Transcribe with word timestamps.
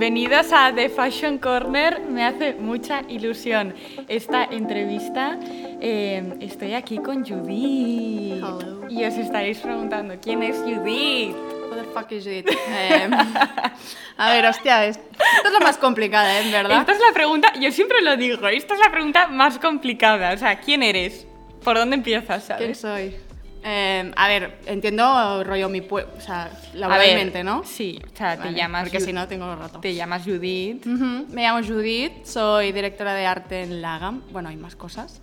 bienvenidos 0.00 0.50
a 0.54 0.72
The 0.74 0.88
Fashion 0.88 1.36
Corner. 1.36 2.00
Me 2.08 2.24
hace 2.24 2.54
mucha 2.54 3.02
ilusión 3.06 3.74
esta 4.08 4.44
entrevista. 4.44 5.38
Eh, 5.78 6.36
estoy 6.40 6.72
aquí 6.72 6.96
con 6.96 7.22
Judith. 7.22 8.36
Hello. 8.42 8.88
Y 8.88 9.04
os 9.04 9.12
estaréis 9.18 9.58
preguntando, 9.58 10.14
¿quién 10.22 10.42
es 10.42 10.56
Judith? 10.56 11.36
What 11.70 11.76
the 11.82 11.84
fuck 11.92 12.10
is 12.12 12.26
it? 12.26 12.48
Eh, 12.48 13.10
a 14.16 14.30
ver, 14.32 14.46
hostia, 14.46 14.86
es- 14.86 14.96
esto 14.96 15.48
es 15.48 15.52
lo 15.52 15.60
más 15.60 15.76
complicada, 15.76 16.40
¿eh? 16.40 16.50
Verdad. 16.50 16.80
Esta 16.80 16.92
es 16.92 16.98
la 17.06 17.12
pregunta, 17.12 17.52
yo 17.60 17.70
siempre 17.70 18.00
lo 18.00 18.16
digo, 18.16 18.48
esta 18.48 18.72
es 18.72 18.80
la 18.80 18.90
pregunta 18.90 19.28
más 19.28 19.58
complicada. 19.58 20.32
O 20.32 20.38
sea, 20.38 20.58
¿quién 20.60 20.82
eres? 20.82 21.26
¿Por 21.62 21.76
dónde 21.76 21.96
empiezas? 21.96 22.46
¿Quién 22.56 22.74
¿sabes? 22.74 23.12
soy? 23.12 23.29
Eh, 23.62 24.10
a 24.16 24.28
ver, 24.28 24.58
entiendo 24.66 25.44
rollo 25.44 25.68
mi 25.68 25.80
pueblo, 25.82 26.10
o 26.16 26.20
sea, 26.20 26.50
laboralmente, 26.74 27.44
¿no? 27.44 27.62
Sí, 27.64 28.00
o 28.12 28.16
sea, 28.16 28.40
te 28.40 28.52
llamas 28.54 28.84
Porque 28.84 28.98
Ju- 28.98 29.04
si 29.04 29.12
no, 29.12 29.28
tengo 29.28 29.54
rato. 29.54 29.80
Te 29.80 29.94
llamas 29.94 30.22
Judith. 30.24 30.86
Me 30.86 31.42
llamo 31.42 31.66
Judith, 31.66 32.24
soy 32.24 32.72
directora 32.72 33.12
de 33.14 33.26
arte 33.26 33.62
en 33.62 33.82
Lagam. 33.82 34.22
Bueno, 34.32 34.48
hay 34.48 34.56
más 34.56 34.76
cosas. 34.76 35.20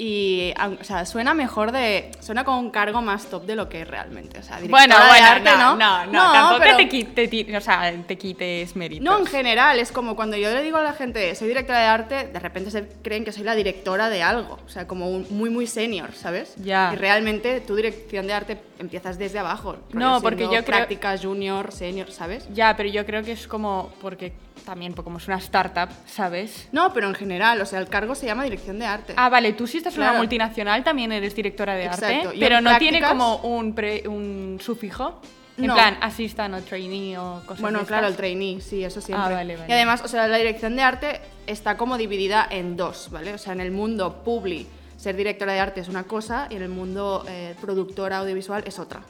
Y, 0.00 0.54
o 0.80 0.84
sea, 0.84 1.04
suena 1.04 1.34
mejor 1.34 1.72
de... 1.72 2.12
Suena 2.20 2.44
con 2.44 2.54
un 2.54 2.70
cargo 2.70 3.02
más 3.02 3.26
top 3.26 3.44
de 3.46 3.56
lo 3.56 3.68
que 3.68 3.82
es 3.82 3.88
realmente. 3.88 4.38
O 4.38 4.42
sea, 4.44 4.60
Bueno, 4.68 4.96
de 4.96 5.06
bueno, 5.08 5.26
arte, 5.26 5.50
no, 5.50 5.76
¿no? 5.76 5.76
no, 5.76 6.06
no, 6.06 6.32
tampoco 6.32 6.60
pero- 6.62 6.76
te, 6.76 6.88
qui- 6.88 7.14
te 7.14 7.26
ti- 7.26 7.52
o 7.52 7.60
sea, 7.60 7.92
te 8.06 8.16
quites 8.16 8.76
méritos. 8.76 9.04
No, 9.04 9.18
en 9.18 9.26
general, 9.26 9.80
es 9.80 9.90
como 9.90 10.14
cuando 10.14 10.36
yo 10.36 10.50
le 10.50 10.62
digo 10.62 10.76
a 10.76 10.82
la 10.82 10.92
gente, 10.92 11.34
soy 11.34 11.48
directora 11.48 11.80
de 11.80 11.86
arte, 11.86 12.28
de 12.32 12.38
repente 12.38 12.70
se 12.70 12.86
creen 13.02 13.24
que 13.24 13.32
soy 13.32 13.42
la 13.42 13.56
directora 13.56 14.08
de 14.08 14.22
algo, 14.22 14.60
o 14.64 14.68
sea, 14.68 14.86
como 14.86 15.08
un- 15.10 15.26
muy, 15.30 15.50
muy 15.50 15.66
senior, 15.66 16.12
¿sabes? 16.14 16.54
Ya. 16.62 16.90
Y 16.92 16.96
realmente 16.96 17.60
tu 17.60 17.74
dirección 17.74 18.28
de 18.28 18.34
arte 18.34 18.58
empiezas 18.78 19.18
desde 19.18 19.40
abajo. 19.40 19.78
No, 19.92 20.20
porque 20.22 20.44
yo 20.44 20.50
creo- 20.50 20.64
Práctica, 20.64 21.16
junior, 21.20 21.72
senior, 21.72 22.12
¿sabes? 22.12 22.46
Ya, 22.54 22.76
pero 22.76 22.88
yo 22.88 23.04
creo 23.04 23.24
que 23.24 23.32
es 23.32 23.48
como, 23.48 23.92
porque 24.00 24.32
también, 24.64 24.92
pues 24.94 25.04
como 25.04 25.18
es 25.18 25.26
una 25.28 25.36
startup, 25.38 25.88
¿sabes? 26.06 26.68
No, 26.72 26.92
pero 26.92 27.08
en 27.08 27.14
general, 27.14 27.60
o 27.60 27.66
sea, 27.66 27.78
el 27.80 27.88
cargo 27.88 28.14
se 28.14 28.26
llama 28.26 28.44
dirección 28.44 28.78
de 28.78 28.86
arte. 28.86 29.14
Ah, 29.16 29.28
vale, 29.28 29.52
tú 29.52 29.66
si 29.66 29.78
estás 29.78 29.94
en 29.96 30.02
una 30.02 30.12
multinacional 30.14 30.84
también 30.84 31.12
eres 31.12 31.34
directora 31.34 31.74
de 31.74 31.84
Exacto, 31.86 32.28
arte, 32.30 32.38
pero 32.40 32.60
no 32.60 32.76
tiene 32.78 33.02
como 33.02 33.36
un, 33.38 33.74
pre- 33.74 34.06
un 34.08 34.58
sufijo. 34.60 35.20
En 35.56 35.66
No. 35.66 35.74
plan, 35.74 35.98
assistant 36.02 36.54
o 36.54 36.60
trainee 36.62 37.18
o 37.18 37.42
cosas 37.44 37.60
Bueno, 37.60 37.84
claro, 37.84 38.06
el 38.06 38.14
trainee, 38.14 38.60
sí, 38.60 38.84
eso 38.84 39.00
siempre. 39.00 39.26
Ah, 39.26 39.34
vale, 39.34 39.56
vale. 39.56 39.68
Y 39.68 39.72
además, 39.72 40.02
o 40.04 40.06
sea, 40.08 40.28
la 40.28 40.36
dirección 40.38 40.76
de 40.76 40.82
arte 40.82 41.20
está 41.48 41.76
como 41.76 41.98
dividida 41.98 42.46
en 42.48 42.76
dos, 42.76 43.08
¿vale? 43.10 43.34
O 43.34 43.38
sea, 43.38 43.54
en 43.54 43.60
el 43.60 43.72
mundo 43.72 44.22
publi, 44.22 44.68
ser 44.96 45.16
directora 45.16 45.52
de 45.54 45.58
arte 45.60 45.80
es 45.80 45.88
una 45.88 46.04
cosa 46.04 46.46
y 46.48 46.54
en 46.54 46.62
el 46.62 46.68
mundo 46.68 47.24
eh, 47.28 47.56
productora 47.60 48.18
audiovisual 48.18 48.62
es 48.68 48.78
otra, 48.78 49.00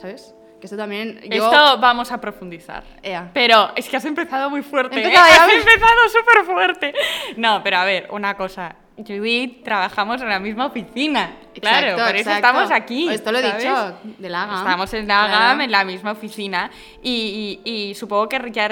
¿sabes? 0.00 0.34
Que 0.60 0.66
esto 0.66 0.76
también... 0.76 1.20
Yo, 1.30 1.44
Esto 1.44 1.78
vamos 1.78 2.10
a 2.10 2.20
profundizar. 2.20 2.82
Pero 3.32 3.70
es 3.76 3.88
que 3.88 3.96
has 3.96 4.04
empezado 4.04 4.50
muy 4.50 4.62
fuerte. 4.62 5.00
¿eh? 5.00 5.16
Has 5.16 5.48
empezado 5.52 6.08
súper 6.08 6.44
fuerte. 6.44 6.94
No, 7.36 7.62
pero 7.62 7.78
a 7.78 7.84
ver, 7.84 8.08
una 8.10 8.36
cosa. 8.36 8.74
Judith, 8.96 9.62
trabajamos 9.62 10.20
en 10.20 10.28
la 10.28 10.40
misma 10.40 10.66
oficina. 10.66 11.36
claro, 11.60 11.86
Exacto, 11.86 12.04
por 12.04 12.16
eso 12.16 12.30
exacto. 12.30 12.46
estamos 12.48 12.70
aquí. 12.72 13.08
Esto 13.08 13.30
lo 13.30 13.38
he 13.38 13.42
¿sabes? 13.42 13.62
dicho, 13.62 13.98
de 14.18 14.28
la 14.28 14.46
GAM. 14.46 14.56
Estamos 14.58 14.94
en 14.94 15.06
la 15.06 15.26
Claro. 15.26 15.32
GAM, 15.38 15.60
en 15.60 15.70
la 15.70 15.84
misma 15.84 16.10
oficina. 16.12 16.70
Y, 17.00 17.60
y- 17.64 17.70
y 17.90 17.94
supongo 17.94 18.28
que 18.28 18.50
ya 18.50 18.66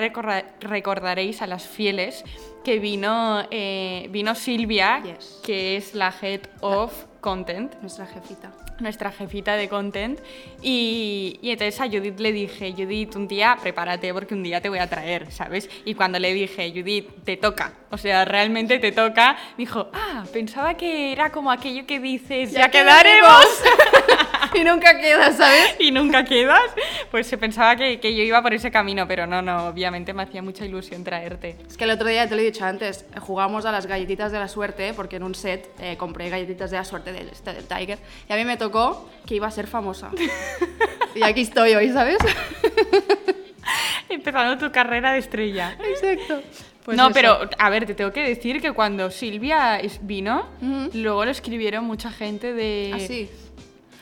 recordaréis 0.60 1.42
a 1.42 1.46
las 1.46 1.68
fieles 1.68 2.24
que 2.64 2.80
vino, 2.80 3.46
eh, 3.52 4.08
vino 4.10 4.34
Silvia, 4.34 5.00
Yes. 5.04 5.40
que 5.44 5.76
es 5.76 5.94
la 5.94 6.12
Head 6.20 6.40
of 6.60 6.92
Content 7.20 7.74
Nuestra 7.80 8.06
jefita. 8.06 8.50
Nuestra 8.80 9.12
jefita 9.12 9.56
de 9.56 9.68
content 9.68 10.20
y, 10.62 11.38
y 11.42 11.50
entonces 11.50 11.80
a 11.80 11.86
Judith 11.86 12.18
le 12.18 12.32
dije, 12.32 12.72
Judith, 12.76 13.16
un 13.16 13.28
día 13.28 13.56
prepárate 13.60 14.12
porque 14.12 14.34
un 14.34 14.42
día 14.42 14.60
te 14.60 14.68
voy 14.68 14.78
a 14.78 14.88
traer, 14.88 15.30
¿sabes? 15.32 15.68
Y 15.84 15.94
cuando 15.94 16.18
le 16.18 16.32
dije, 16.32 16.72
Judith, 16.74 17.08
te 17.24 17.36
toca, 17.36 17.72
o 17.90 17.98
sea, 17.98 18.24
realmente 18.24 18.78
te 18.78 18.92
toca, 18.92 19.36
me 19.56 19.64
dijo, 19.64 19.88
ah, 19.92 20.24
pensaba 20.32 20.74
que 20.74 21.12
era 21.12 21.30
como 21.30 21.50
aquello 21.50 21.86
que 21.86 22.00
dices, 22.00 22.52
ya, 22.52 22.68
quedaremos. 22.70 23.46
y 24.54 24.64
nunca 24.64 24.98
queda, 24.98 25.32
¿sabes? 25.32 25.76
y 25.78 25.90
nunca 25.90 26.24
quedas, 26.24 26.62
pues 27.10 27.26
se 27.26 27.38
pensaba 27.38 27.76
que, 27.76 28.00
que 28.00 28.14
yo 28.14 28.22
iba 28.22 28.42
por 28.42 28.54
ese 28.54 28.70
camino, 28.70 29.06
pero 29.06 29.26
no, 29.26 29.42
no, 29.42 29.68
obviamente 29.68 30.12
me 30.12 30.22
hacía 30.24 30.42
mucha 30.42 30.64
ilusión 30.64 31.04
traerte. 31.04 31.56
Es 31.68 31.76
que 31.76 31.84
el 31.84 31.90
otro 31.90 32.08
día 32.08 32.28
te 32.28 32.34
lo 32.34 32.42
he 32.42 32.44
dicho 32.44 32.64
antes, 32.64 33.04
jugamos 33.20 33.64
a 33.66 33.72
las 33.72 33.86
galletitas 33.86 34.32
de 34.32 34.38
la 34.38 34.48
suerte, 34.48 34.92
porque 34.94 35.16
en 35.16 35.22
un 35.22 35.34
set 35.34 35.68
eh, 35.80 35.96
compré 35.96 36.28
galletitas 36.28 36.70
de 36.70 36.78
la 36.78 36.84
suerte 36.84 37.12
del, 37.12 37.28
este, 37.28 37.52
del 37.52 37.66
Tiger, 37.66 37.98
y 38.28 38.32
a 38.32 38.36
mí 38.36 38.44
me 38.44 38.56
tocó 38.56 38.65
que 39.26 39.34
iba 39.36 39.46
a 39.46 39.50
ser 39.50 39.66
famosa. 39.66 40.10
y 41.14 41.22
aquí 41.22 41.40
estoy 41.42 41.74
hoy, 41.74 41.90
¿sabes? 41.92 42.18
Empezando 44.08 44.56
tu 44.64 44.72
carrera 44.72 45.12
de 45.12 45.18
estrella. 45.18 45.76
Exacto. 45.84 46.40
Pues 46.84 46.96
no, 46.96 47.06
eso. 47.06 47.14
pero 47.14 47.38
a 47.58 47.70
ver, 47.70 47.84
te 47.86 47.94
tengo 47.94 48.12
que 48.12 48.22
decir 48.22 48.60
que 48.60 48.70
cuando 48.72 49.10
Silvia 49.10 49.80
vino, 50.02 50.46
luego 50.94 51.24
lo 51.24 51.30
escribieron 51.32 51.84
mucha 51.84 52.10
gente 52.12 52.52
de... 52.52 52.92
Así. 52.94 53.28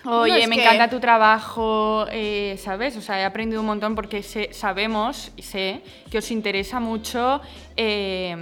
Oye, 0.07 0.33
No, 0.33 0.37
es 0.39 0.49
me 0.49 0.57
que- 0.57 0.63
encanta 0.65 0.91
tu 0.91 1.01
trabajo, 1.01 2.05
eh, 2.13 2.57
¿sabes? 2.63 2.95
O 2.99 3.01
sea, 3.01 3.19
he 3.21 3.25
aprendido 3.25 3.63
un 3.63 3.67
montón 3.69 3.95
porque 3.95 4.23
sé- 4.23 4.51
sabemos 4.53 5.33
y 5.35 5.41
sé 5.43 5.81
que 6.11 6.19
os 6.19 6.31
interesa 6.31 6.79
mucho 6.79 7.41
eh, 7.75 8.37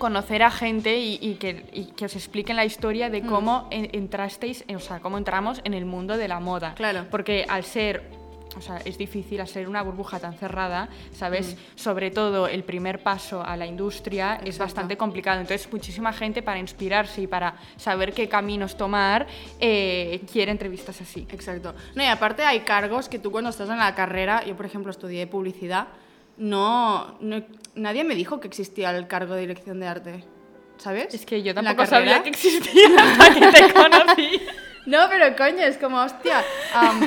conocer 0.00 0.42
a 0.42 0.50
gente 0.50 0.98
y, 0.98 1.18
y 1.22 1.34
que, 1.34 1.66
y 1.72 1.84
que 1.92 2.06
os 2.06 2.16
expliquen 2.16 2.56
la 2.56 2.64
historia 2.64 3.08
Mm. 3.08 3.12
de 3.12 3.22
cómo 3.22 3.68
en- 3.70 3.88
entrasteis, 3.92 4.64
o 4.74 4.80
sea, 4.80 4.98
cómo 4.98 5.16
entramos 5.18 5.60
en 5.62 5.74
el 5.74 5.84
mundo 5.84 6.16
de 6.16 6.26
la 6.26 6.40
moda. 6.40 6.74
Claro. 6.74 7.06
Porque 7.08 7.46
al 7.48 7.62
ser 7.62 8.18
o 8.56 8.60
sea, 8.60 8.78
es 8.84 8.98
difícil 8.98 9.40
hacer 9.40 9.68
una 9.68 9.80
burbuja 9.80 10.18
tan 10.18 10.34
cerrada, 10.34 10.88
¿sabes? 11.12 11.54
Mm. 11.54 11.78
Sobre 11.78 12.10
todo 12.10 12.48
el 12.48 12.64
primer 12.64 13.00
paso 13.00 13.44
a 13.44 13.56
la 13.56 13.64
industria 13.64 14.40
es 14.44 14.58
bastante 14.58 14.96
complicado. 14.96 15.40
Entonces, 15.40 15.72
muchísima 15.72 16.12
gente 16.12 16.42
para 16.42 16.58
inspirarse 16.58 17.22
y 17.22 17.26
para 17.28 17.54
saber 17.76 18.12
qué 18.12 18.28
caminos 18.28 18.76
tomar 18.76 19.28
eh, 19.60 20.20
quiere 20.32 20.50
entrevistas 20.50 21.00
así. 21.00 21.28
Exacto. 21.30 21.74
No, 21.94 22.02
y 22.02 22.06
aparte 22.06 22.42
hay 22.42 22.60
cargos 22.60 23.08
que 23.08 23.20
tú 23.20 23.30
cuando 23.30 23.50
estás 23.50 23.70
en 23.70 23.78
la 23.78 23.94
carrera, 23.94 24.44
yo 24.44 24.56
por 24.56 24.66
ejemplo 24.66 24.90
estudié 24.90 25.28
publicidad, 25.28 25.86
no, 26.40 27.16
no- 27.20 27.44
nadie 27.76 28.02
me 28.02 28.14
dijo 28.16 28.40
que 28.40 28.48
existía 28.48 28.90
el 28.90 29.06
cargo 29.06 29.34
de 29.34 29.42
dirección 29.42 29.78
de 29.78 29.86
arte. 29.86 30.24
¿Sabes? 30.78 31.12
Es 31.14 31.26
que 31.26 31.42
yo 31.42 31.54
tampoco 31.54 31.84
sabía 31.86 32.22
que 32.22 32.30
existía 32.30 32.88
hasta 32.98 33.34
que 33.34 33.46
te 33.52 33.72
conocí. 33.72 34.40
No, 34.86 34.98
pero 35.10 35.36
coño, 35.36 35.62
es 35.62 35.76
como, 35.76 35.98
hostia, 36.00 36.42
am, 36.74 37.06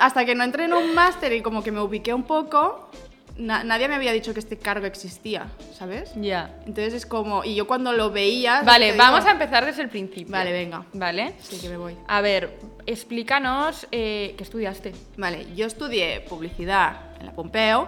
hasta 0.00 0.24
que 0.24 0.34
no 0.34 0.42
entré 0.42 0.64
en 0.64 0.72
un 0.72 0.94
máster 0.94 1.30
y 1.34 1.42
como 1.42 1.62
que 1.62 1.70
me 1.70 1.80
ubiqué 1.82 2.14
un 2.14 2.22
poco, 2.22 2.90
na- 3.36 3.62
nadie 3.62 3.88
me 3.88 3.94
había 3.96 4.12
dicho 4.12 4.32
que 4.32 4.40
este 4.40 4.56
cargo 4.56 4.86
existía, 4.86 5.46
¿sabes? 5.74 6.10
Ya. 6.16 6.56
Entonces 6.66 6.94
es 6.94 7.04
como, 7.06 7.44
y 7.44 7.54
yo 7.54 7.66
cuando 7.66 7.92
lo 7.92 8.10
veía... 8.10 8.62
Vale, 8.62 8.96
vamos 8.96 9.20
digo- 9.20 9.28
a 9.28 9.32
empezar 9.32 9.66
desde 9.66 9.82
el 9.82 9.90
principio. 9.90 10.32
Vale, 10.32 10.50
venga. 10.50 10.86
Vale. 10.94 11.34
Sí, 11.40 11.60
que 11.60 11.68
me 11.68 11.76
voy. 11.76 11.94
A 12.08 12.22
ver, 12.22 12.58
explícanos 12.86 13.86
eh, 13.92 14.34
qué 14.38 14.42
estudiaste. 14.42 14.92
Vale, 15.18 15.46
yo 15.54 15.66
estudié 15.66 16.20
publicidad 16.22 17.18
en 17.20 17.26
la 17.26 17.32
Pompeu. 17.32 17.86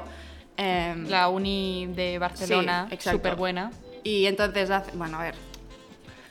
Em, 0.56 1.08
La 1.08 1.28
uni 1.28 1.86
de 1.88 2.18
Barcelona, 2.18 2.86
Sí, 2.90 2.96
súper 3.10 3.36
buena. 3.36 3.70
Y 4.04 4.26
entonces, 4.26 4.70
hace- 4.70 4.92
bueno, 4.96 5.18
a 5.18 5.22
ver, 5.24 5.34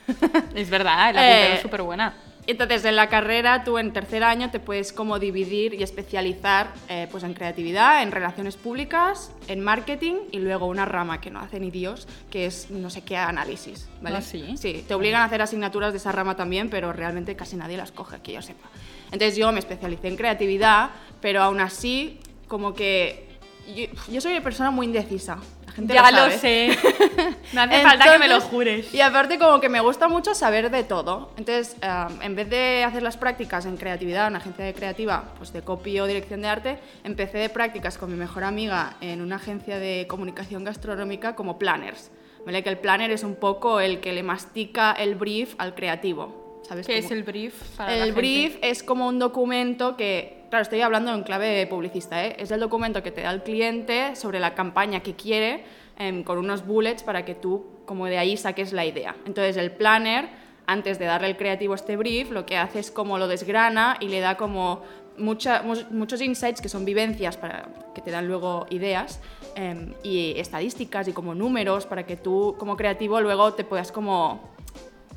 Es 0.54 0.68
verdad, 0.70 1.14
la 1.14 1.26
Eh, 1.26 1.54
es 1.54 1.62
súper 1.62 1.82
buena. 1.82 2.14
Entonces, 2.44 2.84
en 2.84 2.96
la 2.96 3.08
carrera, 3.08 3.62
tú 3.62 3.78
en 3.78 3.92
tercer 3.92 4.24
año 4.24 4.50
te 4.50 4.58
puedes 4.58 4.92
como 4.92 5.20
dividir 5.20 5.74
y 5.74 5.84
especializar 5.84 6.72
eh, 6.88 7.06
pues 7.08 7.22
en 7.22 7.34
creatividad, 7.34 8.02
en 8.02 8.10
relaciones 8.10 8.56
públicas, 8.56 9.30
en 9.46 9.60
marketing 9.60 10.14
y 10.32 10.38
luego 10.40 10.66
una 10.66 10.84
rama 10.84 11.20
que 11.20 11.30
no 11.30 11.38
hace 11.38 11.60
ni 11.60 11.70
Dios, 11.70 12.08
que 12.32 12.46
es 12.46 12.68
no 12.68 12.90
sé 12.90 13.02
qué 13.02 13.16
análisis, 13.16 13.88
¿vale? 14.00 14.16
¿Ah, 14.16 14.22
sí? 14.22 14.56
Sí, 14.56 14.84
te 14.88 14.94
obligan 14.94 15.22
a 15.22 15.26
hacer 15.26 15.40
asignaturas 15.40 15.92
de 15.92 15.98
esa 15.98 16.10
rama 16.10 16.34
también, 16.34 16.68
pero 16.68 16.92
realmente 16.92 17.36
casi 17.36 17.54
nadie 17.54 17.76
las 17.76 17.92
coge, 17.92 18.20
que 18.22 18.32
yo 18.32 18.42
sepa. 18.42 18.68
Entonces 19.12 19.36
yo 19.36 19.52
me 19.52 19.60
especialicé 19.60 20.08
en 20.08 20.16
creatividad, 20.16 20.90
pero 21.20 21.42
aún 21.42 21.60
así, 21.60 22.18
como 22.48 22.74
que... 22.74 23.30
Yo, 23.66 23.86
yo 24.10 24.20
soy 24.20 24.32
una 24.32 24.42
persona 24.42 24.70
muy 24.70 24.86
indecisa. 24.86 25.38
La 25.66 25.72
gente 25.72 25.94
Ya 25.94 26.10
lo 26.10 26.16
sabe. 26.18 26.38
sé. 26.38 26.78
No 27.52 27.62
hace 27.62 27.82
falta 27.82 28.12
que 28.12 28.18
me 28.18 28.28
lo 28.28 28.40
jures. 28.40 28.92
Y 28.94 29.00
aparte 29.00 29.38
como 29.38 29.60
que 29.60 29.68
me 29.68 29.80
gusta 29.80 30.08
mucho 30.08 30.34
saber 30.34 30.70
de 30.70 30.84
todo. 30.84 31.30
Entonces, 31.36 31.76
um, 31.82 32.22
en 32.22 32.34
vez 32.34 32.48
de 32.50 32.82
hacer 32.84 33.02
las 33.02 33.16
prácticas 33.16 33.66
en 33.66 33.76
creatividad, 33.76 34.26
en 34.28 34.36
agencia 34.36 34.64
de 34.64 34.74
creativa, 34.74 35.32
pues 35.38 35.52
de 35.52 35.62
copy 35.62 36.00
o 36.00 36.06
dirección 36.06 36.42
de 36.42 36.48
arte, 36.48 36.78
empecé 37.04 37.38
de 37.38 37.48
prácticas 37.50 37.98
con 37.98 38.10
mi 38.10 38.16
mejor 38.16 38.44
amiga 38.44 38.96
en 39.00 39.20
una 39.20 39.36
agencia 39.36 39.78
de 39.78 40.06
comunicación 40.08 40.64
gastronómica 40.64 41.34
como 41.34 41.58
planners. 41.58 42.10
¿Vale? 42.44 42.62
Que 42.64 42.70
el 42.70 42.78
planner 42.78 43.10
es 43.12 43.22
un 43.22 43.36
poco 43.36 43.78
el 43.78 44.00
que 44.00 44.12
le 44.12 44.22
mastica 44.24 44.92
el 44.92 45.14
brief 45.14 45.54
al 45.58 45.74
creativo. 45.74 46.41
¿Sabes? 46.62 46.86
¿Qué 46.86 46.94
Como- 46.94 47.04
es 47.06 47.10
el 47.12 47.22
brief? 47.24 47.54
Para 47.76 47.90
la 47.90 47.96
el 47.98 48.04
gente? 48.14 48.20
brief 48.20 48.58
es 48.62 48.82
como 48.82 49.08
un 49.08 49.18
documento 49.18 49.96
que, 49.96 50.44
claro, 50.48 50.62
estoy 50.62 50.80
hablando 50.80 51.12
en 51.14 51.22
clave 51.22 51.66
publicista, 51.66 52.24
¿eh? 52.24 52.36
es 52.38 52.50
el 52.50 52.60
documento 52.60 53.02
que 53.02 53.10
te 53.10 53.22
da 53.22 53.30
el 53.30 53.42
cliente 53.42 54.14
sobre 54.16 54.38
la 54.40 54.54
campaña 54.54 55.00
que 55.00 55.14
quiere, 55.14 55.64
em, 55.98 56.22
con 56.24 56.38
unos 56.38 56.66
bullets 56.66 57.02
para 57.02 57.24
que 57.24 57.34
tú, 57.34 57.66
como 57.84 58.06
de 58.06 58.18
ahí, 58.18 58.36
saques 58.36 58.72
la 58.72 58.86
idea. 58.86 59.16
Entonces, 59.26 59.56
el 59.56 59.72
planner, 59.72 60.28
antes 60.66 60.98
de 60.98 61.06
darle 61.06 61.26
al 61.26 61.36
creativo 61.36 61.74
este 61.74 61.96
brief, 61.96 62.30
lo 62.30 62.46
que 62.46 62.56
hace 62.56 62.78
es 62.78 62.90
como 62.90 63.18
lo 63.18 63.26
desgrana 63.28 63.96
y 64.00 64.08
le 64.08 64.20
da 64.20 64.36
como 64.36 64.82
mucha- 65.18 65.62
mu- 65.62 65.74
muchos 65.90 66.22
insights 66.22 66.60
que 66.62 66.68
son 66.70 66.84
vivencias 66.84 67.36
para 67.36 67.68
que 67.94 68.00
te 68.00 68.10
dan 68.10 68.26
luego 68.28 68.66
ideas 68.70 69.20
em, 69.56 69.92
y 70.02 70.32
estadísticas 70.38 71.06
y 71.08 71.12
como 71.12 71.34
números 71.34 71.84
para 71.84 72.06
que 72.06 72.16
tú 72.16 72.54
como 72.58 72.76
creativo 72.76 73.20
luego 73.20 73.52
te 73.52 73.64
puedas 73.64 73.92
como... 73.92 74.50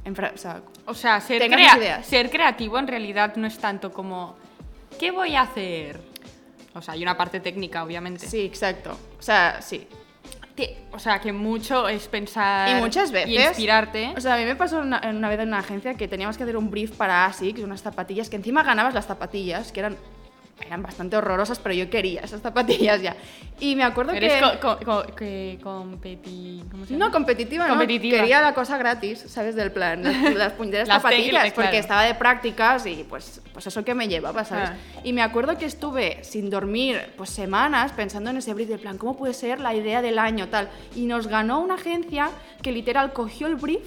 enfra- 0.05 0.31
o 0.33 0.37
sea, 0.37 0.61
O 0.85 0.93
sea, 0.93 1.19
ser, 1.19 1.49
crea- 1.49 2.03
ser 2.03 2.29
creativo 2.29 2.77
en 2.79 2.87
realidad 2.87 3.35
no 3.35 3.47
es 3.47 3.57
tanto 3.57 3.91
como, 3.91 4.35
¿qué 4.99 5.11
voy 5.11 5.35
a 5.35 5.41
hacer? 5.41 5.99
O 6.73 6.81
sea, 6.81 6.93
hay 6.93 7.01
una 7.03 7.17
parte 7.17 7.39
técnica, 7.39 7.83
obviamente. 7.83 8.27
sí, 8.27 8.41
exacto. 8.41 8.97
O 9.19 9.21
sea, 9.21 9.61
sí. 9.61 9.87
O 10.93 10.99
sea, 10.99 11.19
que 11.19 11.33
mucho 11.33 11.89
es 11.89 12.07
pensar 12.07 12.69
Y 12.69 12.75
muchas 12.81 13.11
veces. 13.11 13.29
y 13.29 13.37
inspirarte. 13.37 14.13
O 14.15 14.21
sea, 14.21 14.35
a 14.35 14.37
mí 14.37 14.45
me 14.45 14.55
pasó 14.55 14.79
una, 14.79 15.01
una 15.09 15.27
vez 15.27 15.37
en 15.41 15.49
una 15.49 15.59
agencia 15.59 15.95
que 15.95 16.07
teníamos 16.07 16.37
que 16.37 16.43
hacer 16.43 16.55
un 16.55 16.71
brief 16.71 16.91
para 16.95 17.25
ASICS, 17.25 17.59
unas 17.61 17.81
zapatillas, 17.81 18.29
que 18.29 18.37
encima 18.37 18.63
ganabas 18.63 18.93
las 18.93 19.05
zapatillas, 19.05 19.73
que 19.73 19.81
eran, 19.81 19.97
eran 20.65 20.81
bastante 20.81 21.15
horrorosas, 21.17 21.59
pero 21.59 21.75
yo 21.75 21.89
quería 21.89 22.21
esas 22.21 22.41
zapatillas 22.41 23.01
ya. 23.01 23.15
Y 23.59 23.75
me 23.75 23.83
acuerdo 23.83 24.13
Eres 24.13 24.33
que. 24.33 24.41
co- 24.59 24.77
co- 24.79 24.85
co- 24.85 25.15
que 25.15 25.59
competi... 25.61 26.63
¿cómo 26.71 26.85
se 26.85 26.93
llama? 26.93 27.05
No, 27.05 27.11
competitiva, 27.11 27.67
Competitiva. 27.67 28.17
no. 28.17 28.21
Quería 28.23 28.41
la 28.41 28.53
cosa 28.53 28.77
gratis, 28.77 29.19
¿sabes? 29.27 29.55
Del 29.55 29.71
plan, 29.71 30.01
las, 30.03 30.33
las 30.35 30.53
puñeteras 30.53 30.87
Las 30.87 31.01
zapatillas, 31.01 31.43
porque 31.53 31.69
claro. 31.69 31.77
estaba 31.77 32.03
de 32.03 32.15
prácticas 32.15 32.85
y 32.85 33.05
pues, 33.07 33.41
pues 33.53 33.67
eso 33.67 33.83
que 33.83 33.93
me 33.93 34.07
llevaba, 34.07 34.43
¿sabes? 34.45 34.69
Ah. 34.71 34.75
Y 35.03 35.13
me 35.13 35.21
acuerdo 35.21 35.57
que 35.57 35.65
estuve 35.65 36.23
sin 36.23 36.49
dormir 36.49 36.99
pues 37.17 37.29
semanas 37.29 37.91
pensando 37.91 38.29
en 38.29 38.37
ese 38.37 38.53
brief 38.53 38.69
del 38.69 38.79
plan, 38.79 38.97
¿cómo 38.97 39.15
puede 39.17 39.33
ser 39.33 39.59
la 39.59 39.75
idea 39.75 40.01
del 40.01 40.17
año, 40.19 40.47
tal? 40.49 40.69
Y 40.95 41.05
nos 41.05 41.27
ganó 41.27 41.59
una 41.59 41.75
agencia 41.75 42.29
que 42.61 42.71
literal 42.71 43.13
cogió 43.13 43.47
el 43.47 43.55
brief 43.55 43.83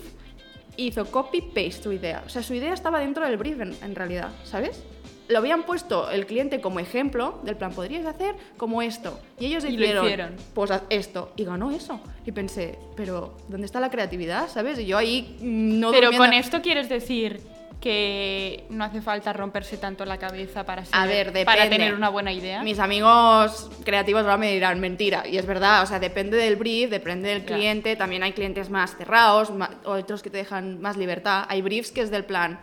e 0.77 0.83
hizo 0.83 1.07
copy-paste 1.11 1.73
su 1.83 1.93
idea. 1.93 2.23
O 2.25 2.29
sea, 2.29 2.43
su 2.43 2.55
idea 2.55 2.73
estaba 2.73 3.01
dentro 3.01 3.25
del 3.25 3.37
brief 3.37 3.59
en, 3.61 3.77
en 3.83 3.95
realidad, 3.97 4.29
¿sabes? 4.45 4.83
Lo 5.29 5.39
habían 5.39 5.65
puesto 5.65 6.11
el 6.11 6.25
cliente 6.27 6.61
como 6.61 6.81
ejemplo 6.81 7.39
del 7.45 7.57
plan, 7.57 7.73
podrías 7.73 8.07
hacer 8.07 8.35
como 8.57 8.81
esto. 8.83 9.21
Y 9.39 9.47
ellos 9.47 9.65
Y 9.65 9.73
lo 9.77 9.83
hicieron, 9.85 10.05
hicieron. 10.07 10.37
pues 10.55 10.71
haz 10.71 10.83
esto. 10.91 11.33
Y 11.37 11.45
ganó 11.45 11.71
eso. 11.71 12.01
Y 12.25 12.33
pensé, 12.33 12.79
pero 12.97 13.37
¿dónde 13.49 13.67
está 13.67 13.79
la 13.81 13.91
creatividad? 13.91 14.49
¿Sabes? 14.49 14.79
Y 14.79 14.87
yo 14.87 14.97
ahí 14.99 15.37
no 15.41 15.91
Pero 15.91 16.07
durmiendo- 16.11 16.25
con 16.25 16.33
esto 16.33 16.63
quieres 16.63 16.89
decir 16.89 17.41
que 17.81 18.65
no 18.71 18.85
hace 18.85 19.01
falta 19.01 19.33
romperse 19.33 19.77
tanto 19.77 20.05
la 20.05 20.19
cabeza 20.19 20.65
para, 20.65 20.85
ser- 20.85 20.95
A 20.97 21.07
ver, 21.07 21.33
para 21.45 21.69
tener 21.71 21.95
una 21.95 22.09
buena 22.09 22.33
idea. 22.33 22.63
Mis 22.63 22.79
amigos 22.81 23.71
creativos 23.85 24.23
ahora 24.23 24.37
me 24.37 24.53
dirán 24.53 24.81
mentira. 24.81 25.27
Y 25.29 25.37
es 25.39 25.47
verdad, 25.47 25.83
o 25.83 25.87
sea, 25.87 26.01
depende 26.01 26.37
del 26.37 26.57
brief, 26.57 26.91
depende 26.91 27.29
del 27.29 27.45
cliente. 27.45 27.95
También 27.97 28.23
hay 28.23 28.33
clientes 28.33 28.69
más 28.71 28.97
cerrados, 28.97 29.51
ma- 29.51 29.71
otros 29.85 30.23
que 30.23 30.31
te 30.31 30.39
dejan 30.39 30.81
más 30.81 30.97
libertad. 30.97 31.45
Hay 31.49 31.63
briefs 31.63 31.93
que 31.93 32.01
es 32.01 32.11
del 32.11 32.25
plan 32.25 32.59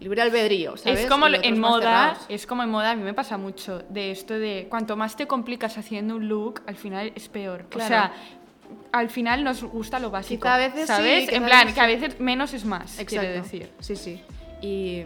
libre 0.00 0.22
albedrío, 0.22 0.76
¿sabes? 0.76 1.00
Es 1.00 1.06
como 1.06 1.26
en 1.26 1.60
moda, 1.60 2.18
es 2.28 2.46
como 2.46 2.62
en 2.62 2.70
moda, 2.70 2.92
a 2.92 2.96
mí 2.96 3.02
me 3.02 3.14
pasa 3.14 3.36
mucho 3.38 3.82
de 3.88 4.10
esto 4.10 4.34
de 4.34 4.66
cuanto 4.68 4.96
más 4.96 5.16
te 5.16 5.26
complicas 5.26 5.78
haciendo 5.78 6.16
un 6.16 6.28
look, 6.28 6.62
al 6.66 6.76
final 6.76 7.12
es 7.14 7.28
peor. 7.28 7.66
Claro. 7.68 7.84
O 7.84 7.88
sea, 7.88 8.12
al 8.92 9.10
final 9.10 9.44
nos 9.44 9.62
gusta 9.62 9.98
lo 9.98 10.10
básico. 10.10 10.42
Quizá 10.42 10.54
a 10.54 10.58
veces 10.58 10.86
¿Sabes? 10.86 11.28
en 11.32 11.44
plan, 11.44 11.72
que 11.72 11.80
a 11.80 11.86
veces 11.86 12.20
menos 12.20 12.54
es 12.54 12.64
más, 12.64 12.96
quiere 13.06 13.28
Exacto. 13.28 13.42
decir. 13.42 13.72
Sí, 13.80 13.96
sí. 13.96 14.22
Y 14.60 15.02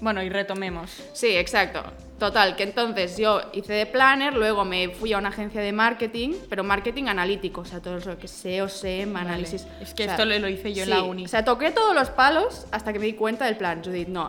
Bueno, 0.00 0.22
y 0.22 0.28
retomemos. 0.28 0.90
Sí, 1.12 1.36
exacto. 1.36 1.82
Total, 2.18 2.54
que 2.54 2.64
entonces 2.64 3.16
yo 3.16 3.40
hice 3.54 3.72
de 3.72 3.86
planner, 3.86 4.34
luego 4.34 4.64
me 4.64 4.90
fui 4.90 5.12
a 5.14 5.18
una 5.18 5.30
agencia 5.30 5.62
de 5.62 5.72
marketing, 5.72 6.34
pero 6.50 6.62
marketing 6.62 7.04
analítico, 7.04 7.62
o 7.62 7.64
sea, 7.64 7.80
todo 7.80 7.98
lo 7.98 8.18
que 8.18 8.28
SEO, 8.28 8.68
SEM, 8.68 9.12
Vale. 9.12 9.28
análisis. 9.30 9.66
Es 9.80 9.94
que 9.94 10.02
O 10.02 10.06
sea, 10.06 10.14
esto 10.16 10.24
lo, 10.26 10.48
hice 10.48 10.74
yo 10.74 10.82
en 10.82 10.88
sí, 10.88 10.94
la 10.94 11.02
uni. 11.02 11.24
O 11.24 11.28
sea, 11.28 11.44
toqué 11.44 11.70
todos 11.70 11.94
los 11.94 12.10
palos 12.10 12.66
hasta 12.72 12.92
que 12.92 12.98
me 12.98 13.06
di 13.06 13.14
cuenta 13.14 13.46
del 13.46 13.56
plan. 13.56 13.82
Judith, 13.82 14.08
no, 14.08 14.28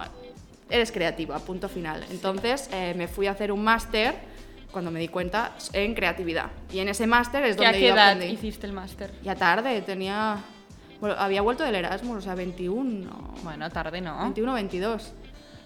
eres 0.69 0.91
creativa, 0.91 1.37
punto 1.39 1.67
final. 1.67 2.05
Entonces 2.09 2.69
eh, 2.71 2.93
me 2.95 3.09
fui 3.09 3.27
a 3.27 3.31
hacer 3.31 3.51
un 3.51 3.61
máster, 3.61 4.15
cuando 4.71 4.89
me 4.89 5.01
di 5.01 5.09
cuenta, 5.09 5.51
en 5.73 5.93
creatividad. 5.93 6.47
Y 6.71 6.79
en 6.79 6.87
ese 6.87 7.07
máster 7.07 7.43
es 7.43 7.57
¿Que 7.57 7.65
¿A 7.65 7.67
donde 7.67 7.79
qué 7.79 7.87
yo 7.89 7.93
edad 7.93 8.11
aprendí. 8.11 8.33
hiciste 8.33 8.67
el 8.67 8.73
máster? 8.73 9.11
Ya 9.21 9.35
tarde, 9.35 9.81
tenía... 9.81 10.37
Bueno, 11.01 11.15
había 11.17 11.41
vuelto 11.41 11.63
del 11.63 11.75
Erasmus, 11.75 12.19
o 12.19 12.21
sea, 12.21 12.35
21, 12.35 13.33
Bueno, 13.43 13.69
tarde 13.69 13.99
no. 13.99 14.17
21, 14.21 14.53
22. 14.53 15.13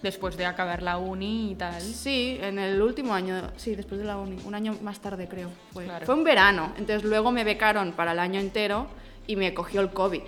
Después 0.02 0.36
de 0.36 0.44
acabar 0.46 0.82
la 0.82 0.98
uni 0.98 1.52
y 1.52 1.54
tal. 1.54 1.80
Sí, 1.80 2.38
en 2.40 2.58
el 2.58 2.80
último 2.82 3.14
año, 3.14 3.50
sí, 3.56 3.74
después 3.74 3.98
de 4.00 4.06
la 4.06 4.16
uni, 4.18 4.36
un 4.44 4.54
año 4.54 4.76
más 4.82 5.00
tarde 5.00 5.26
creo. 5.28 5.50
Fue, 5.72 5.84
Claro. 5.84 6.06
fue 6.06 6.14
un 6.14 6.22
verano, 6.24 6.72
entonces 6.76 7.02
luego 7.04 7.32
me 7.32 7.44
becaron 7.44 7.92
para 7.92 8.12
el 8.12 8.18
año 8.18 8.38
entero 8.38 8.86
y 9.26 9.36
me 9.36 9.52
cogió 9.54 9.80
el 9.80 9.90
COVID 9.90 10.22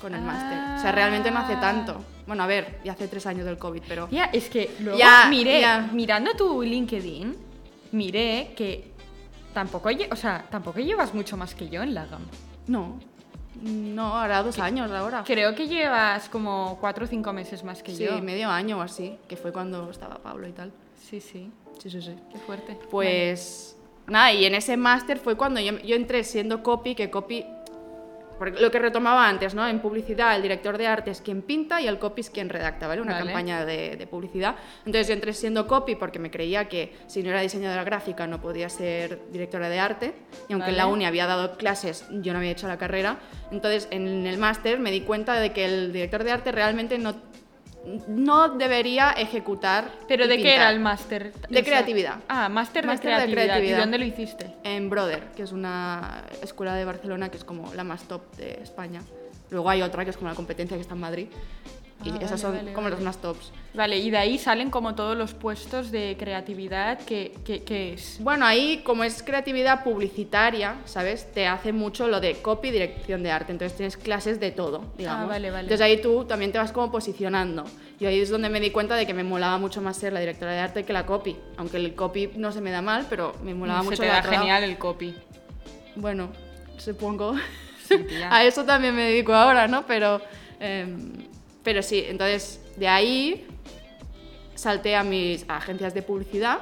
con 0.00 0.14
el 0.14 0.20
máster. 0.20 0.58
O 0.78 0.80
sea, 0.80 0.92
realmente 0.92 1.30
no 1.30 1.38
hace 1.40 1.56
tanto. 1.56 2.04
Bueno, 2.26 2.42
a 2.42 2.46
ver, 2.46 2.80
ya 2.84 2.92
hace 2.92 3.08
tres 3.08 3.26
años 3.26 3.44
del 3.46 3.56
COVID, 3.58 3.82
pero... 3.88 4.08
Ya, 4.10 4.24
es 4.26 4.48
que 4.48 4.70
luego 4.80 4.98
Ya, 4.98 5.26
miré, 5.28 5.60
ya. 5.62 5.88
mirando 5.92 6.32
tu 6.34 6.62
LinkedIn, 6.62 7.36
miré 7.92 8.52
que 8.56 8.92
tampoco, 9.52 9.88
o 10.10 10.16
sea, 10.16 10.44
tampoco 10.50 10.80
llevas 10.80 11.14
mucho 11.14 11.36
más 11.36 11.54
que 11.54 11.68
yo 11.68 11.82
en 11.82 11.94
la 11.94 12.06
gama. 12.06 12.26
No, 12.66 12.98
no, 13.62 14.16
hará 14.16 14.42
dos 14.42 14.58
años 14.58 14.90
ahora. 14.90 15.22
Creo 15.26 15.54
que 15.54 15.66
llevas 15.68 16.28
como 16.28 16.76
cuatro 16.80 17.04
o 17.04 17.08
cinco 17.08 17.32
meses 17.32 17.62
más 17.64 17.82
que 17.82 17.94
Sí, 17.94 18.04
yo. 18.04 18.20
medio 18.20 18.48
año 18.50 18.78
o 18.78 18.82
así, 18.82 19.16
que 19.28 19.36
fue 19.36 19.52
cuando 19.52 19.90
estaba 19.90 20.16
Pablo 20.18 20.46
y 20.48 20.52
tal. 20.52 20.72
Sí, 21.00 21.20
sí, 21.20 21.50
Sí, 21.78 21.90
sí, 21.90 22.00
sí. 22.02 22.14
qué 22.32 22.38
fuerte. 22.38 22.78
Pues 22.90 23.76
nada, 24.06 24.32
y 24.32 24.44
en 24.44 24.54
ese 24.54 24.76
máster 24.76 25.18
fue 25.18 25.36
cuando 25.36 25.60
yo, 25.60 25.78
yo 25.78 25.96
entré 25.96 26.24
siendo 26.24 26.62
copy, 26.62 26.94
que 26.94 27.10
copy, 27.10 27.44
porque 28.44 28.60
lo 28.60 28.70
que 28.70 28.78
retomaba 28.78 29.28
antes, 29.28 29.54
¿no? 29.54 29.66
En 29.66 29.80
publicidad 29.80 30.36
el 30.36 30.42
director 30.42 30.76
de 30.76 30.86
arte 30.86 31.10
es 31.10 31.20
quien 31.20 31.40
pinta 31.42 31.80
y 31.80 31.86
el 31.86 31.98
copy 31.98 32.20
es 32.20 32.30
quien 32.30 32.48
redacta, 32.48 32.86
¿vale? 32.86 33.00
Una 33.00 33.12
Vale. 33.12 33.24
campaña 33.26 33.64
de, 33.64 33.96
de 33.96 34.06
publicidad. 34.06 34.56
Entonces 34.84 35.08
yo 35.08 35.14
entré 35.14 35.32
siendo 35.32 35.66
copy 35.66 35.94
porque 35.94 36.18
me 36.18 36.30
creía 36.30 36.68
que 36.68 36.94
si 37.06 37.22
no 37.22 37.30
era 37.30 37.40
diseñadora 37.40 37.84
gráfica 37.84 38.26
no 38.26 38.40
podía 38.40 38.68
ser 38.68 39.20
directora 39.32 39.68
de 39.68 39.78
arte. 39.78 40.14
Y 40.48 40.52
aunque 40.52 40.70
en 40.70 40.76
la 40.76 40.84
Vale. 40.84 40.94
uni 40.94 41.06
había 41.06 41.26
dado 41.26 41.56
clases, 41.56 42.06
yo 42.10 42.32
no 42.32 42.38
había 42.38 42.50
hecho 42.50 42.68
la 42.68 42.76
carrera. 42.76 43.18
Entonces 43.50 43.88
en 43.90 44.26
el 44.26 44.36
máster 44.38 44.78
me 44.78 44.90
di 44.90 45.00
cuenta 45.00 45.34
de 45.40 45.52
que 45.52 45.64
el 45.64 45.92
director 45.92 46.22
de 46.22 46.32
arte 46.32 46.52
realmente 46.52 46.98
no, 46.98 47.14
no 48.08 48.50
debería 48.50 49.10
ejecutar. 49.12 49.90
¿Pero 50.08 50.26
de 50.26 50.36
qué 50.36 50.42
pintar. 50.42 50.54
era 50.54 50.70
el 50.70 50.80
máster? 50.80 51.32
De 51.48 51.62
creatividad. 51.62 52.16
Ah, 52.28 52.48
máster 52.48 52.82
de, 52.84 52.88
Máster 52.88 53.10
de 53.10 53.16
creatividad. 53.16 53.44
creatividad. 53.44 53.78
¿Y 53.78 53.80
dónde 53.80 53.98
lo 53.98 54.04
hiciste? 54.04 54.54
en 54.64 54.90
Brother, 54.90 55.22
que 55.36 55.42
es 55.42 55.52
una 55.52 56.24
escuela 56.42 56.74
de 56.74 56.84
Barcelona 56.84 57.28
que 57.30 57.36
es 57.36 57.44
como 57.44 57.72
la 57.74 57.84
más 57.84 58.04
top 58.04 58.22
de 58.36 58.58
España. 58.62 59.02
Luego 59.50 59.70
hay 59.70 59.82
otra 59.82 60.04
que 60.04 60.10
es 60.10 60.16
como 60.16 60.30
la 60.30 60.34
competencia 60.34 60.76
que 60.76 60.80
está 60.80 60.94
en 60.94 61.00
Madrid. 61.00 61.28
Y 62.04 62.10
Ah, 62.10 62.16
esas 62.20 62.30
vale, 62.30 62.38
son 62.42 62.52
vale, 62.56 62.72
como 62.72 62.84
vale. 62.84 62.96
las 62.96 63.04
más 63.04 63.16
tops. 63.18 63.50
Vale, 63.72 63.98
y 63.98 64.10
de 64.10 64.18
ahí 64.18 64.38
salen 64.38 64.70
como 64.70 64.94
todos 64.94 65.16
los 65.16 65.32
puestos 65.34 65.90
de 65.90 66.16
creatividad 66.18 66.98
que, 67.00 67.32
que, 67.44 67.62
que 67.64 67.94
es. 67.94 68.18
Bueno, 68.20 68.44
ahí 68.46 68.82
como 68.84 69.02
es 69.04 69.22
creatividad 69.22 69.82
publicitaria, 69.82 70.76
¿sabes? 70.84 71.32
Te 71.32 71.46
hace 71.48 71.72
mucho 71.72 72.06
lo 72.06 72.20
de 72.20 72.34
copy 72.42 72.68
y 72.68 72.70
dirección 72.72 73.22
de 73.22 73.30
arte. 73.32 73.52
Entonces 73.52 73.76
tienes 73.76 73.96
clases 73.96 74.38
de 74.38 74.50
todo, 74.52 74.84
digamos. 74.98 75.24
Ah, 75.24 75.26
vale, 75.26 75.50
vale. 75.50 75.62
Entonces 75.62 75.80
ahí 75.80 76.00
tú 76.00 76.24
también 76.24 76.52
te 76.52 76.58
vas 76.58 76.70
como 76.72 76.92
posicionando. 76.92 77.64
Y 77.98 78.06
ahí 78.06 78.20
es 78.20 78.28
donde 78.30 78.48
me 78.48 78.60
di 78.60 78.70
cuenta 78.70 78.94
de 78.96 79.06
que 79.06 79.14
me 79.14 79.24
molaba 79.24 79.56
mucho 79.58 79.80
más 79.80 79.96
ser 79.96 80.12
la 80.12 80.20
directora 80.20 80.52
de 80.52 80.58
arte 80.60 80.84
que 80.84 80.92
la 80.92 81.06
copy. 81.06 81.36
Aunque 81.56 81.78
el 81.78 81.94
copy 81.94 82.30
no 82.36 82.52
se 82.52 82.60
me 82.60 82.70
da 82.70 82.82
mal, 82.82 83.06
pero 83.10 83.34
me 83.42 83.54
molaba 83.54 83.80
Se 83.80 83.84
mucho 83.86 83.96
te 84.02 84.06
el 84.06 84.12
da 84.12 84.18
otro 84.18 84.30
lado. 84.30 84.42
genial 84.42 84.64
el 84.64 84.78
copy. 84.78 85.14
Bueno, 85.96 86.28
supongo. 86.76 87.34
Sí, 87.88 87.94
a 88.30 88.44
eso 88.44 88.64
también 88.64 88.94
me 88.94 89.02
dedico 89.04 89.32
ahora, 89.34 89.66
¿no? 89.68 89.84
Pero, 89.86 90.20
em, 90.60 91.12
pero 91.64 91.82
sí, 91.82 92.04
entonces 92.06 92.60
de 92.76 92.86
ahí 92.86 93.46
salté 94.54 94.94
a 94.94 95.02
mis 95.02 95.44
agencias 95.48 95.94
de 95.94 96.02
publicidad 96.02 96.60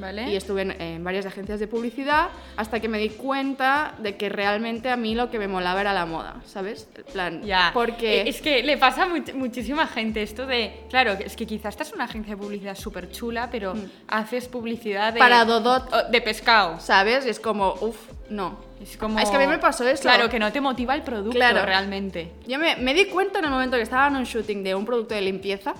¿Vale? 0.00 0.30
y 0.30 0.36
estuve 0.36 0.62
en, 0.62 0.70
en 0.80 1.04
varias 1.04 1.26
agencias 1.26 1.60
de 1.60 1.66
publicidad 1.66 2.28
hasta 2.56 2.80
que 2.80 2.88
me 2.88 2.98
di 2.98 3.10
cuenta 3.10 3.94
de 3.98 4.16
que 4.16 4.28
realmente 4.28 4.88
a 4.90 4.96
mí 4.96 5.14
lo 5.14 5.30
que 5.30 5.38
me 5.38 5.46
molaba 5.48 5.80
era 5.80 5.92
la 5.92 6.06
moda, 6.06 6.36
¿sabes? 6.46 6.88
El 6.96 7.04
plan, 7.04 7.42
Ya, 7.42 7.70
porque... 7.74 8.22
Eh, 8.22 8.28
es 8.28 8.40
que 8.40 8.62
le 8.62 8.76
pasa 8.78 9.04
a 9.04 9.08
much- 9.08 9.34
muchísima 9.34 9.86
gente 9.86 10.22
esto 10.22 10.46
de, 10.46 10.84
claro, 10.88 11.12
es 11.12 11.36
que 11.36 11.46
quizás 11.46 11.74
estás 11.74 11.88
en 11.90 11.96
una 11.96 12.04
agencia 12.04 12.34
de 12.34 12.40
publicidad 12.42 12.74
súper 12.76 13.10
chula, 13.10 13.48
pero 13.50 13.74
haces 14.08 14.48
publicidad 14.48 15.12
de... 15.12 15.20
Mm. 15.20 15.22
Para 15.22 15.44
Dodot. 15.44 16.08
De 16.10 16.20
pescado. 16.20 16.80
¿Sabes? 16.80 17.26
Y 17.26 17.30
es 17.30 17.38
como, 17.40 17.74
uff, 17.80 17.96
no. 18.30 18.58
Es 18.82 18.96
como... 18.96 19.18
Es 19.18 19.28
que 19.28 19.36
a 19.36 19.40
mí 19.40 19.46
me 19.46 19.58
pasó 19.58 19.86
eso. 19.86 20.02
Claro, 20.02 20.28
que 20.30 20.38
no 20.38 20.50
te 20.52 20.60
motiva 20.60 20.94
el 20.94 21.02
producto 21.02 21.36
Claro. 21.36 21.64
realmente. 21.66 22.32
Yo 22.46 22.58
me, 22.58 22.76
me 22.76 22.94
di 22.94 23.04
cuenta 23.06 23.38
en 23.40 23.44
el 23.44 23.50
momento 23.50 23.76
que 23.76 23.82
estaba 23.82 24.08
en 24.08 24.16
un 24.16 24.24
shooting 24.24 24.64
de 24.64 24.74
un 24.74 24.86
producto 24.86 25.14
de 25.14 25.20
limpieza 25.20 25.74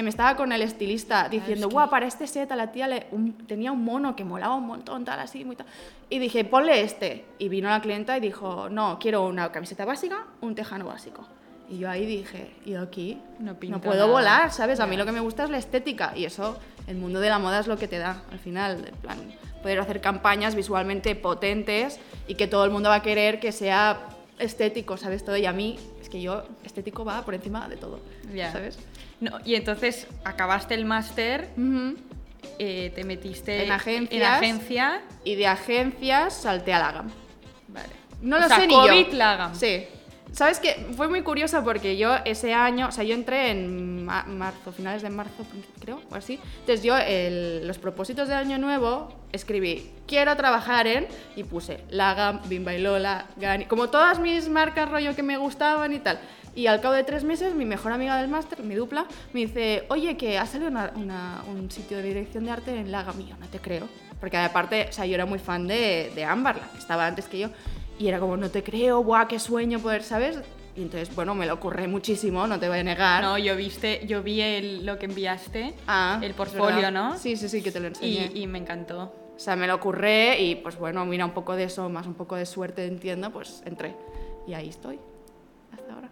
me 0.00 0.08
estaba 0.08 0.36
con 0.36 0.52
el 0.52 0.62
estilista 0.62 1.28
diciendo, 1.28 1.68
guau, 1.68 1.90
para 1.90 2.06
este 2.06 2.26
set 2.26 2.50
a 2.52 2.56
la 2.56 2.72
tía 2.72 2.88
le, 2.88 3.06
un- 3.10 3.34
tenía 3.46 3.72
un 3.72 3.84
mono 3.84 4.16
que 4.16 4.24
molaba 4.24 4.54
un 4.54 4.66
montón, 4.66 5.04
tal, 5.04 5.18
así, 5.20 5.44
muy 5.44 5.56
tal. 5.56 5.66
Y 6.08 6.18
dije, 6.18 6.44
ponle 6.44 6.80
este. 6.82 7.26
Y 7.38 7.48
vino 7.48 7.68
la 7.68 7.80
clienta 7.82 8.16
y 8.16 8.20
dijo, 8.20 8.68
no, 8.70 8.98
quiero 8.98 9.26
una 9.26 9.52
camiseta 9.52 9.84
básica, 9.84 10.24
un 10.40 10.54
tejano 10.54 10.86
básico. 10.86 11.26
Y 11.68 11.78
yo 11.78 11.90
ahí 11.90 12.06
dije, 12.06 12.52
¿y 12.64 12.74
aquí? 12.74 13.18
No 13.38 13.54
pinta 13.54 13.78
puedo 13.80 14.00
nada". 14.06 14.12
volar, 14.12 14.52
¿sabes? 14.52 14.80
A 14.80 14.86
mí 14.86 14.96
lo 14.96 15.04
que 15.04 15.12
me 15.12 15.20
gusta 15.20 15.44
es 15.44 15.50
la 15.50 15.58
estética 15.58 16.12
y 16.16 16.24
eso, 16.24 16.58
el 16.86 16.96
mundo 16.96 17.20
de 17.20 17.28
la 17.28 17.38
moda 17.38 17.60
es 17.60 17.66
lo 17.66 17.76
que 17.76 17.88
te 17.88 17.98
da 17.98 18.22
al 18.30 18.38
final, 18.38 18.84
en 18.88 18.94
plan, 18.96 19.18
poder 19.62 19.78
hacer 19.80 20.00
campañas 20.00 20.54
visualmente 20.54 21.14
potentes 21.16 22.00
y 22.26 22.34
que 22.34 22.46
todo 22.46 22.64
el 22.64 22.70
mundo 22.72 22.88
va 22.88 22.96
a 22.96 23.02
querer 23.02 23.40
que 23.40 23.52
sea 23.52 24.00
estético, 24.38 24.96
¿sabes? 24.96 25.24
Todo 25.24 25.36
y 25.36 25.46
a 25.46 25.52
mí 25.52 25.78
es 26.00 26.08
que 26.08 26.20
yo 26.20 26.42
estético 26.64 27.04
va 27.04 27.24
por 27.24 27.34
encima 27.34 27.68
de 27.68 27.76
todo, 27.76 28.00
Ya. 28.34 28.50
¿sabes? 28.52 28.78
No, 29.22 29.38
y 29.44 29.54
entonces 29.54 30.06
acabaste 30.24 30.74
el 30.74 30.84
máster 30.84 31.48
eh, 32.58 32.92
te 32.94 33.04
metiste 33.04 33.64
En 33.64 33.72
agencias. 33.72 34.12
en 34.20 34.22
agencia. 34.26 35.02
Y 35.24 35.36
de 35.36 35.46
agencias 35.46 36.34
salté 36.34 36.72
a 36.74 36.78
la 36.80 36.92
GAM. 36.92 37.08
Vale. 37.68 37.88
No 38.20 38.36
O 38.36 38.40
lo 38.40 38.48
sea, 38.48 38.56
sé 38.58 38.66
ni 38.66 38.74
COVID, 38.74 39.06
yo. 39.12 39.16
Lagam. 39.16 39.54
Sí. 39.54 39.84
¿Sabes 40.32 40.60
qué? 40.60 40.86
Fue 40.96 41.08
muy 41.08 41.22
curioso 41.22 41.62
porque 41.62 41.96
yo 41.98 42.16
ese 42.24 42.54
año, 42.54 42.88
o 42.88 42.92
sea, 42.92 43.04
yo 43.04 43.14
entré 43.14 43.50
en 43.50 44.04
ma- 44.06 44.24
marzo, 44.24 44.72
finales 44.72 45.02
de 45.02 45.10
marzo, 45.10 45.44
creo, 45.78 46.00
o 46.10 46.14
así. 46.14 46.40
Entonces 46.60 46.82
yo 46.82 46.96
el- 46.96 47.66
los 47.66 47.78
propósitos 47.78 48.28
de 48.28 48.34
año 48.34 48.56
nuevo 48.58 49.12
escribí, 49.32 49.90
quiero 50.06 50.34
trabajar 50.36 50.86
en, 50.86 51.06
y 51.36 51.44
puse 51.44 51.84
Lagam, 51.90 52.40
Bimba 52.48 52.72
y 52.74 52.80
Lola, 52.80 53.26
Gani, 53.36 53.66
como 53.66 53.90
todas 53.90 54.18
mis 54.20 54.48
marcas 54.48 54.88
rollo 54.90 55.14
que 55.14 55.22
me 55.22 55.36
gustaban 55.36 55.92
y 55.92 55.98
tal. 55.98 56.18
Y 56.54 56.66
al 56.66 56.80
cabo 56.80 56.94
de 56.94 57.02
tres 57.04 57.24
meses, 57.24 57.54
mi 57.54 57.64
mejor 57.64 57.92
amiga 57.92 58.16
del 58.20 58.28
máster, 58.28 58.62
mi 58.62 58.74
dupla, 58.74 59.06
me 59.32 59.40
dice, 59.40 59.84
oye, 59.88 60.16
que 60.16 60.38
ha 60.38 60.46
salido 60.46 60.70
una- 60.70 60.92
una- 60.96 61.42
un 61.48 61.70
sitio 61.70 61.96
de 61.96 62.02
dirección 62.02 62.44
de 62.44 62.50
arte 62.50 62.76
en 62.76 62.92
Lagam. 62.92 63.20
Y 63.20 63.26
yo, 63.26 63.36
no 63.38 63.46
te 63.48 63.58
creo. 63.58 63.88
Porque 64.20 64.36
aparte, 64.36 64.86
o 64.88 64.92
sea, 64.92 65.06
yo 65.06 65.14
era 65.14 65.24
muy 65.26 65.38
fan 65.38 65.66
de, 65.66 66.12
de 66.14 66.24
Ámbar, 66.24 66.56
la 66.56 66.68
que 66.70 66.78
estaba 66.78 67.06
antes 67.06 67.26
que 67.26 67.38
yo. 67.38 67.48
Y 67.98 68.06
era 68.08 68.20
como, 68.20 68.36
no 68.36 68.50
te 68.50 68.62
creo, 68.62 69.00
guau, 69.00 69.26
qué 69.28 69.38
sueño 69.38 69.78
poder, 69.80 70.02
¿sabes? 70.02 70.38
Y 70.76 70.82
entonces, 70.82 71.14
bueno, 71.14 71.34
me 71.34 71.46
lo 71.46 71.54
ocurre 71.54 71.86
muchísimo, 71.88 72.46
no 72.46 72.58
te 72.60 72.68
voy 72.68 72.78
a 72.78 72.84
negar. 72.84 73.22
No, 73.22 73.36
yo 73.38 73.56
viste, 73.56 74.06
yo 74.06 74.22
vi 74.22 74.40
el- 74.40 74.86
lo 74.86 74.98
que 74.98 75.06
enviaste, 75.06 75.74
Ah, 75.86 76.18
el 76.22 76.34
portfolio. 76.34 76.90
¿no? 76.90 77.18
Sí, 77.18 77.36
sí, 77.36 77.48
sí, 77.48 77.62
que 77.62 77.72
te 77.72 77.80
lo 77.80 77.88
enseñé. 77.88 78.30
Y, 78.34 78.42
y 78.42 78.46
me 78.46 78.58
encantó. 78.58 79.14
O 79.34 79.38
sea, 79.38 79.56
me 79.56 79.66
lo 79.66 79.74
ocurré 79.74 80.40
y 80.40 80.54
pues 80.56 80.76
bueno, 80.78 81.04
mira, 81.04 81.24
un 81.24 81.32
poco 81.32 81.56
de 81.56 81.64
eso, 81.64 81.88
más 81.88 82.06
un 82.06 82.14
poco 82.14 82.36
de 82.36 82.46
suerte, 82.46 82.86
entiendo, 82.86 83.30
pues 83.30 83.62
entré. 83.66 83.96
Y 84.46 84.54
ahí 84.54 84.68
estoy, 84.68 84.98
hasta 85.72 85.92
ahora. 85.94 86.08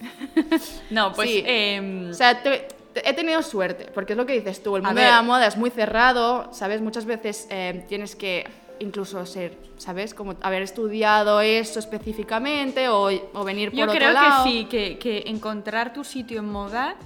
No, 0.90 1.12
pues. 1.12 1.28
Sí. 1.30 1.42
em, 1.46 2.10
O 2.10 2.14
sea, 2.14 2.42
te- 2.42 2.68
te- 2.92 3.08
he 3.08 3.12
tenido 3.14 3.42
suerte, 3.42 3.86
porque 3.94 4.12
es 4.12 4.16
lo 4.16 4.26
que 4.26 4.34
dices 4.34 4.62
tú, 4.62 4.76
el 4.76 4.82
mundo 4.82 5.00
de 5.00 5.06
la 5.06 5.22
moda 5.22 5.46
es 5.46 5.56
muy 5.56 5.70
cerrado, 5.70 6.48
¿sabes? 6.52 6.80
Muchas 6.80 7.04
veces 7.04 7.46
eh, 7.50 7.84
tienes 7.88 8.16
que 8.16 8.46
incluso 8.78 9.24
ser, 9.24 9.56
¿sabes? 9.78 10.12
Como 10.14 10.34
haber 10.42 10.62
estudiado 10.62 11.40
eso 11.40 11.78
específicamente 11.78 12.88
o, 12.88 13.08
o 13.32 13.44
venir 13.44 13.70
por 13.70 13.78
yo 13.78 13.84
otro 13.86 13.96
creo 13.96 14.12
lado. 14.12 14.44
que 14.44 14.50
sí, 14.50 14.64
que, 14.66 14.98
que 14.98 15.24
encontrar 15.26 15.92
tu 15.92 16.04
sitio 16.04 16.40
en 16.40 16.50
moda 16.50 16.96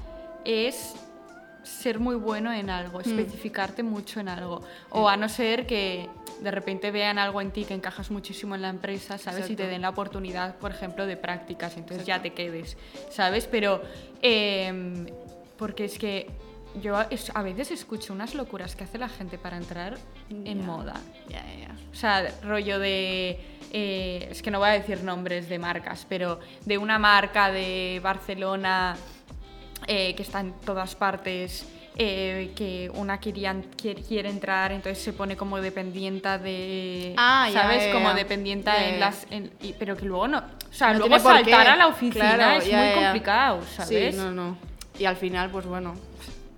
es 0.44 0.94
ser 1.62 2.00
muy 2.00 2.16
bueno 2.16 2.52
en 2.52 2.70
algo, 2.70 2.98
Mm. 2.98 3.02
especificarte 3.02 3.82
mucho 3.84 4.18
en 4.18 4.28
algo. 4.28 4.62
O 4.90 5.08
a 5.08 5.16
no 5.16 5.28
ser 5.28 5.66
que 5.66 6.08
de 6.42 6.50
repente 6.50 6.90
vean 6.90 7.18
algo 7.18 7.40
en 7.40 7.50
ti 7.50 7.64
que 7.64 7.74
encajas 7.74 8.10
muchísimo 8.10 8.54
en 8.54 8.62
la 8.62 8.68
empresa, 8.68 9.18
¿sabes? 9.18 9.44
Y 9.46 9.56
te 9.56 9.62
Exacto. 9.64 9.70
den 9.72 9.82
la 9.82 9.88
oportunidad, 9.90 10.56
por 10.56 10.70
ejemplo, 10.70 11.06
de 11.06 11.16
prácticas, 11.16 11.76
entonces 11.76 12.06
ya 12.06 12.16
Exacto. 12.16 12.34
te 12.36 12.42
quedes, 12.42 12.76
¿sabes? 13.10 13.46
Pero, 13.46 13.82
em, 14.22 15.06
porque 15.58 15.84
es 15.84 15.98
que 15.98 16.28
yo 16.80 16.96
a 16.96 17.02
es- 17.10 17.32
a 17.34 17.42
veces 17.42 17.70
escucho 17.72 18.12
unas 18.12 18.34
locuras 18.34 18.76
que 18.76 18.84
hace 18.84 18.96
la 18.98 19.08
gente 19.08 19.38
para 19.38 19.56
entrar 19.56 19.98
en 20.30 20.60
Ya. 20.60 20.64
moda. 20.66 20.94
Ya, 21.28 21.42
ya, 21.44 21.66
ya. 21.68 21.74
O 21.92 21.94
sea, 21.94 22.32
rollo 22.42 22.78
de... 22.78 23.40
eh, 23.72 24.28
es 24.30 24.40
que 24.42 24.50
no 24.50 24.58
voy 24.60 24.68
a 24.68 24.72
decir 24.72 25.02
nombres 25.02 25.48
de 25.48 25.58
marcas, 25.58 26.06
pero 26.08 26.40
de 26.64 26.78
una 26.78 26.98
marca 26.98 27.50
de 27.52 28.00
Barcelona 28.02 28.96
eh, 29.86 30.14
que 30.14 30.22
está 30.22 30.40
en 30.40 30.52
todas 30.60 30.94
partes, 30.94 31.66
eh, 32.02 32.52
que 32.56 32.90
una 32.94 33.20
querían- 33.20 33.62
quiere, 33.76 34.00
quiere 34.02 34.30
entrar, 34.30 34.72
entonces 34.72 35.04
se 35.04 35.12
pone 35.12 35.36
como 35.36 35.60
dependienta 35.60 36.38
de... 36.38 37.12
Ah, 37.18 37.50
¿Sabes? 37.52 37.84
ya, 37.88 37.92
como 37.92 38.08
ya. 38.08 38.14
dependienta 38.14 38.74
Ya, 38.74 38.88
en 38.88 39.00
las... 39.00 39.26
en- 39.30 39.52
y- 39.60 39.74
pero 39.74 39.96
que 39.98 40.06
luego 40.06 40.26
no... 40.26 40.38
O 40.38 40.72
sea, 40.72 40.94
No 40.94 41.00
luego 41.00 41.18
saltar 41.18 41.68
a 41.68 41.76
la 41.76 41.88
oficina 41.88 42.34
Claro, 42.36 42.62
es 42.62 42.72
muy 42.72 43.04
complicado, 43.04 43.60
¿sabes? 43.76 44.14
Sí, 44.14 44.18
no, 44.20 44.30
no. 44.30 44.56
Y 44.98 45.04
al 45.04 45.16
final, 45.16 45.50
pues 45.50 45.66
bueno, 45.66 45.94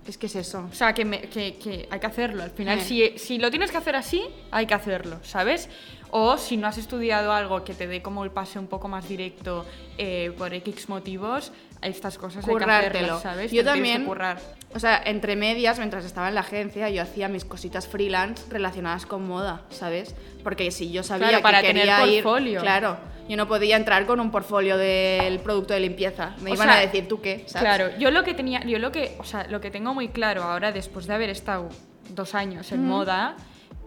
es 0.07 0.17
que 0.17 0.27
es 0.27 0.35
eso. 0.37 0.69
O 0.71 0.73
sea, 0.73 0.93
que, 0.93 1.03
me- 1.03 1.21
que- 1.23 1.55
que 1.57 1.89
hay 1.91 1.99
que 1.99 2.07
hacerlo. 2.07 2.43
Al 2.43 2.51
final, 2.51 2.79
Eh. 2.79 2.81
si, 2.81 3.17
si 3.17 3.37
lo 3.37 3.49
tienes 3.51 3.69
que 3.69 3.77
hacer 3.77 3.97
así, 3.97 4.23
hay 4.49 4.65
que 4.65 4.73
hacerlo, 4.75 5.19
¿sabes? 5.23 5.67
O 6.15 6.37
si 6.37 6.57
no 6.57 6.67
has 6.67 6.77
estudiado 6.77 7.33
algo 7.33 7.63
que 7.63 7.73
te 7.73 7.87
dé 7.87 8.03
como 8.03 8.23
el 8.23 8.29
pase 8.29 8.59
un 8.59 8.67
poco 8.67 8.87
más 8.87 9.09
directo 9.09 9.65
eh, 9.97 10.31
por 10.37 10.53
X 10.53 10.87
motivos, 10.87 11.51
estas 11.81 12.19
cosas 12.19 12.43
hay 12.43 12.53
que 12.53 12.59
Currártelo. 12.59 13.15
hacerlas, 13.15 13.21
¿sabes? 13.23 13.51
Yo 13.51 13.63
Te 13.63 13.69
también, 13.69 14.05
currar. 14.05 14.39
o 14.75 14.79
sea, 14.79 15.01
entre 15.05 15.35
medias, 15.35 15.79
mientras 15.79 16.05
estaba 16.05 16.27
en 16.29 16.35
la 16.35 16.41
agencia, 16.41 16.87
yo 16.91 17.01
hacía 17.01 17.29
mis 17.29 17.45
cositas 17.45 17.87
freelance 17.87 18.43
relacionadas 18.51 19.07
con 19.07 19.27
moda, 19.27 19.63
¿sabes? 19.71 20.13
Porque 20.43 20.69
si 20.69 20.91
yo 20.91 21.01
sabía 21.01 21.29
Claro, 21.29 21.41
para 21.43 21.61
que 21.61 21.67
tener 21.69 21.87
quería 21.87 22.05
ir, 22.05 22.21
portfolio. 22.23 22.61
claro, 22.61 22.97
yo 23.27 23.35
no 23.35 23.47
podía 23.47 23.75
entrar 23.75 24.05
con 24.05 24.19
un 24.19 24.29
portfolio 24.29 24.77
del 24.77 25.39
producto 25.39 25.73
de 25.73 25.79
limpieza. 25.79 26.35
Me 26.43 26.51
O 26.51 26.53
iban 26.53 26.67
sea, 26.67 26.77
a 26.77 26.81
decir, 26.81 27.07
¿tú 27.07 27.21
qué? 27.21 27.43
¿sabes? 27.47 27.67
Claro, 27.75 27.97
yo 27.97 28.11
lo 28.11 28.23
que 28.23 28.35
tenía, 28.35 28.63
yo 28.65 28.77
lo 28.77 28.91
que, 28.91 29.15
o 29.17 29.23
sea, 29.23 29.47
lo 29.47 29.59
que 29.59 29.71
tengo 29.71 29.95
muy 29.95 30.09
claro 30.09 30.43
ahora, 30.43 30.71
después 30.71 31.07
de 31.07 31.15
haber 31.15 31.31
estado 31.31 31.69
dos 32.09 32.35
años 32.35 32.71
en 32.71 32.85
moda, 32.85 33.35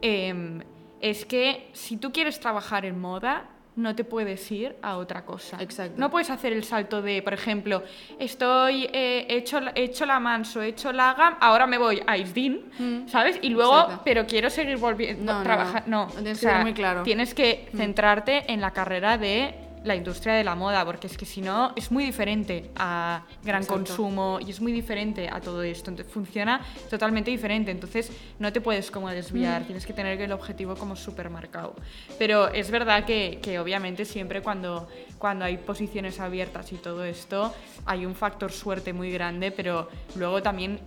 em, 0.02 0.60
es 1.00 1.24
que 1.24 1.68
si 1.72 1.96
tú 1.96 2.12
quieres 2.12 2.40
trabajar 2.40 2.84
en 2.84 3.00
moda, 3.00 3.44
no 3.76 3.94
te 3.94 4.04
puedes 4.04 4.50
ir 4.50 4.74
a 4.80 4.96
otra 4.96 5.26
cosa. 5.26 5.58
Exacto. 5.60 5.96
No 5.98 6.10
puedes 6.10 6.30
hacer 6.30 6.54
el 6.54 6.64
salto 6.64 7.02
de, 7.02 7.20
por 7.20 7.34
ejemplo, 7.34 7.82
estoy, 8.18 8.84
eh, 8.90 9.26
he, 9.28 9.36
hecho, 9.36 9.60
hecho 9.74 10.06
la 10.06 10.18
Manso, 10.18 10.62
he 10.62 10.68
hecho 10.68 10.92
la 10.92 11.12
GAM, 11.12 11.36
ahora 11.40 11.66
me 11.66 11.76
voy 11.76 12.02
a 12.06 12.16
Isdin, 12.16 12.64
Mm. 12.78 13.08
¿sabes? 13.08 13.38
Y 13.42 13.50
luego, 13.50 13.78
Exacto. 13.78 14.02
pero 14.04 14.26
quiero 14.26 14.48
seguir 14.48 14.78
volviendo 14.78 15.30
No, 15.30 15.40
a 15.40 15.42
trabajar. 15.42 15.82
no. 15.86 16.08
No, 16.22 16.30
o 16.30 16.34
sea, 16.34 16.60
muy 16.62 16.72
claro. 16.72 17.02
Tienes 17.02 17.34
que 17.34 17.68
centrarte 17.76 18.50
en 18.50 18.62
la 18.62 18.70
carrera 18.72 19.18
de 19.18 19.54
la 19.86 19.94
industria 19.94 20.34
de 20.34 20.44
la 20.44 20.54
moda, 20.54 20.84
porque 20.84 21.06
es 21.06 21.16
que 21.16 21.24
si 21.24 21.40
no 21.40 21.72
es 21.76 21.90
muy 21.90 22.04
diferente 22.04 22.70
a 22.76 23.22
gran 23.44 23.62
Exacto. 23.62 23.84
consumo 23.86 24.38
y 24.44 24.50
es 24.50 24.60
muy 24.60 24.72
diferente 24.72 25.28
a 25.32 25.40
todo 25.40 25.62
esto. 25.62 25.90
Entonces 25.90 26.12
funciona 26.12 26.60
totalmente 26.90 27.30
diferente. 27.30 27.70
Entonces 27.70 28.10
no 28.38 28.52
te 28.52 28.60
puedes 28.60 28.90
como 28.90 29.08
desviar, 29.10 29.62
Mm. 29.62 29.64
tienes 29.66 29.86
que 29.86 29.92
tener 29.92 30.20
el 30.20 30.32
objetivo 30.32 30.74
como 30.74 30.96
súper 30.96 31.30
marcado. 31.30 31.74
Pero 32.18 32.48
es 32.48 32.70
verdad 32.70 33.04
que, 33.04 33.38
que 33.40 33.58
obviamente 33.58 34.04
siempre 34.04 34.42
cuando, 34.42 34.88
cuando 35.18 35.44
hay 35.44 35.56
posiciones 35.58 36.18
abiertas 36.20 36.72
y 36.72 36.76
todo 36.76 37.04
esto, 37.04 37.54
hay 37.86 38.04
un 38.06 38.14
factor 38.14 38.50
suerte 38.52 38.92
muy 38.92 39.10
grande, 39.12 39.50
pero 39.52 39.88
luego 40.16 40.42
también 40.42 40.80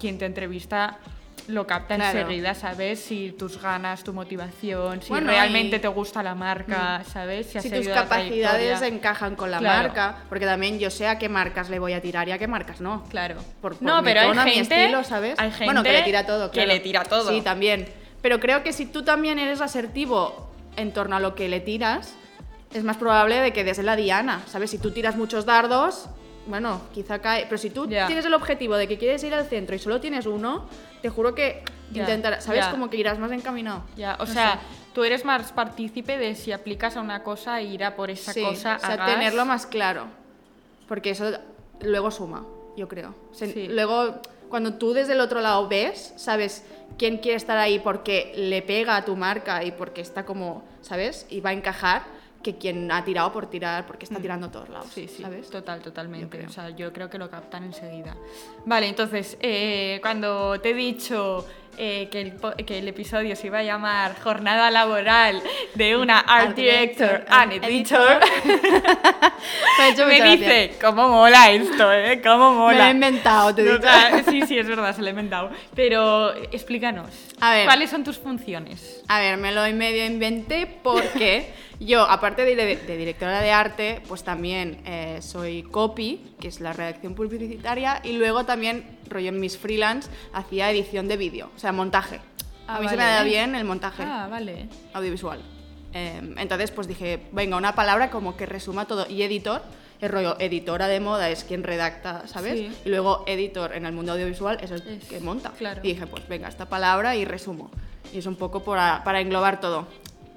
quien 0.00 0.18
te 0.18 0.24
entrevista 0.26 0.98
lo 1.48 1.66
capta 1.66 1.96
Claro. 1.96 2.18
enseguida, 2.20 2.54
¿sabes? 2.54 3.00
Si 3.00 3.32
tus 3.32 3.60
ganas, 3.60 4.04
tu 4.04 4.12
motivación, 4.12 5.00
si 5.02 5.08
Bueno, 5.08 5.28
realmente 5.30 5.76
y- 5.76 5.78
te 5.78 5.88
gusta 5.88 6.22
la 6.22 6.34
marca, 6.34 7.02
¿sabes? 7.10 7.46
si 7.46 7.70
tus 7.70 7.88
capacidades 7.88 8.82
encajan 8.82 9.34
con 9.34 9.50
la 9.50 9.58
Claro. 9.58 9.88
marca, 9.88 10.16
porque 10.28 10.44
también 10.44 10.78
yo 10.78 10.90
sé 10.90 11.08
a 11.08 11.18
qué 11.18 11.28
marcas 11.30 11.70
le 11.70 11.78
voy 11.78 11.94
a 11.94 12.02
tirar 12.02 12.28
y 12.28 12.32
a 12.32 12.38
qué 12.38 12.46
marcas 12.46 12.80
no. 12.82 13.02
Claro. 13.08 13.36
Por, 13.62 13.76
por 13.76 13.82
no, 13.82 14.02
mi 14.02 14.04
pero 14.04 14.22
tono, 14.28 14.40
hay 14.42 14.46
mi 14.46 14.52
gente, 14.56 14.80
estilo, 14.84 15.04
¿sabes? 15.04 15.34
hay 15.38 15.50
gente 15.50 15.64
bueno, 15.64 15.82
que 15.82 15.92
le 15.92 16.02
tira 16.02 16.26
todo, 16.26 16.50
que 16.50 16.54
claro. 16.54 16.68
le 16.68 16.80
tira 16.80 17.04
todo. 17.04 17.30
Sí, 17.30 17.40
también. 17.40 17.88
Pero 18.20 18.40
creo 18.40 18.62
que 18.62 18.72
si 18.74 18.84
tú 18.84 19.02
también 19.02 19.38
eres 19.38 19.60
asertivo 19.62 20.50
en 20.76 20.92
torno 20.92 21.16
a 21.16 21.20
lo 21.20 21.34
que 21.34 21.48
le 21.48 21.60
tiras, 21.60 22.14
es 22.74 22.84
más 22.84 22.98
probable 22.98 23.36
de 23.40 23.52
que 23.54 23.64
des 23.64 23.78
la 23.78 23.96
diana, 23.96 24.42
¿sabes? 24.48 24.70
Si 24.70 24.78
tú 24.78 24.90
tiras 24.90 25.16
muchos 25.16 25.46
dardos, 25.46 26.10
bueno, 26.48 26.80
quizá 26.92 27.20
cae. 27.20 27.44
Pero 27.44 27.58
si 27.58 27.70
tú 27.70 27.88
Ya. 27.88 28.06
tienes 28.06 28.24
el 28.24 28.34
objetivo 28.34 28.76
de 28.76 28.88
que 28.88 28.98
quieres 28.98 29.22
ir 29.22 29.34
al 29.34 29.46
centro 29.46 29.76
y 29.76 29.78
solo 29.78 30.00
tienes 30.00 30.26
uno, 30.26 30.66
te 31.02 31.08
juro 31.08 31.34
que 31.34 31.62
Ya, 31.92 32.02
intentarás, 32.02 32.44
¿sabes? 32.44 32.64
ya. 32.64 32.70
Como 32.70 32.90
que 32.90 32.96
irás 32.96 33.18
más 33.18 33.30
encaminado. 33.32 33.82
Ya, 33.96 34.14
o 34.18 34.24
No 34.24 34.32
sea, 34.32 34.54
sé. 34.54 34.58
tú 34.94 35.04
eres 35.04 35.24
más 35.24 35.52
partícipe 35.52 36.18
de 36.18 36.34
si 36.34 36.52
aplicas 36.52 36.96
a 36.96 37.00
una 37.00 37.22
cosa, 37.22 37.60
ir 37.62 37.84
a 37.84 37.94
por 37.94 38.10
esa 38.10 38.32
Sí, 38.32 38.42
cosa. 38.42 38.76
o 38.76 38.80
sea, 38.80 38.94
hagas- 38.94 39.06
tenerlo 39.14 39.44
más 39.44 39.66
claro. 39.66 40.06
Porque 40.88 41.10
eso 41.10 41.30
luego 41.80 42.10
suma, 42.10 42.44
yo 42.76 42.88
creo. 42.88 43.14
Se- 43.32 43.52
Sí. 43.52 43.68
Luego, 43.68 44.20
cuando 44.48 44.74
tú 44.74 44.94
desde 44.94 45.12
el 45.12 45.20
otro 45.20 45.40
lado 45.40 45.68
ves, 45.68 46.14
sabes 46.16 46.64
quién 46.96 47.18
quiere 47.18 47.36
estar 47.36 47.58
ahí 47.58 47.78
porque 47.78 48.32
le 48.34 48.62
pega 48.62 48.96
a 48.96 49.04
tu 49.04 49.14
marca 49.16 49.62
y 49.62 49.72
porque 49.72 50.00
está 50.00 50.24
como, 50.24 50.64
¿sabes? 50.80 51.26
Y 51.28 51.40
va 51.42 51.50
a 51.50 51.52
encajar 51.52 52.02
que 52.42 52.56
quien 52.56 52.90
ha 52.92 53.04
tirado 53.04 53.32
por 53.32 53.50
tirar, 53.50 53.86
porque 53.86 54.04
está 54.04 54.18
tirando 54.20 54.46
a 54.46 54.50
todos 54.50 54.68
lados, 54.68 54.86
Mm. 54.88 54.90
Sí, 54.94 55.08
sí, 55.08 55.22
¿sabes? 55.22 55.50
total, 55.50 55.80
totalmente. 55.80 56.40
Yo 56.40 56.48
o 56.48 56.50
sea, 56.50 56.70
yo 56.70 56.92
creo 56.92 57.10
que 57.10 57.18
lo 57.18 57.28
captan 57.28 57.64
enseguida. 57.64 58.16
Vale, 58.64 58.86
entonces, 58.88 59.36
eh, 59.40 59.98
cuando 60.02 60.60
te 60.60 60.70
he 60.70 60.74
dicho 60.74 61.46
eh, 61.76 62.08
que, 62.10 62.20
el, 62.20 62.64
que 62.64 62.78
el 62.78 62.88
episodio 62.88 63.36
se 63.36 63.46
iba 63.46 63.58
a 63.58 63.62
llamar 63.62 64.16
Jornada 64.20 64.70
Laboral 64.70 65.40
de 65.74 65.96
una 65.96 66.18
Art 66.18 66.48
Art 66.48 66.56
Director 66.56 67.08
Director 67.08 67.26
and 67.28 67.52
Editor, 67.64 68.20
Me 69.98 70.06
me 70.06 70.36
dice, 70.36 70.72
¿cómo 70.80 71.08
mola 71.08 71.50
esto, 71.50 71.92
eh? 71.92 72.20
¿Cómo 72.22 72.50
Me 72.52 72.58
mola? 72.58 72.78
lo 72.78 72.84
he 72.84 72.90
inventado, 72.90 73.54
te 73.54 73.62
digo. 73.62 73.78
sí, 74.28 74.42
sí, 74.46 74.58
es 74.58 74.66
verdad, 74.66 74.94
se 74.94 75.02
lo 75.02 75.06
he 75.06 75.10
inventado. 75.10 75.50
Pero 75.74 76.34
explícanos. 76.50 77.10
A 77.40 77.52
ver. 77.52 77.66
¿Cuáles 77.66 77.90
son 77.90 78.02
tus 78.04 78.18
funciones? 78.18 79.04
A 79.08 79.20
ver, 79.20 79.36
me 79.36 79.52
lo 79.52 79.62
medio 79.76 80.04
inventé 80.04 80.66
porque 80.82 81.52
yo, 81.80 82.02
aparte 82.02 82.44
de, 82.44 82.56
de 82.56 82.96
directora 82.96 83.40
de 83.40 83.50
arte, 83.52 84.02
pues 84.08 84.24
también 84.24 84.80
eh, 84.84 85.18
soy 85.22 85.62
copy, 85.62 86.34
que 86.40 86.48
es 86.48 86.60
la 86.60 86.72
redacción 86.72 87.14
publicitaria, 87.14 88.00
y 88.04 88.12
luego 88.12 88.44
también, 88.44 88.98
rollo 89.08 89.28
en 89.28 89.38
mis 89.40 89.56
freelance, 89.58 90.10
hacía 90.32 90.70
edición 90.70 91.06
de 91.08 91.16
vídeo, 91.16 91.50
o 91.54 91.58
sea, 91.58 91.72
montaje. 91.72 92.20
Ah, 92.66 92.76
a 92.76 92.80
mí 92.80 92.88
se 92.88 92.96
me 92.96 93.04
da 93.04 93.22
bien 93.22 93.54
el 93.54 93.64
montaje 93.64 94.02
Ah, 94.02 94.26
vale. 94.30 94.68
audiovisual. 94.92 95.40
Eh, 95.94 96.34
entonces, 96.36 96.70
pues 96.70 96.86
dije, 96.86 97.20
venga, 97.32 97.56
una 97.56 97.74
palabra 97.74 98.10
como 98.10 98.36
que 98.36 98.44
resuma 98.44 98.84
todo. 98.84 99.06
Y 99.08 99.22
editor, 99.22 99.62
el 100.02 100.10
rollo 100.10 100.36
editora 100.38 100.86
de 100.86 101.00
moda 101.00 101.30
es 101.30 101.44
quien 101.44 101.62
redacta, 101.64 102.26
¿sabes? 102.28 102.58
Sí. 102.58 102.70
Y 102.84 102.88
luego 102.90 103.24
editor 103.26 103.74
en 103.74 103.86
el 103.86 103.92
mundo 103.94 104.12
audiovisual 104.12 104.58
es 104.60 104.70
el 104.70 104.82
Es- 104.86 105.04
que 105.08 105.18
monta. 105.20 105.52
claro. 105.52 105.80
Y 105.82 105.94
dije, 105.94 106.06
pues 106.06 106.28
venga, 106.28 106.46
esta 106.48 106.66
palabra 106.68 107.16
y 107.16 107.24
resumo. 107.24 107.70
Y 108.12 108.18
es 108.18 108.26
un 108.26 108.36
poco 108.36 108.62
para, 108.62 109.02
para 109.02 109.20
englobar 109.22 109.60
todo. 109.60 109.88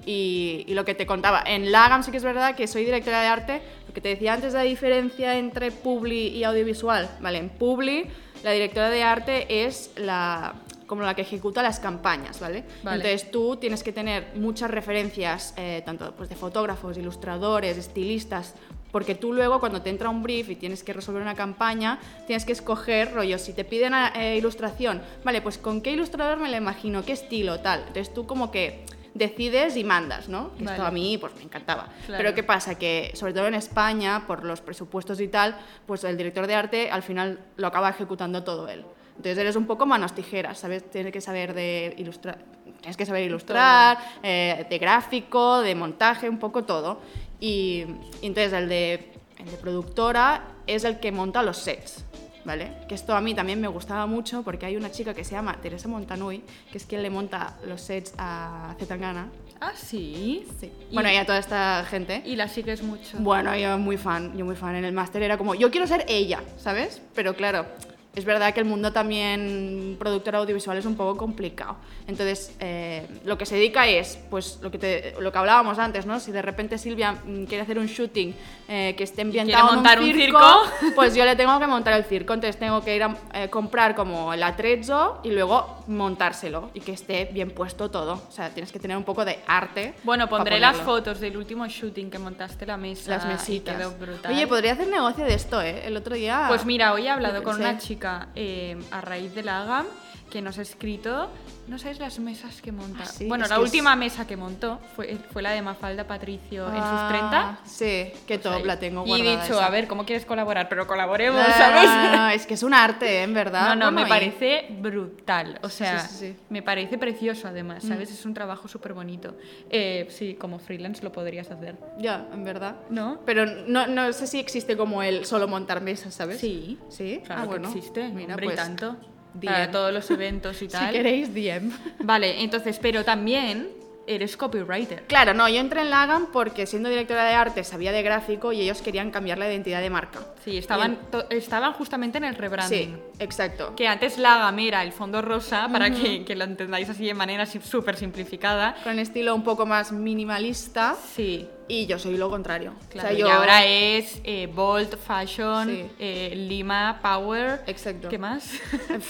Y, 0.04 0.64
y 0.66 0.74
lo 0.74 0.84
que 0.84 0.94
te 0.94 1.06
contaba, 1.06 1.42
en 1.46 1.70
LAGAM 1.70 2.02
sí 2.02 2.10
que 2.10 2.16
es 2.16 2.24
verdad 2.24 2.56
que 2.56 2.66
soy 2.66 2.84
directora 2.84 3.20
de 3.22 3.28
arte. 3.28 3.62
Lo 3.86 3.94
que 3.94 4.00
te 4.00 4.08
decía 4.08 4.34
antes, 4.34 4.52
la 4.52 4.62
diferencia 4.62 5.36
entre 5.38 5.70
Publi 5.70 6.28
y 6.28 6.44
audiovisual. 6.44 7.08
Vale, 7.20 7.38
en 7.38 7.48
Publi 7.50 8.06
la 8.42 8.50
directora 8.50 8.90
de 8.90 9.02
arte 9.02 9.64
es 9.64 9.90
la 9.96 10.54
como 10.92 11.04
la 11.04 11.14
que 11.14 11.22
ejecuta 11.22 11.62
las 11.62 11.80
campañas, 11.80 12.38
¿vale? 12.38 12.64
Vale. 12.82 12.96
Entonces 12.96 13.30
tú 13.30 13.56
tienes 13.56 13.82
que 13.82 13.92
tener 13.92 14.32
muchas 14.34 14.70
referencias, 14.70 15.54
eh, 15.56 15.80
tanto 15.86 16.12
pues, 16.14 16.28
de 16.28 16.36
fotógrafos, 16.36 16.98
ilustradores, 16.98 17.78
estilistas, 17.78 18.54
porque 18.90 19.14
tú 19.14 19.32
luego 19.32 19.58
cuando 19.58 19.80
te 19.80 19.88
entra 19.88 20.10
un 20.10 20.22
brief 20.22 20.50
y 20.50 20.56
tienes 20.56 20.82
que 20.82 20.92
resolver 20.92 21.22
una 21.22 21.34
campaña, 21.34 21.98
tienes 22.26 22.44
que 22.44 22.52
escoger 22.52 23.14
rollo, 23.14 23.38
si 23.38 23.54
te 23.54 23.64
piden 23.64 23.94
eh, 23.94 24.36
ilustración, 24.36 25.00
vale, 25.24 25.40
pues 25.40 25.56
con 25.56 25.80
qué 25.80 25.92
ilustrador 25.92 26.38
me 26.38 26.50
la 26.50 26.58
imagino, 26.58 27.02
qué 27.06 27.12
estilo, 27.12 27.60
tal. 27.60 27.80
Entonces 27.86 28.12
tú 28.12 28.26
como 28.26 28.50
que 28.50 28.84
decides 29.14 29.76
y 29.76 29.84
mandas, 29.84 30.28
¿no? 30.28 30.54
Que 30.56 30.64
Esto 30.64 30.84
a 30.84 30.90
mí 30.90 31.18
pues 31.18 31.34
me 31.36 31.42
encantaba. 31.42 31.88
Claro. 32.06 32.22
Pero 32.22 32.34
¿qué 32.34 32.42
pasa? 32.42 32.76
Que 32.76 33.12
sobre 33.14 33.32
todo 33.32 33.46
en 33.46 33.54
España, 33.54 34.24
por 34.26 34.44
los 34.44 34.60
presupuestos 34.60 35.20
y 35.20 35.28
tal, 35.28 35.56
pues 35.86 36.04
el 36.04 36.16
director 36.16 36.46
de 36.46 36.54
arte 36.54 36.90
al 36.90 37.02
final 37.02 37.40
lo 37.56 37.66
acaba 37.66 37.90
ejecutando 37.90 38.42
todo 38.42 38.68
él. 38.68 38.84
Entonces 39.16 39.38
eres 39.38 39.56
un 39.56 39.66
poco 39.66 39.86
manos 39.86 40.14
tijeras, 40.14 40.58
¿sabes? 40.58 40.90
Tienes 40.90 41.12
que 41.12 41.20
saber 41.20 41.54
de 41.54 41.94
ilustrar, 41.98 42.38
tienes 42.80 42.96
que 42.96 43.04
saber 43.06 43.22
ilustrar, 43.22 43.98
eh, 44.22 44.66
de 44.68 44.78
gráfico, 44.78 45.60
de 45.60 45.74
montaje, 45.74 46.28
un 46.28 46.38
poco 46.38 46.64
todo. 46.64 47.00
Y, 47.38 47.84
y 48.22 48.26
entonces 48.26 48.52
el 48.54 48.68
de, 48.68 49.12
el 49.38 49.50
de 49.50 49.56
productora 49.58 50.44
es 50.66 50.84
el 50.84 50.98
que 50.98 51.12
monta 51.12 51.42
los 51.42 51.58
sets, 51.58 52.04
¿vale? 52.44 52.72
Que 52.88 52.94
esto 52.94 53.14
a 53.14 53.20
mí 53.20 53.34
también 53.34 53.60
me 53.60 53.68
gustaba 53.68 54.06
mucho 54.06 54.42
porque 54.42 54.66
hay 54.66 54.76
una 54.76 54.90
chica 54.90 55.14
que 55.14 55.24
se 55.24 55.32
llama 55.32 55.56
Teresa 55.60 55.88
Montanui, 55.88 56.42
que 56.70 56.78
es 56.78 56.86
quien 56.86 57.02
le 57.02 57.10
monta 57.10 57.56
los 57.66 57.80
sets 57.80 58.14
a 58.18 58.74
Zetangana. 58.78 59.28
Ah, 59.60 59.72
sí. 59.76 60.44
Sí. 60.58 60.72
Y- 60.90 60.94
Bueno, 60.94 61.10
y 61.10 61.16
a 61.16 61.24
toda 61.24 61.38
esta 61.38 61.84
gente. 61.88 62.22
Y 62.24 62.34
la 62.36 62.48
sigues 62.48 62.82
mucho. 62.82 63.18
Bueno, 63.20 63.56
yo 63.56 63.78
muy 63.78 63.96
fan, 63.96 64.36
yo 64.36 64.44
muy 64.44 64.56
fan. 64.56 64.74
En 64.74 64.84
el 64.84 64.92
máster 64.92 65.22
era 65.22 65.38
como, 65.38 65.54
yo 65.54 65.70
quiero 65.70 65.86
ser 65.86 66.04
ella, 66.08 66.40
¿sabes? 66.58 67.00
Pero 67.14 67.34
claro, 67.36 67.66
es 68.14 68.24
verdad 68.26 68.52
que 68.52 68.60
el 68.60 68.66
mundo 68.66 68.92
también 68.92 69.96
productor 69.98 70.36
audiovisual 70.36 70.76
es 70.76 70.84
un 70.84 70.96
poco 70.96 71.16
complicado. 71.16 71.76
Entonces, 72.06 72.54
eh, 72.60 73.06
lo 73.24 73.38
que 73.38 73.46
se 73.46 73.54
dedica 73.54 73.86
es, 73.86 74.18
pues, 74.28 74.58
lo 74.60 74.70
que, 74.70 74.78
te- 74.78 75.14
lo 75.18 75.32
que 75.32 75.38
hablábamos 75.38 75.78
antes, 75.78 76.04
¿no? 76.04 76.20
Si 76.20 76.30
de 76.30 76.42
repente 76.42 76.76
Silvia 76.76 77.12
mm, 77.12 77.44
quiere 77.44 77.62
hacer 77.62 77.78
un 77.78 77.86
shooting 77.86 78.34
eh, 78.68 78.94
que 78.98 79.04
esté 79.04 79.22
ambientado 79.22 79.68
en 79.70 79.74
montar 79.76 79.98
un 80.00 80.06
un 80.08 80.12
circo, 80.14 80.38
circo. 80.80 80.92
pues 80.94 81.14
yo 81.14 81.24
le 81.24 81.36
tengo 81.36 81.58
que 81.58 81.66
montar 81.66 81.94
el 81.94 82.04
circo. 82.04 82.34
Entonces 82.34 82.58
tengo 82.58 82.82
que 82.84 82.96
ir 82.96 83.02
a 83.02 83.16
eh, 83.32 83.48
comprar 83.48 83.94
como 83.94 84.34
el 84.34 84.42
atrezzo 84.42 85.20
y 85.22 85.30
luego 85.30 85.82
montárselo 85.86 86.70
y 86.74 86.80
que 86.80 86.92
esté 86.92 87.30
bien 87.32 87.50
puesto 87.52 87.90
todo. 87.90 88.20
O 88.28 88.32
sea, 88.32 88.50
tienes 88.50 88.72
que 88.72 88.78
tener 88.78 88.96
un 88.96 89.04
poco 89.04 89.24
de 89.24 89.38
arte. 89.46 89.94
Bueno, 90.02 90.28
pondré 90.28 90.60
las 90.60 90.76
fotos 90.76 91.18
del 91.20 91.36
último 91.36 91.66
shooting 91.66 92.10
que 92.10 92.18
montaste 92.18 92.66
la 92.66 92.76
mesa. 92.76 93.10
Las 93.10 93.24
y 93.24 93.28
mesitas. 93.28 93.76
quedó 93.76 93.92
brutal. 93.92 94.32
Oye, 94.32 94.46
podría 94.46 94.72
hacer 94.72 94.88
negocio 94.88 95.24
de 95.24 95.34
esto, 95.34 95.62
¿eh? 95.62 95.86
El 95.86 95.96
otro 95.96 96.14
día. 96.14 96.44
Pues 96.48 96.66
mira, 96.66 96.92
hoy 96.92 97.06
he 97.06 97.10
hablado 97.10 97.42
con 97.42 97.56
una 97.56 97.78
chica 97.78 98.01
eh, 98.34 98.76
a 98.90 99.00
raíz 99.00 99.34
de 99.34 99.42
la 99.42 99.62
AGAM 99.62 99.86
que 100.32 100.40
nos 100.40 100.56
ha 100.58 100.62
escrito, 100.62 101.28
no 101.68 101.78
sabes 101.78 101.98
las 101.98 102.18
mesas 102.18 102.62
que 102.62 102.72
monta. 102.72 103.02
Ah, 103.02 103.06
sí, 103.06 103.26
bueno, 103.28 103.44
es 103.44 103.50
la 103.50 103.56
que 103.56 103.62
última 103.62 103.94
mesa 103.96 104.26
que 104.26 104.38
montó 104.38 104.80
fue, 104.96 105.18
fue 105.30 105.42
la 105.42 105.50
de 105.50 105.60
Mafalda 105.60 106.06
Patricio 106.06 106.66
en 106.68 106.72
sus 106.76 106.82
Ah, 106.82 107.06
30. 107.10 107.58
Sí, 107.64 108.18
qué 108.26 108.38
Pues 108.38 108.40
top, 108.40 108.52
ahí. 108.54 108.62
la 108.64 108.78
tengo 108.78 109.04
Y 109.04 109.08
guardada. 109.10 109.30
he 109.30 109.36
dicho, 109.42 109.52
esa. 109.58 109.66
a 109.66 109.70
ver, 109.70 109.86
¿cómo 109.88 110.06
quieres 110.06 110.24
colaborar? 110.24 110.70
Pero 110.70 110.86
colaboremos, 110.86 111.38
No, 111.38 111.52
¿sabes? 111.54 111.84
no, 111.84 112.16
no, 112.16 112.28
es 112.30 112.46
que 112.46 112.54
es 112.54 112.62
un 112.62 112.72
arte, 112.72 113.18
¿eh? 113.18 113.22
en 113.24 113.34
verdad. 113.34 113.68
No, 113.68 113.74
no, 113.76 113.84
Bueno, 113.92 114.00
me 114.00 114.02
y- 114.06 114.08
parece 114.08 114.66
brutal. 114.70 115.60
O 115.62 115.68
sea, 115.68 115.98
sí, 115.98 116.16
sí, 116.30 116.36
me 116.48 116.62
parece 116.62 116.96
precioso 116.96 117.48
además, 117.48 117.84
¿sabes? 117.84 118.10
Es 118.10 118.24
un 118.24 118.32
trabajo 118.32 118.68
súper 118.68 118.94
bonito. 118.94 119.36
Eh, 119.68 120.06
sí, 120.08 120.34
como 120.40 120.58
freelance 120.58 121.02
lo 121.04 121.12
podrías 121.12 121.50
hacer. 121.50 121.76
Ya, 121.98 122.26
en 122.32 122.42
verdad. 122.42 122.76
¿No? 122.88 123.18
Pero 123.26 123.44
no, 123.44 123.86
no 123.86 124.10
sé 124.14 124.26
si 124.26 124.38
existe 124.40 124.78
como 124.78 125.02
el 125.02 125.26
solo 125.26 125.46
montar 125.46 125.82
mesas, 125.82 126.14
¿sabes? 126.14 126.40
Sí. 126.40 126.78
Sí, 126.88 127.20
Claro 127.22 127.42
ah, 127.42 127.44
bueno. 127.44 127.70
que 127.70 127.78
existe. 127.78 128.08
Mira, 128.08 128.32
hombre, 128.34 128.46
y 128.46 128.48
pues, 128.48 128.56
tanto. 128.56 128.96
DM. 129.34 129.46
Para 129.52 129.70
todos 129.70 129.92
los 129.92 130.10
eventos 130.10 130.56
y 130.62 130.66
Si 130.66 130.68
tal. 130.68 130.92
queréis, 130.92 131.32
DM. 131.34 131.70
Vale, 132.00 132.42
entonces, 132.42 132.78
pero 132.80 133.04
también 133.04 133.68
eres 134.04 134.36
copywriter. 134.36 135.04
Claro, 135.04 135.32
no, 135.32 135.48
yo 135.48 135.60
entré 135.60 135.80
en 135.82 135.90
Lagan 135.90 136.26
porque 136.32 136.66
siendo 136.66 136.88
directora 136.88 137.24
de 137.24 137.34
arte 137.34 137.62
sabía 137.62 137.92
de 137.92 138.02
gráfico 138.02 138.52
y 138.52 138.60
ellos 138.60 138.82
querían 138.82 139.12
cambiar 139.12 139.38
la 139.38 139.48
identidad 139.48 139.80
de 139.80 139.90
marca. 139.90 140.18
Sí, 140.44 140.58
estaban, 140.58 140.98
estaban 141.30 141.72
justamente 141.74 142.18
en 142.18 142.24
el 142.24 142.34
Sí, 142.34 142.40
rebranding. 142.40 143.00
exacto. 143.20 143.76
Que 143.76 143.86
antes 143.86 144.18
la 144.18 144.38
gama 144.38 144.60
era 144.60 144.82
el 144.82 144.90
fondo 144.90 145.22
rosa, 145.22 145.68
para 145.70 145.88
que, 145.92 146.24
que 146.24 146.34
lo 146.34 146.42
entendáis 146.44 146.90
así 146.90 147.06
de 147.06 147.14
manera 147.14 147.46
súper 147.46 147.94
simplificada. 147.96 148.74
Con 148.82 148.98
estilo 148.98 149.36
un 149.36 149.44
poco 149.44 149.66
más 149.66 149.92
minimalista 149.92 150.96
Sí, 151.14 151.48
y 151.74 151.86
yo 151.86 151.98
soy 151.98 152.16
lo 152.18 152.28
contrario. 152.28 152.74
claro. 152.90 153.08
O 153.08 153.10
sea, 153.12 153.18
yo... 153.18 153.26
Y 153.26 153.30
ahora 153.30 153.64
es 153.64 154.20
eh, 154.24 154.46
Bold, 154.54 154.96
Fashion, 154.98 155.66
Sí. 155.68 155.86
eh, 155.98 156.34
Lima, 156.36 157.00
Power. 157.02 157.62
Exacto. 157.66 158.08
¿Qué 158.10 158.18
más? 158.18 158.52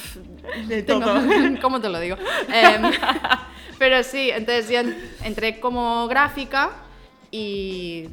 de 0.68 0.82
todo. 0.82 1.20
¿Cómo 1.60 1.80
te 1.80 1.88
lo 1.88 1.98
digo? 1.98 2.16
Em, 2.52 2.82
pero 3.78 4.02
sí, 4.04 4.30
entonces 4.30 4.68
yo 4.70 4.78
en- 4.80 4.96
entré 5.24 5.58
como 5.60 6.06
gráfica 6.06 6.70
y, 7.30 8.08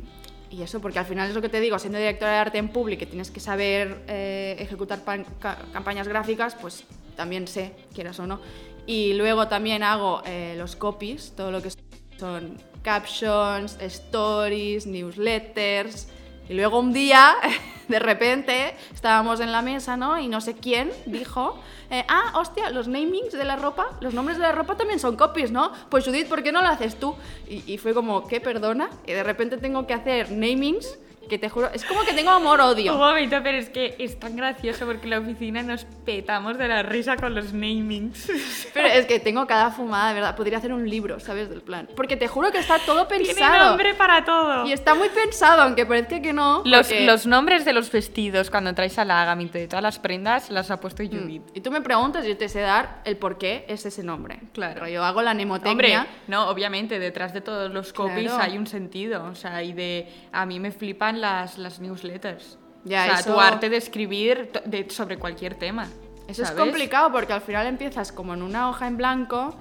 y 0.49 0.61
eso, 0.63 0.79
porque 0.81 0.99
al 0.99 1.05
final 1.05 1.29
es 1.29 1.35
lo 1.35 1.41
que 1.41 1.49
te 1.49 1.59
digo, 1.59 1.77
siendo 1.77 1.99
directora 1.99 2.31
de 2.33 2.37
arte 2.39 2.57
en 2.57 2.69
público, 2.69 2.99
que 3.01 3.05
tienes 3.05 3.29
que 3.31 3.39
saber 3.39 4.03
eh, 4.07 4.55
ejecutar 4.59 4.99
ca- 5.39 5.59
campañas 5.73 6.07
gráficas, 6.07 6.55
pues 6.55 6.85
también 7.15 7.47
sé, 7.47 7.73
quieras 7.93 8.19
o 8.19 8.25
no. 8.25 8.39
Y 8.87 9.13
luego 9.13 9.47
también 9.47 9.83
hago 9.83 10.23
eh, 10.25 10.55
los 10.57 10.75
copies, 10.75 11.33
todo 11.35 11.51
lo 11.51 11.61
que 11.61 11.69
son 12.17 12.57
captions, 12.83 13.77
stories, 13.81 14.85
newsletters. 14.85 16.07
Y 16.47 16.53
luego 16.53 16.79
un 16.79 16.93
día, 16.93 17.35
de 17.87 17.99
repente, 17.99 18.75
estábamos 18.93 19.39
en 19.39 19.51
la 19.51 19.61
mesa, 19.61 19.97
¿no? 19.97 20.19
Y 20.19 20.27
no 20.27 20.41
sé 20.41 20.55
quién 20.55 20.91
dijo, 21.05 21.59
eh, 21.91 22.03
ah, 22.07 22.33
hostia, 22.35 22.69
los 22.71 22.87
namings 22.87 23.33
de 23.33 23.45
la 23.45 23.55
ropa, 23.55 23.87
los 24.01 24.13
nombres 24.13 24.37
de 24.37 24.43
la 24.43 24.51
ropa 24.51 24.75
también 24.75 24.99
son 24.99 25.15
copies, 25.15 25.51
¿no? 25.51 25.71
Pues 25.89 26.05
Judith, 26.05 26.27
¿por 26.27 26.41
qué 26.43 26.51
no 26.51 26.61
lo 26.61 26.67
haces 26.67 26.99
tú? 26.99 27.15
Y, 27.47 27.63
y 27.71 27.77
fue 27.77 27.93
como, 27.93 28.27
¿qué, 28.27 28.41
perdona? 28.41 28.89
Y 29.05 29.11
de 29.11 29.23
repente 29.23 29.57
tengo 29.57 29.85
que 29.85 29.93
hacer 29.93 30.31
namings 30.31 30.97
que 31.29 31.37
te 31.37 31.47
juro, 31.47 31.69
es 31.73 31.85
como 31.85 32.01
que 32.03 32.11
tengo 32.13 32.31
Un 32.31 32.37
amor-odio. 32.41 32.95
momento, 32.97 33.37
pero 33.41 33.57
es 33.57 33.69
que 33.69 33.95
es 33.99 34.19
tan 34.19 34.35
gracioso 34.35 34.85
porque 34.85 35.03
en 35.05 35.09
la 35.11 35.19
oficina 35.19 35.63
nos 35.63 35.85
petamos 36.05 36.57
de 36.57 36.67
la 36.67 36.83
risa 36.83 37.15
con 37.15 37.33
los 37.35 37.53
namings. 37.53 38.29
Pero 38.73 38.87
es 38.87 39.05
que 39.05 39.19
tengo 39.19 39.45
cada 39.47 39.71
fumada, 39.71 40.09
de 40.09 40.15
verdad. 40.15 40.35
Podría 40.35 40.57
hacer 40.57 40.73
un 40.73 40.89
libro, 40.89 41.19
¿sabes? 41.19 41.49
Del 41.49 41.61
plan. 41.61 41.87
Porque 41.95 42.17
te 42.17 42.27
juro 42.27 42.51
que 42.51 42.59
está 42.59 42.77
todo 42.79 43.07
Tiene 43.07 43.25
pensado. 43.25 43.69
nombre 43.69 43.93
para 43.93 44.23
todo. 44.25 44.65
Y 44.65 44.73
está 44.73 44.95
muy 44.95 45.09
pensado, 45.09 45.61
aunque 45.63 45.85
parezca 45.85 46.21
que 46.21 46.33
no. 46.33 46.61
Los, 46.65 46.87
porque- 46.87 47.05
los 47.05 47.25
nombres 47.25 47.65
de 47.65 47.73
los 47.73 47.91
vestidos 47.91 48.49
cuando 48.49 48.73
traes 48.73 48.97
a 48.99 49.05
la 49.05 49.21
Agamito 49.21 49.57
de 49.57 49.67
todas 49.67 49.83
las 49.83 49.99
prendas 49.99 50.49
las 50.49 50.71
ha 50.71 50.79
puesto 50.79 51.03
Judith. 51.03 51.43
Y 51.53 51.61
tú 51.61 51.71
me 51.71 51.81
preguntas 51.81 52.25
yo 52.25 52.35
te 52.37 52.49
sé 52.49 52.59
dar 52.61 53.01
el 53.05 53.17
por 53.17 53.37
qué 53.37 53.65
es 53.67 53.85
ese 53.85 54.03
nombre. 54.03 54.39
Claro. 54.53 54.73
Pero 54.75 54.87
yo 54.87 55.03
hago 55.03 55.21
la 55.21 55.33
mnemotecnia. 55.33 56.01
Hombre, 56.01 56.11
no, 56.27 56.49
obviamente, 56.49 56.99
detrás 56.99 57.33
de 57.33 57.41
todos 57.41 57.71
los 57.71 57.93
copies 57.93 58.31
Claro. 58.31 58.43
hay 58.43 58.57
un 58.57 58.67
sentido. 58.67 59.23
O 59.25 59.35
sea, 59.35 59.61
y 59.63 59.73
de. 59.73 60.07
A 60.31 60.45
mí 60.45 60.59
me 60.59 60.71
flipan 60.71 61.18
las, 61.19 61.57
las 61.57 61.79
newsletters. 61.79 62.57
Ya, 62.85 63.03
o 63.03 63.05
sea, 63.05 63.19
eso- 63.19 63.33
tu 63.33 63.39
arte 63.39 63.69
de 63.69 63.77
escribir 63.77 64.51
de- 64.65 64.89
sobre 64.89 65.17
cualquier 65.17 65.55
tema. 65.55 65.87
Eso 66.27 66.43
es 66.43 66.51
complicado 66.51 67.11
porque 67.11 67.33
al 67.33 67.41
final 67.41 67.65
empiezas 67.67 68.11
como 68.11 68.33
en 68.33 68.41
una 68.43 68.69
hoja 68.69 68.87
en 68.87 68.97
blanco 68.97 69.55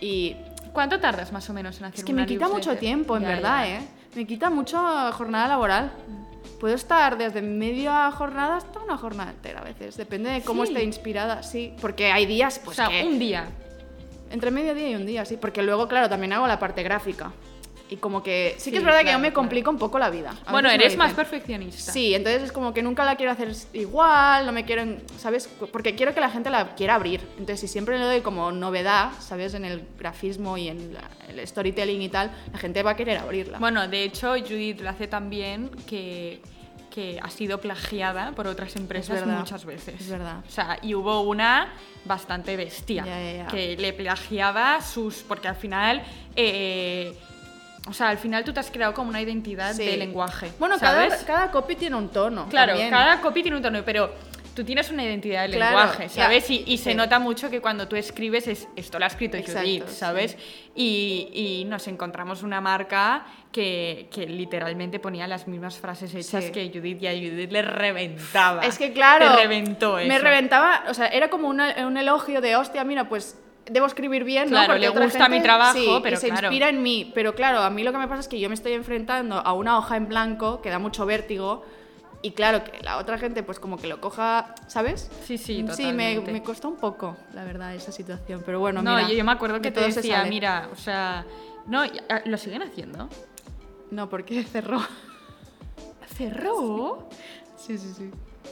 y 0.00 0.36
¿Cuánto 0.72 0.98
tardas 0.98 1.30
más 1.30 1.48
o 1.48 1.52
menos 1.52 1.78
en 1.78 1.84
hacer 1.84 2.00
es 2.00 2.04
que 2.04 2.12
una 2.12 2.22
me 2.22 2.26
quita 2.26 2.46
mucho 2.46 2.56
newsletter? 2.70 2.80
tiempo, 2.80 3.16
en 3.16 3.22
Ya, 3.22 3.28
verdad, 3.28 3.64
ya. 3.64 3.76
¿eh? 3.76 3.88
Me 4.16 4.26
quita 4.26 4.50
mucho 4.50 4.76
jornada 5.12 5.46
laboral. 5.46 5.92
Puedo 6.58 6.74
estar 6.74 7.16
desde 7.16 7.42
media 7.42 8.10
jornada 8.10 8.56
hasta 8.56 8.80
una 8.80 8.96
jornada 8.96 9.30
entera 9.30 9.60
a 9.60 9.62
veces. 9.64 9.96
Depende 9.96 10.30
de 10.30 10.42
cómo 10.42 10.64
Sí. 10.66 10.72
esté 10.72 10.82
inspirada, 10.84 11.44
sí. 11.44 11.74
Porque 11.80 12.10
hay 12.10 12.26
días, 12.26 12.58
pues 12.64 12.76
o 12.80 12.82
sea, 12.82 12.88
que- 12.88 13.04
un 13.06 13.20
día. 13.20 13.44
Entre 14.30 14.50
medio 14.50 14.74
día 14.74 14.90
y 14.90 14.94
un 14.96 15.06
día, 15.06 15.24
sí. 15.24 15.36
Porque 15.36 15.62
luego, 15.62 15.86
claro, 15.86 16.08
también 16.08 16.32
hago 16.32 16.48
la 16.48 16.58
parte 16.58 16.82
gráfica. 16.82 17.30
Y 17.90 17.96
como 17.96 18.22
que... 18.22 18.54
Sí, 18.56 18.64
Sí, 18.64 18.70
que 18.70 18.78
es 18.78 18.82
verdad 18.84 19.00
que 19.00 19.04
claro, 19.04 19.18
yo 19.18 19.22
me 19.22 19.28
claro. 19.28 19.40
complico 19.42 19.70
un 19.70 19.78
poco 19.78 19.98
la 19.98 20.08
vida. 20.08 20.34
A 20.46 20.52
Bueno, 20.52 20.70
eres 20.70 20.96
más 20.96 21.12
perfeccionista. 21.12 21.92
Sí, 21.92 22.14
entonces 22.14 22.44
es 22.44 22.50
como 22.52 22.72
que 22.72 22.82
nunca 22.82 23.04
la 23.04 23.16
quiero 23.16 23.30
hacer 23.32 23.52
igual, 23.74 24.46
no 24.46 24.52
me 24.52 24.64
quiero, 24.64 24.84
¿sabes? 25.18 25.48
Porque 25.70 25.94
quiero 25.94 26.14
que 26.14 26.20
la 26.20 26.30
gente 26.30 26.48
la 26.48 26.74
quiera 26.76 26.94
abrir. 26.94 27.20
Entonces, 27.32 27.60
si 27.60 27.68
siempre 27.68 27.98
le 27.98 28.04
doy 28.06 28.20
como 28.22 28.50
novedad, 28.52 29.10
¿sabes? 29.20 29.52
En 29.52 29.66
el 29.66 29.86
grafismo 29.98 30.56
y 30.56 30.68
en 30.68 30.94
la- 30.94 31.10
el 31.28 31.46
storytelling 31.46 32.00
y 32.00 32.08
tal, 32.08 32.30
la 32.52 32.58
gente 32.58 32.82
va 32.82 32.92
a 32.92 32.96
querer 32.96 33.18
abrirla. 33.18 33.58
Bueno, 33.58 33.86
de 33.86 34.04
hecho, 34.04 34.30
Judith 34.32 34.80
lo 34.80 34.88
hace 34.88 35.06
también 35.06 35.68
que, 35.86 36.40
que 36.90 37.18
ha 37.22 37.28
sido 37.28 37.60
plagiada 37.60 38.32
por 38.32 38.46
otras 38.46 38.76
empresas 38.76 39.20
verdad, 39.20 39.40
muchas 39.40 39.64
veces. 39.66 40.00
es 40.00 40.08
verdad. 40.08 40.38
O 40.48 40.50
sea, 40.50 40.78
y 40.80 40.94
hubo 40.94 41.20
una 41.20 41.74
bastante 42.06 42.56
bestia 42.56 43.04
Ya, 43.04 43.22
ya, 43.22 43.32
ya. 43.44 43.46
que 43.48 43.76
le 43.76 43.92
plagiaba 43.92 44.80
sus. 44.80 45.16
Porque 45.16 45.48
al 45.48 45.56
final. 45.56 46.02
eh, 46.34 47.14
o 47.88 47.92
sea, 47.92 48.08
al 48.08 48.18
final 48.18 48.44
tú 48.44 48.52
te 48.52 48.60
has 48.60 48.70
creado 48.70 48.94
como 48.94 49.10
una 49.10 49.20
identidad 49.20 49.72
Sí. 49.74 49.84
de 49.84 49.96
lenguaje. 49.96 50.50
Bueno, 50.58 50.78
¿sabes? 50.78 51.12
cada, 51.14 51.24
cada 51.26 51.50
copy 51.50 51.76
tiene 51.76 51.96
un 51.96 52.08
tono. 52.08 52.48
Claro, 52.48 52.72
también. 52.72 52.90
cada 52.90 53.20
copy 53.20 53.42
tiene 53.42 53.56
un 53.58 53.62
tono, 53.62 53.82
pero 53.84 54.12
tú 54.54 54.64
tienes 54.64 54.88
una 54.92 55.02
identidad 55.02 55.48
de 55.48 55.56
Claro, 55.56 55.76
lenguaje, 55.78 56.04
ya, 56.08 56.24
¿sabes? 56.24 56.48
Y, 56.48 56.62
y 56.66 56.78
se 56.78 56.90
sí. 56.92 56.96
nota 56.96 57.18
mucho 57.18 57.50
que 57.50 57.60
cuando 57.60 57.88
tú 57.88 57.96
escribes 57.96 58.46
es 58.46 58.68
esto 58.76 58.98
lo 59.00 59.04
ha 59.04 59.08
escrito 59.08 59.36
Exacto, 59.36 59.60
Judith, 59.62 59.84
sí. 59.88 59.96
¿sabes? 59.96 60.36
Y, 60.76 61.28
y 61.32 61.64
nos 61.66 61.88
encontramos 61.88 62.42
una 62.44 62.60
marca 62.60 63.26
que, 63.52 64.08
que 64.12 64.26
literalmente 64.26 64.98
ponía 65.00 65.26
las 65.26 65.46
mismas 65.48 65.76
frases 65.76 66.14
hechas 66.14 66.44
Sí. 66.44 66.52
que 66.52 66.70
Judith 66.72 67.02
y 67.02 67.06
a 67.08 67.12
Judith 67.12 67.50
le 67.50 67.62
reventaba. 67.62 68.62
Es 68.64 68.78
que 68.78 68.92
claro, 68.92 69.34
Te 69.34 69.42
reventó 69.42 69.98
eso. 69.98 70.08
me 70.08 70.18
reventaba, 70.20 70.84
o 70.88 70.94
sea, 70.94 71.08
era 71.08 71.28
como 71.30 71.48
una- 71.48 71.86
un 71.86 71.96
elogio 71.96 72.40
de, 72.40 72.56
hostia, 72.56 72.84
mira, 72.84 73.08
pues 73.08 73.36
debo 73.66 73.86
escribir 73.86 74.24
bien, 74.24 74.44
¿no? 74.44 74.50
Claro, 74.50 74.66
Porque 74.68 74.80
le 74.80 74.88
otra 74.90 75.04
gusta 75.04 75.28
mi 75.28 75.36
gente- 75.36 75.44
trabajo, 75.46 75.72
sí, 75.78 75.98
pero 76.02 76.16
y 76.16 76.20
se 76.20 76.28
claro. 76.28 76.48
inspira 76.48 76.68
en 76.68 76.82
mí. 76.82 77.10
Pero 77.14 77.34
claro, 77.34 77.60
a 77.60 77.70
mí 77.70 77.82
lo 77.82 77.92
que 77.92 77.98
me 77.98 78.08
pasa 78.08 78.20
es 78.20 78.28
que 78.28 78.38
yo 78.40 78.48
me 78.48 78.54
estoy 78.54 78.72
enfrentando 78.72 79.36
a 79.38 79.52
una 79.54 79.78
hoja 79.78 79.96
en 79.96 80.08
blanco 80.08 80.60
que 80.60 80.70
da 80.70 80.78
mucho 80.78 81.06
vértigo 81.06 81.64
y 82.22 82.30
claro, 82.32 82.64
que 82.64 82.78
la 82.82 82.96
otra 82.98 83.18
gente 83.18 83.42
pues 83.42 83.58
como 83.60 83.76
que 83.76 83.86
lo 83.86 84.00
coja, 84.00 84.54
¿sabes? 84.66 85.10
Sí, 85.24 85.36
sí, 85.38 85.44
Sí, 85.56 85.62
me, 85.62 85.68
totalmente. 85.70 86.32
me 86.32 86.42
costó 86.42 86.68
un 86.68 86.76
poco, 86.76 87.16
la 87.34 87.44
verdad, 87.44 87.74
esa 87.74 87.92
situación. 87.92 88.42
Pero 88.46 88.60
bueno, 88.60 88.82
no, 88.82 88.94
mira, 88.96 89.08
yo, 89.08 89.14
yo 89.14 89.24
me 89.24 89.32
acuerdo 89.32 89.56
que 89.56 89.68
de 89.68 89.72
te 89.72 89.80
todo 89.80 89.94
decía, 89.94 90.24
mira, 90.24 90.68
o 90.72 90.76
sea, 90.76 91.26
no, 91.66 91.82
ah, 91.82 92.20
¿lo 92.24 92.36
siguen 92.38 92.62
haciendo? 92.62 93.08
No, 93.90 94.08
porque 94.08 94.42
cerró. 94.52 94.80
¿Cerró? 96.16 97.08
Sí, 97.56 97.76
sí, 97.78 97.92
sí. 97.96 98.10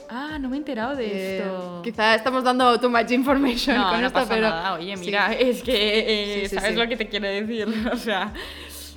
Ah, 0.09 0.37
no 0.39 0.49
me 0.49 0.55
he 0.55 0.59
enterado 0.59 0.95
de 0.95 1.05
Eh, 1.05 1.37
esto. 1.37 1.81
quizá 1.83 2.15
estamos 2.15 2.43
dando 2.43 2.79
too 2.79 2.89
much 2.89 3.11
information 3.11 3.75
No, 3.77 3.89
con 3.89 4.01
no 4.01 4.07
esto, 4.07 4.19
pasa 4.19 4.33
pero... 4.33 4.49
nada. 4.49 4.73
Oye, 4.75 4.95
sí. 4.97 5.05
mira, 5.05 5.33
es 5.33 5.61
que 5.63 5.99
eh, 5.99 6.41
Sí, 6.43 6.49
sí, 6.49 6.55
sabes 6.55 6.71
sí. 6.71 6.77
lo 6.77 6.87
que 6.87 6.97
te 6.97 7.07
quiero 7.09 7.27
decir. 7.27 7.67
O 7.91 7.97
sea, 7.97 8.33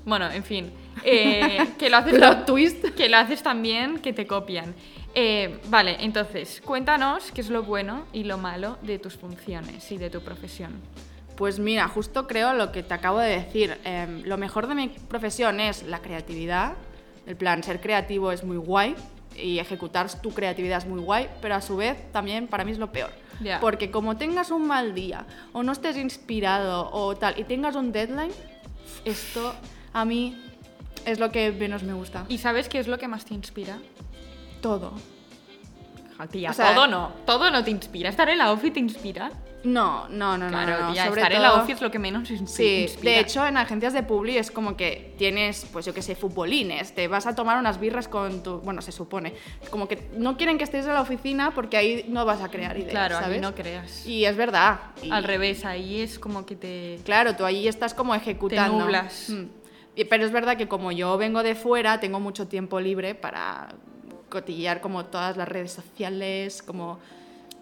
bueno, 0.05 0.31
en 0.31 0.45
fin. 0.45 0.71
eh, 1.05 1.59
que 1.79 1.89
lo 1.91 1.99
haces 1.99 2.15
Plot 2.15 2.47
twist. 2.47 2.85
que 2.95 3.09
lo 3.09 3.17
haces 3.19 3.43
también, 3.43 3.99
que 3.99 4.13
te 4.13 4.27
copian. 4.27 4.75
Eh, 5.15 5.59
vale, 5.69 5.97
entonces, 6.01 6.61
cuéntanos 6.65 7.31
qué 7.33 7.41
es 7.41 7.49
lo 7.49 7.63
bueno 7.63 8.05
y 8.13 8.25
lo 8.25 8.37
malo 8.37 8.77
de 8.83 8.99
tus 8.99 9.17
funciones 9.17 9.91
y 9.91 9.97
de 9.99 10.11
tu 10.11 10.21
profesión. 10.21 10.73
Pues 11.37 11.59
mira, 11.59 11.89
justo 11.89 12.27
creo 12.27 12.53
lo 12.55 12.71
que 12.73 12.83
te 12.83 12.95
acabo 12.95 13.19
de 13.21 13.31
decir. 13.39 13.79
Em, 13.85 14.23
lo 14.25 14.37
mejor 14.39 14.67
de 14.67 14.75
mi 14.75 14.89
profesión 14.89 15.61
es 15.61 15.83
la 15.85 16.01
creatividad. 16.01 16.75
El 17.27 17.37
plan, 17.37 17.63
ser 17.63 17.81
creativo 17.81 18.31
es 18.33 18.45
muy 18.45 18.57
guay 18.57 18.95
y 19.43 19.59
ejecutar 19.59 20.11
tu 20.21 20.31
creatividad 20.33 20.79
es 20.79 20.87
muy 20.87 21.01
guay, 21.01 21.29
pero 21.41 21.55
a 21.55 21.61
su 21.61 21.77
vez 21.77 22.11
también 22.13 22.47
para 22.49 22.65
mí 22.65 22.73
es 22.73 22.79
lo 22.79 22.91
peor. 22.93 23.11
Porque 23.61 23.91
como 23.91 24.17
tengas 24.17 24.51
un 24.51 24.67
mal 24.67 24.95
día 24.95 25.27
o 25.53 25.63
no 25.63 25.73
estés 25.73 25.97
inspirado 25.99 26.91
o 26.93 27.15
tal 27.17 27.39
y 27.39 27.45
tengas 27.45 27.77
un 27.77 27.93
deadline, 27.93 28.33
esto 29.05 29.55
a 29.93 30.05
mí 30.05 30.43
es 31.05 31.19
lo 31.21 31.31
que 31.31 31.53
menos 31.53 31.83
me 31.83 31.93
gusta. 31.93 32.25
¿Y 32.29 32.39
sabes 32.39 32.69
qué 32.69 32.79
es 32.79 32.89
lo 32.89 32.99
que 32.99 33.09
más 33.09 33.25
te 33.25 33.35
inspira? 33.35 33.79
todo. 34.63 34.93
Tía, 36.31 36.51
O 36.51 36.55
sea- 36.55 36.75
todo 36.75 36.87
no. 36.87 37.13
Todo 37.27 37.51
no 37.51 37.63
te 37.63 37.71
inspira. 37.71 38.09
Estar 38.09 38.29
en 38.31 38.39
la 38.39 38.51
office 38.51 38.73
te 38.73 38.81
inspira. 38.81 39.31
No, 39.67 40.09
no, 40.09 40.39
no, 40.39 40.45
no, 40.45 40.49
claro, 40.51 40.87
no. 40.87 40.93
tía, 40.93 41.07
sobre 41.07 41.21
estar 41.23 41.33
en 41.33 41.43
la 41.43 41.55
office 41.55 41.73
es 41.75 41.81
lo 41.81 41.91
que 41.91 41.99
menos 41.99 42.31
inspi- 42.31 42.47
Sí, 42.47 42.83
inspira. 42.83 43.13
de 43.15 43.21
hecho 43.21 43.47
en 43.47 43.57
agencias 43.57 43.93
de 43.93 44.03
publi 44.03 44.39
es 44.39 44.51
como 44.51 44.77
que 44.77 45.15
tienes, 45.19 45.67
pues 45.73 45.85
yo 45.85 45.93
que 45.93 46.03
sé, 46.03 46.15
futbolines, 46.15 46.95
te 46.95 47.09
vas 47.09 47.27
a 47.27 47.35
tomar 47.35 47.59
unas 47.59 47.81
birras 47.81 48.07
con 48.07 48.43
tu, 48.43 48.59
bueno, 48.61 48.81
se 48.81 48.93
supone, 48.93 49.35
como 49.71 49.89
que 49.89 50.09
no 50.17 50.37
quieren 50.37 50.57
que 50.59 50.65
estés 50.65 50.87
en 50.87 50.95
la 50.95 51.01
oficina 51.01 51.53
porque 51.55 51.77
ahí 51.77 52.05
no 52.09 52.25
vas 52.25 52.41
a 52.43 52.49
crear 52.49 52.77
ideas, 52.77 52.91
Claro, 52.93 53.17
¿sabes? 53.17 53.31
aquí 53.39 53.41
no 53.41 53.55
creas. 53.55 54.07
Y 54.07 54.25
es 54.25 54.37
verdad. 54.37 54.79
y- 55.03 55.11
Al 55.11 55.25
revés, 55.25 55.65
ahí 55.65 56.01
es 56.01 56.19
como 56.19 56.47
que 56.47 56.55
te... 56.57 57.01
Claro, 57.05 57.35
tú 57.35 57.45
ahí 57.45 57.67
estás 57.67 57.93
como 57.95 58.15
ejecutando. 58.15 58.85
nublas. 58.85 59.31
Mm. 59.31 59.45
Pero 60.09 60.25
es 60.27 60.31
verdad 60.31 60.57
que 60.57 60.69
como 60.69 60.93
yo 60.93 61.17
vengo 61.19 61.43
de 61.43 61.55
fuera, 61.55 61.99
tengo 62.01 62.21
mucho 62.21 62.47
tiempo 62.47 62.79
libre 62.81 63.15
para 63.15 63.69
cotillear 64.29 64.81
como 64.81 65.07
todas 65.07 65.37
las 65.37 65.49
redes 65.49 65.73
sociales, 65.73 66.63
como 66.63 66.99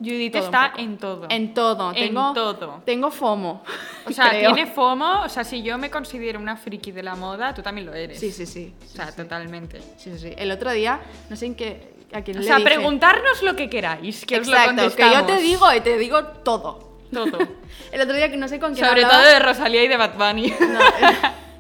Judith 0.01 0.33
todo 0.33 0.45
está 0.45 0.73
en 0.77 0.99
todo. 0.99 1.27
en 1.31 1.55
todo. 1.55 1.91
En 1.91 2.09
Tengo, 2.09 2.33
todo. 2.35 2.83
Tengo 2.85 3.11
FOMO. 3.11 3.63
O 4.07 4.11
sea, 4.13 4.31
creo. 4.31 4.53
tiene 4.53 4.71
FOMO, 4.71 5.23
o 5.23 5.29
sea, 5.29 5.45
si 5.45 5.63
yo 5.63 5.79
me 5.79 5.91
considero 5.91 6.39
una 6.41 6.57
friki 6.57 6.91
de 6.93 7.03
la 7.03 7.15
moda, 7.15 7.55
tú 7.55 7.63
también 7.63 7.87
lo 7.87 7.95
eres. 7.95 8.19
Sí, 8.19 8.31
sí, 8.33 8.45
sí. 8.47 8.75
O 8.85 8.89
sea, 8.89 9.13
totalmente. 9.13 9.81
Sí, 9.97 10.11
sí, 10.13 10.19
sí. 10.19 10.33
El 10.37 10.51
otro 10.51 10.73
día, 10.73 11.01
no 11.31 11.37
sé 11.37 11.47
en 11.47 11.55
qué. 11.55 11.95
A 12.13 12.23
quién 12.23 12.37
O 12.37 12.41
le 12.41 12.47
sea, 12.47 12.57
dije. 12.57 12.69
preguntarnos 12.69 13.43
lo 13.43 13.57
que 13.57 13.69
queráis, 13.69 14.25
que 14.25 14.39
os 14.39 14.47
lo 14.47 14.55
Exacto, 14.57 14.75
que 14.75 14.83
yo 14.83 14.89
contestamos. 15.09 15.27
te 15.27 15.39
digo 15.39 15.73
y 15.75 15.81
te 15.81 15.99
digo 15.99 16.23
todo. 16.25 16.99
Todo. 17.13 17.39
El 17.93 18.01
otro 18.01 18.15
día 18.15 18.31
que 18.31 18.37
no 18.37 18.47
sé 18.49 18.59
con 18.61 18.75
quién 18.75 18.87
Sobre 18.87 19.05
hablaba- 19.05 19.23
todo 19.23 19.33
de 19.33 19.39
Rosalía 19.41 19.83
y 19.85 19.89
de 19.89 19.97
Bad 19.97 20.15
Bunny. 20.17 20.49
No, 20.61 20.81
eh, 20.81 21.17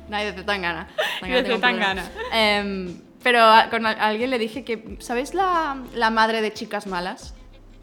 no, 0.08 0.20
y 0.20 0.24
de 0.24 0.32
Zetangana. 0.32 0.88
Y 1.22 1.28
de 1.30 1.44
Zetangana. 1.44 2.04
Em, 2.32 3.00
pero 3.22 3.40
a, 3.42 3.68
con 3.70 3.84
a- 3.86 3.90
a 3.92 4.06
alguien 4.08 4.30
le 4.30 4.38
dije 4.38 4.64
que, 4.64 4.96
¿sabéis 5.00 5.34
la, 5.34 5.76
la 5.94 6.10
madre 6.10 6.40
de 6.42 6.52
Chicas 6.52 6.86
Malas? 6.86 7.34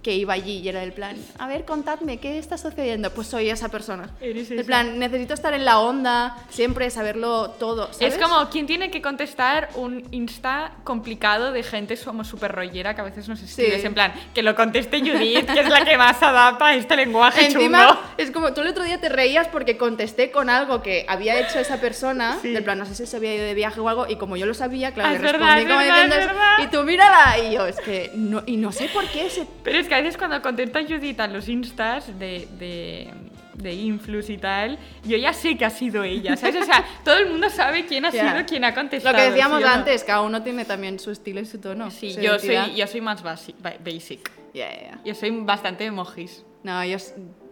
Que 0.01 0.15
iba 0.15 0.33
allí 0.33 0.57
y 0.57 0.67
era 0.67 0.79
del 0.79 0.93
plan, 0.93 1.15
a 1.37 1.47
ver, 1.47 1.63
contadme, 1.63 2.17
¿qué 2.17 2.39
está 2.39 2.57
sucediendo? 2.57 3.11
Pues 3.11 3.27
soy 3.27 3.49
esa 3.51 3.69
persona. 3.69 4.09
Eres 4.19 4.49
El 4.49 4.57
esa. 4.59 4.65
plan, 4.65 4.97
necesito 4.97 5.35
estar 5.35 5.53
en 5.53 5.63
la 5.63 5.77
onda, 5.79 6.35
siempre 6.49 6.89
saberlo 6.89 7.51
todo. 7.51 7.93
¿sabes? 7.93 8.15
Es 8.15 8.19
como 8.19 8.49
quien 8.49 8.65
tiene 8.65 8.89
que 8.89 8.99
contestar 9.01 9.69
un 9.75 10.07
Insta 10.11 10.71
complicado 10.83 11.51
de 11.51 11.61
gente 11.61 11.95
como 12.03 12.23
súper 12.23 12.51
rollera 12.51 12.95
que 12.95 13.01
a 13.01 13.03
veces 13.03 13.27
nos 13.29 13.41
escribes 13.43 13.81
Sí. 13.81 13.87
en 13.87 13.93
plan 13.93 14.11
que 14.33 14.41
lo 14.41 14.55
conteste 14.55 14.99
Judith, 15.01 15.45
que 15.51 15.59
es 15.59 15.69
la 15.69 15.85
que 15.85 15.95
más 15.97 16.21
adapta 16.23 16.67
a 16.67 16.73
este 16.75 16.95
lenguaje 16.95 17.45
Encima, 17.45 17.87
chungo. 17.89 17.99
es 18.17 18.31
como 18.31 18.53
tú 18.53 18.61
el 18.61 18.69
otro 18.69 18.83
día 18.83 18.99
te 18.99 19.09
reías 19.09 19.47
porque 19.49 19.77
contesté 19.77 20.31
con 20.31 20.49
algo 20.49 20.81
que 20.81 21.05
había 21.07 21.39
hecho 21.39 21.59
esa 21.59 21.79
persona, 21.79 22.39
Sí. 22.41 22.49
del 22.49 22.63
plan, 22.63 22.79
no 22.79 22.85
sé 22.87 22.95
si 22.95 23.05
se 23.05 23.17
había 23.17 23.35
ido 23.35 23.45
de 23.45 23.53
viaje 23.53 23.79
o 23.79 23.87
algo, 23.87 24.07
y 24.09 24.15
como 24.15 24.35
yo 24.35 24.45
lo 24.47 24.53
sabía, 24.55 24.93
claro, 24.93 25.09
Ah, 25.09 25.11
le 25.11 25.17
es 25.17 25.21
verdad, 25.21 25.55
respondí 25.57 25.61
es 25.61 25.67
como 25.67 25.79
verdad, 25.79 26.03
diciendo 26.05 26.15
verdad. 26.33 26.57
y 26.59 26.67
tú 26.67 26.83
mírala, 26.83 27.37
y 27.39 27.53
yo, 27.53 27.67
es 27.67 27.75
que, 27.81 28.11
no, 28.15 28.41
y 28.47 28.57
no 28.57 28.71
sé 28.71 28.89
por 28.91 29.05
qué 29.09 29.27
ese... 29.27 29.45
Pero 29.63 29.77
es 29.77 29.87
que 29.91 29.95
a 29.95 30.01
veces 30.01 30.15
cuando 30.17 30.41
contesta 30.41 30.79
Judith 30.83 31.19
a 31.19 31.27
los 31.27 31.49
instas 31.49 32.17
de, 32.17 32.47
de, 32.57 33.09
de 33.55 33.73
influx 33.73 34.29
y 34.29 34.37
tal, 34.37 34.79
yo 35.03 35.17
ya 35.17 35.33
sé 35.33 35.57
que 35.57 35.65
ha 35.65 35.69
sido 35.69 36.05
ella, 36.05 36.37
¿sabes? 36.37 36.55
O 36.61 36.63
sea, 36.63 36.85
todo 37.03 37.17
el 37.17 37.29
mundo 37.29 37.49
sabe 37.49 37.85
quién 37.85 38.05
ha 38.05 38.11
sido 38.11 38.45
quien 38.47 38.63
ha 38.63 38.73
contestado. 38.73 39.17
Lo 39.17 39.21
que 39.21 39.29
decíamos 39.31 39.57
¿sí 39.59 39.65
no? 39.65 39.69
antes, 39.69 40.03
cada 40.05 40.21
uno 40.21 40.41
tiene 40.43 40.63
también 40.63 40.97
su 40.97 41.11
estilo 41.11 41.41
y 41.41 41.45
su 41.45 41.59
tono. 41.59 41.91
Sí, 41.91 42.13
su 42.13 42.21
yo 42.21 42.39
soy, 42.39 42.73
yo 42.73 42.87
soy 42.87 43.01
más 43.01 43.21
basi- 43.21 43.53
ba- 43.61 43.75
basic. 43.83 44.31
Ya, 44.53 44.69
ya. 44.71 44.99
Yo 45.03 45.13
soy 45.13 45.31
bastante 45.31 45.83
emojis. 45.83 46.45
No, 46.63 46.85
yo... 46.85 46.95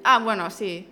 Ah, 0.06 0.20
bueno, 0.20 0.50
sí. 0.50 0.88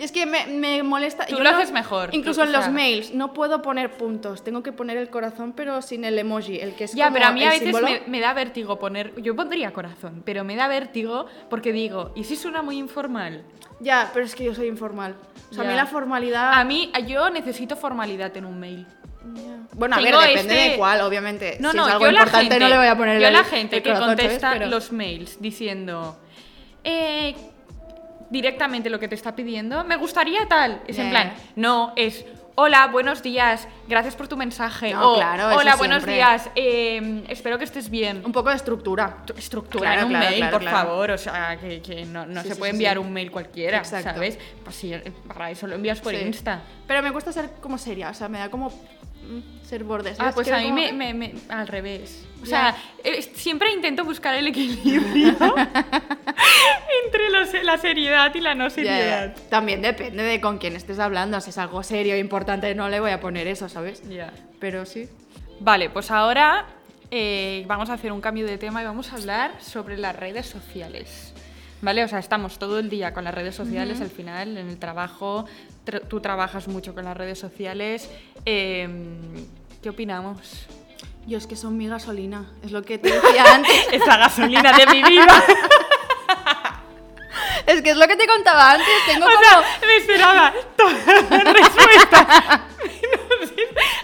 Y 0.00 0.04
es 0.04 0.12
que 0.12 0.24
me, 0.24 0.46
me 0.46 0.82
molesta... 0.82 1.26
Tú 1.26 1.36
yo 1.36 1.44
lo 1.44 1.50
no- 1.50 1.58
haces 1.58 1.72
mejor, 1.72 2.08
Incluso 2.12 2.40
tú, 2.40 2.48
en 2.48 2.54
o 2.54 2.56
los 2.56 2.64
sea- 2.64 2.72
mails 2.72 3.12
no 3.12 3.34
puedo 3.34 3.60
poner 3.60 3.90
puntos. 3.92 4.42
Tengo 4.42 4.62
que 4.62 4.72
poner 4.72 4.96
el 4.96 5.10
corazón, 5.10 5.52
pero 5.54 5.82
sin 5.82 6.06
el 6.06 6.18
emoji. 6.18 6.58
El 6.58 6.74
que 6.74 6.84
es 6.84 6.94
Ya, 6.94 7.04
como 7.08 7.14
pero 7.16 7.26
a 7.26 7.32
mí 7.32 7.44
a 7.44 7.50
veces 7.50 7.74
me, 7.82 8.00
me 8.06 8.18
da 8.20 8.32
vértigo 8.32 8.78
poner. 8.78 9.12
Yo 9.20 9.36
pondría 9.36 9.72
corazón, 9.74 10.22
pero 10.24 10.42
me 10.42 10.56
da 10.56 10.68
vértigo 10.68 11.26
porque 11.50 11.72
digo, 11.74 12.12
¿y 12.16 12.24
si 12.24 12.36
suena 12.36 12.62
muy 12.62 12.78
informal? 12.78 13.44
Ya, 13.78 14.10
pero 14.14 14.24
es 14.24 14.34
que 14.34 14.42
yo 14.44 14.54
soy 14.54 14.68
informal. 14.68 15.16
O 15.50 15.54
sea, 15.54 15.64
a 15.64 15.66
mí 15.66 15.74
la 15.74 15.84
formalidad... 15.84 16.54
A 16.54 16.64
mí, 16.64 16.90
yo 17.06 17.28
necesito 17.28 17.76
formalidad 17.76 18.34
en 18.38 18.46
un 18.46 18.58
mail. 18.58 18.86
Ya. 19.34 19.58
Bueno, 19.74 19.96
a 19.96 20.00
ver, 20.00 20.14
depende 20.16 20.38
este- 20.40 20.70
de 20.70 20.76
cuál, 20.78 21.02
obviamente. 21.02 21.58
No, 21.60 21.72
si 21.72 21.76
no, 21.76 21.86
es 21.86 21.92
algo 21.92 22.06
yo 22.06 22.12
la 22.12 22.20
importante 22.20 22.48
gente, 22.54 22.58
no 22.64 22.68
le 22.70 22.76
voy 22.78 22.86
a 22.86 22.96
poner 22.96 23.20
yo 23.20 23.26
el 23.26 23.32
la 23.34 23.44
gente 23.44 23.76
el 23.76 23.82
que 23.82 23.92
contesta 23.92 24.52
Pero- 24.54 24.66
los 24.68 24.92
mails 24.92 25.36
diciendo 25.42 26.18
eh, 26.84 27.34
directamente 28.30 28.88
lo 28.88 28.98
que 28.98 29.08
te 29.08 29.14
está 29.14 29.34
pidiendo, 29.34 29.84
me 29.84 29.96
gustaría 29.96 30.46
tal. 30.48 30.80
Es 30.86 30.98
en 30.98 31.10
plan, 31.10 31.34
no, 31.56 31.92
es 31.96 32.24
hola, 32.54 32.88
buenos 32.88 33.22
días, 33.22 33.66
gracias 33.88 34.14
por 34.14 34.28
tu 34.28 34.36
mensaje. 34.36 34.92
No, 34.92 35.12
o 35.12 35.16
claro, 35.16 35.56
hola, 35.56 35.76
buenos 35.76 36.04
días, 36.04 36.50
eh, 36.54 37.24
espero 37.28 37.58
que 37.58 37.64
estés 37.64 37.88
bien. 37.90 38.22
Un 38.24 38.32
poco 38.32 38.50
de 38.50 38.56
estructura. 38.56 39.18
Estructura 39.36 39.92
Claro, 39.92 40.00
en 40.00 40.06
un 40.06 40.12
claro, 40.12 40.30
mail, 40.30 40.50
por 40.50 40.64
favor. 40.64 41.10
O 41.12 41.18
sea, 41.18 41.58
que, 41.58 41.80
que 41.80 42.04
no, 42.04 42.26
no 42.26 42.42
Sí, 42.42 42.48
se 42.48 42.54
sí, 42.54 42.58
puede 42.58 42.72
sí, 42.72 42.76
enviar 42.76 42.98
un 42.98 43.12
mail 43.12 43.30
cualquiera, 43.30 43.78
Exacto. 43.78 44.10
¿sabes? 44.10 44.38
Pues 44.62 44.84
para 45.26 45.50
eso 45.50 45.66
lo 45.66 45.74
envías 45.74 46.00
por. 46.00 46.14
Insta. 46.14 46.60
Pero 46.86 47.02
me 47.02 47.10
gusta 47.10 47.32
ser 47.32 47.50
como 47.60 47.78
seria, 47.78 48.10
o 48.10 48.14
sea, 48.14 48.28
me 48.28 48.38
da 48.38 48.50
como 48.50 48.70
ser 49.64 49.84
borde. 49.84 50.14
Ah, 50.18 50.32
pues 50.34 50.48
a 50.50 50.58
mí 50.58 50.64
como- 50.64 50.74
me, 50.76 50.92
me- 50.92 51.14
me- 51.14 51.34
al 51.48 51.66
revés. 51.68 52.26
O 52.42 52.46
sea, 52.46 52.74
eh, 53.04 53.20
siempre 53.34 53.70
intento 53.72 54.04
buscar 54.04 54.34
el 54.34 54.46
equilibrio 54.46 55.36
entre 57.04 57.30
la, 57.30 57.46
se- 57.46 57.62
la 57.62 57.78
seriedad 57.78 58.34
y 58.34 58.40
la 58.40 58.54
no 58.54 58.70
seriedad. 58.70 59.36
También 59.48 59.82
depende 59.82 60.22
de 60.22 60.40
con 60.40 60.58
quién 60.58 60.74
estés 60.76 60.98
hablando. 60.98 61.40
Si 61.40 61.50
es 61.50 61.58
algo 61.58 61.82
serio 61.82 62.14
e 62.14 62.18
importante, 62.18 62.74
no 62.74 62.88
le 62.88 63.00
voy 63.00 63.10
a 63.10 63.20
poner 63.20 63.46
eso, 63.46 63.68
¿sabes? 63.68 64.02
Ya. 64.08 64.32
Pero 64.58 64.86
sí. 64.86 65.08
Vale, 65.60 65.90
pues 65.90 66.10
ahora 66.10 66.66
eh, 67.10 67.64
vamos 67.66 67.90
a 67.90 67.94
hacer 67.94 68.12
un 68.12 68.20
cambio 68.20 68.46
de 68.46 68.56
tema 68.58 68.80
y 68.82 68.84
vamos 68.86 69.12
a 69.12 69.16
hablar 69.16 69.52
sobre 69.60 69.96
las 69.98 70.16
redes 70.16 70.46
sociales. 70.46 71.34
¿Vale? 71.82 72.04
O 72.04 72.08
sea, 72.08 72.18
estamos 72.18 72.58
todo 72.58 72.78
el 72.78 72.90
día 72.90 73.14
con 73.14 73.24
las 73.24 73.34
redes 73.34 73.54
sociales 73.54 74.00
al 74.02 74.10
final, 74.10 74.58
en 74.58 74.68
el 74.68 74.78
trabajo. 74.78 75.46
Tra- 75.86 76.02
tú 76.06 76.20
trabajas 76.20 76.68
mucho 76.68 76.94
con 76.94 77.04
las 77.06 77.16
redes 77.16 77.38
sociales. 77.38 78.10
Em, 78.44 79.46
¿Qué 79.82 79.88
opinamos? 79.88 80.66
Yo 81.26 81.38
es 81.38 81.46
que 81.46 81.56
son 81.56 81.76
mi 81.78 81.86
gasolina, 81.88 82.50
es 82.62 82.70
lo 82.72 82.82
que 82.82 82.98
te 82.98 83.10
decía 83.12 83.54
antes. 83.54 83.88
Es 83.92 84.06
la 84.06 84.16
gasolina 84.18 84.72
de 84.72 84.86
mi 84.86 85.02
vida. 85.02 85.26
es 87.66 87.82
que 87.82 87.90
es 87.90 87.96
lo 87.96 88.06
que 88.06 88.16
te 88.16 88.26
contaba 88.26 88.72
antes. 88.72 88.86
Tengo 89.06 89.26
O 89.26 89.28
como. 89.28 89.40
sea, 89.42 89.62
me 89.86 89.96
esperaba 89.96 90.52
todas 90.76 91.30
las 91.30 91.54
respuestas. 91.54 92.60
Sé, 93.46 93.54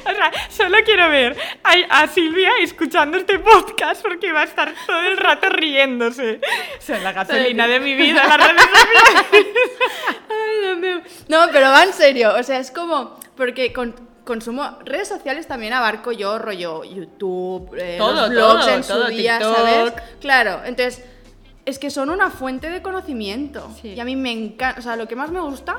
sea, 0.04 0.32
solo 0.50 0.78
quiero 0.84 1.08
ver 1.10 1.36
a, 1.62 2.02
a 2.02 2.08
Silvia 2.08 2.50
escuchando 2.60 3.18
este 3.18 3.38
podcast 3.38 4.02
porque 4.02 4.32
va 4.32 4.42
a 4.42 4.44
estar 4.44 4.72
todo 4.86 5.00
el 5.00 5.16
rato 5.16 5.48
riéndose. 5.48 6.40
O 6.78 6.82
sea, 6.82 6.98
la 7.00 7.12
gasolina 7.12 7.66
de 7.68 7.80
mi 7.80 7.94
vida, 7.94 8.26
las 8.26 8.38
redes 8.38 8.62
sociales. 8.62 9.46
No, 11.28 11.46
pero 11.52 11.70
va 11.70 11.84
en 11.84 11.92
serio. 11.92 12.34
O 12.38 12.42
sea, 12.42 12.58
es 12.58 12.70
como. 12.70 13.18
Porque 13.36 13.72
con, 13.72 13.94
consumo. 14.24 14.78
Redes 14.84 15.08
sociales 15.08 15.46
también 15.46 15.72
abarco 15.72 16.12
yo, 16.12 16.38
rollo 16.38 16.84
YouTube, 16.84 17.74
eh, 17.78 17.96
Todo, 17.98 18.12
los 18.12 18.30
blogs 18.30 18.64
todo, 18.64 18.74
en 18.74 18.84
su 18.84 18.92
todo, 18.92 19.08
día, 19.08 19.38
TikTok. 19.38 19.56
¿sabes? 19.56 19.92
Claro, 20.20 20.60
entonces. 20.64 21.04
Es 21.64 21.80
que 21.80 21.90
son 21.90 22.10
una 22.10 22.30
fuente 22.30 22.70
de 22.70 22.80
conocimiento. 22.80 23.68
Sí. 23.82 23.88
Y 23.88 23.98
a 23.98 24.04
mí 24.04 24.14
me 24.14 24.30
encanta. 24.30 24.78
O 24.78 24.82
sea, 24.82 24.94
lo 24.94 25.08
que 25.08 25.16
más 25.16 25.32
me 25.32 25.40
gusta. 25.40 25.78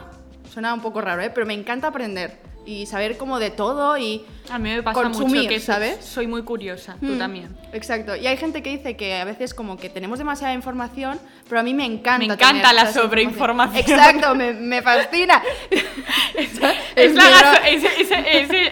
Suena 0.52 0.74
un 0.74 0.82
poco 0.82 1.00
raro, 1.00 1.22
¿eh? 1.22 1.30
Pero 1.34 1.46
me 1.46 1.54
encanta 1.54 1.88
aprender. 1.88 2.40
Y 2.68 2.86
saber 2.86 3.18
como 3.18 3.40
de 3.40 3.50
todo 3.50 3.98
y. 3.98 4.26
A 4.50 4.60
mí 4.60 4.70
me 4.70 4.84
pasa 4.84 5.02
Consumir, 5.02 5.38
mucho 5.38 5.50
que 5.50 5.60
¿sabes? 5.62 6.04
soy 6.06 6.28
muy 6.28 6.44
curiosa, 6.44 6.98
tú 7.00 7.14
Mm, 7.14 7.18
también. 7.18 7.58
Exacto. 7.72 8.16
Y 8.16 8.28
hay 8.28 8.36
gente 8.38 8.62
que 8.62 8.70
dice 8.70 8.98
que 8.98 9.16
a 9.16 9.24
veces 9.24 9.54
como 9.54 9.78
que 9.78 9.90
tenemos 9.90 10.20
demasiada 10.20 10.54
información, 10.54 11.18
pero 11.48 11.62
a 11.62 11.64
mí 11.64 11.74
me 11.74 11.86
encanta. 11.86 12.28
Me 12.28 12.34
encanta 12.34 12.74
la 12.74 12.92
sobreinformación. 12.92 13.78
Exacto, 13.80 14.36
me, 14.36 14.52
me 14.54 14.82
fascina. 14.82 15.42
Es, 16.96 17.14
la 17.16 17.58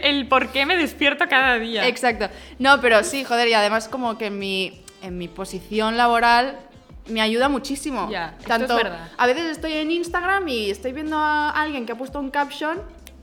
el 0.02 0.28
por 0.28 0.50
qué 0.50 0.66
me 0.66 0.76
despierto 0.78 1.26
cada 1.30 1.58
día. 1.58 1.88
Exacto. 1.88 2.30
No, 2.60 2.82
pero 2.82 3.04
sí, 3.04 3.24
joder, 3.24 3.48
y 3.48 3.54
además 3.54 3.88
como 3.88 4.18
que 4.18 4.28
en 4.28 4.40
mi, 4.40 4.82
en 5.02 5.18
mi 5.18 5.28
posición 5.28 5.98
laboral 5.98 6.58
me 7.08 7.22
ayuda 7.22 7.50
muchísimo. 7.50 8.10
Ya, 8.12 8.30
esto 8.40 8.42
es 8.42 8.48
Tanto, 8.48 8.76
verdad. 8.76 9.10
A 9.18 9.28
veces 9.28 9.46
estoy 9.46 9.74
en 9.74 9.92
Instagram 9.92 10.48
y 10.48 10.70
estoy 10.70 10.92
viendo 10.92 11.18
a 11.18 11.50
alguien 11.50 11.86
que 11.86 11.92
ha 11.92 11.98
puesto 11.98 12.20
un 12.20 12.32
caption, 12.32 12.82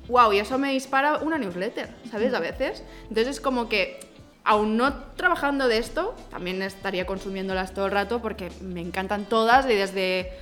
wow, 0.08 0.32
y 0.32 0.38
eso 0.38 0.58
me 0.58 0.72
dispara 0.72 1.18
una 1.18 1.38
newsletter, 1.38 1.88
¿sabes? 2.10 2.32
A 2.34 2.40
veces. 2.40 2.82
Entonces 3.02 3.28
es 3.28 3.40
como 3.40 3.68
que, 3.68 4.00
aún 4.44 4.76
no 4.76 4.94
trabajando 5.16 5.68
de 5.68 5.78
esto, 5.78 6.14
también 6.30 6.60
estaría 6.62 7.06
consumiéndolas 7.06 7.72
todo 7.74 7.86
el 7.86 7.92
rato 7.92 8.20
porque 8.20 8.50
me 8.60 8.80
encantan 8.80 9.24
todas 9.26 9.66
y 9.66 9.74
desde 9.74 10.32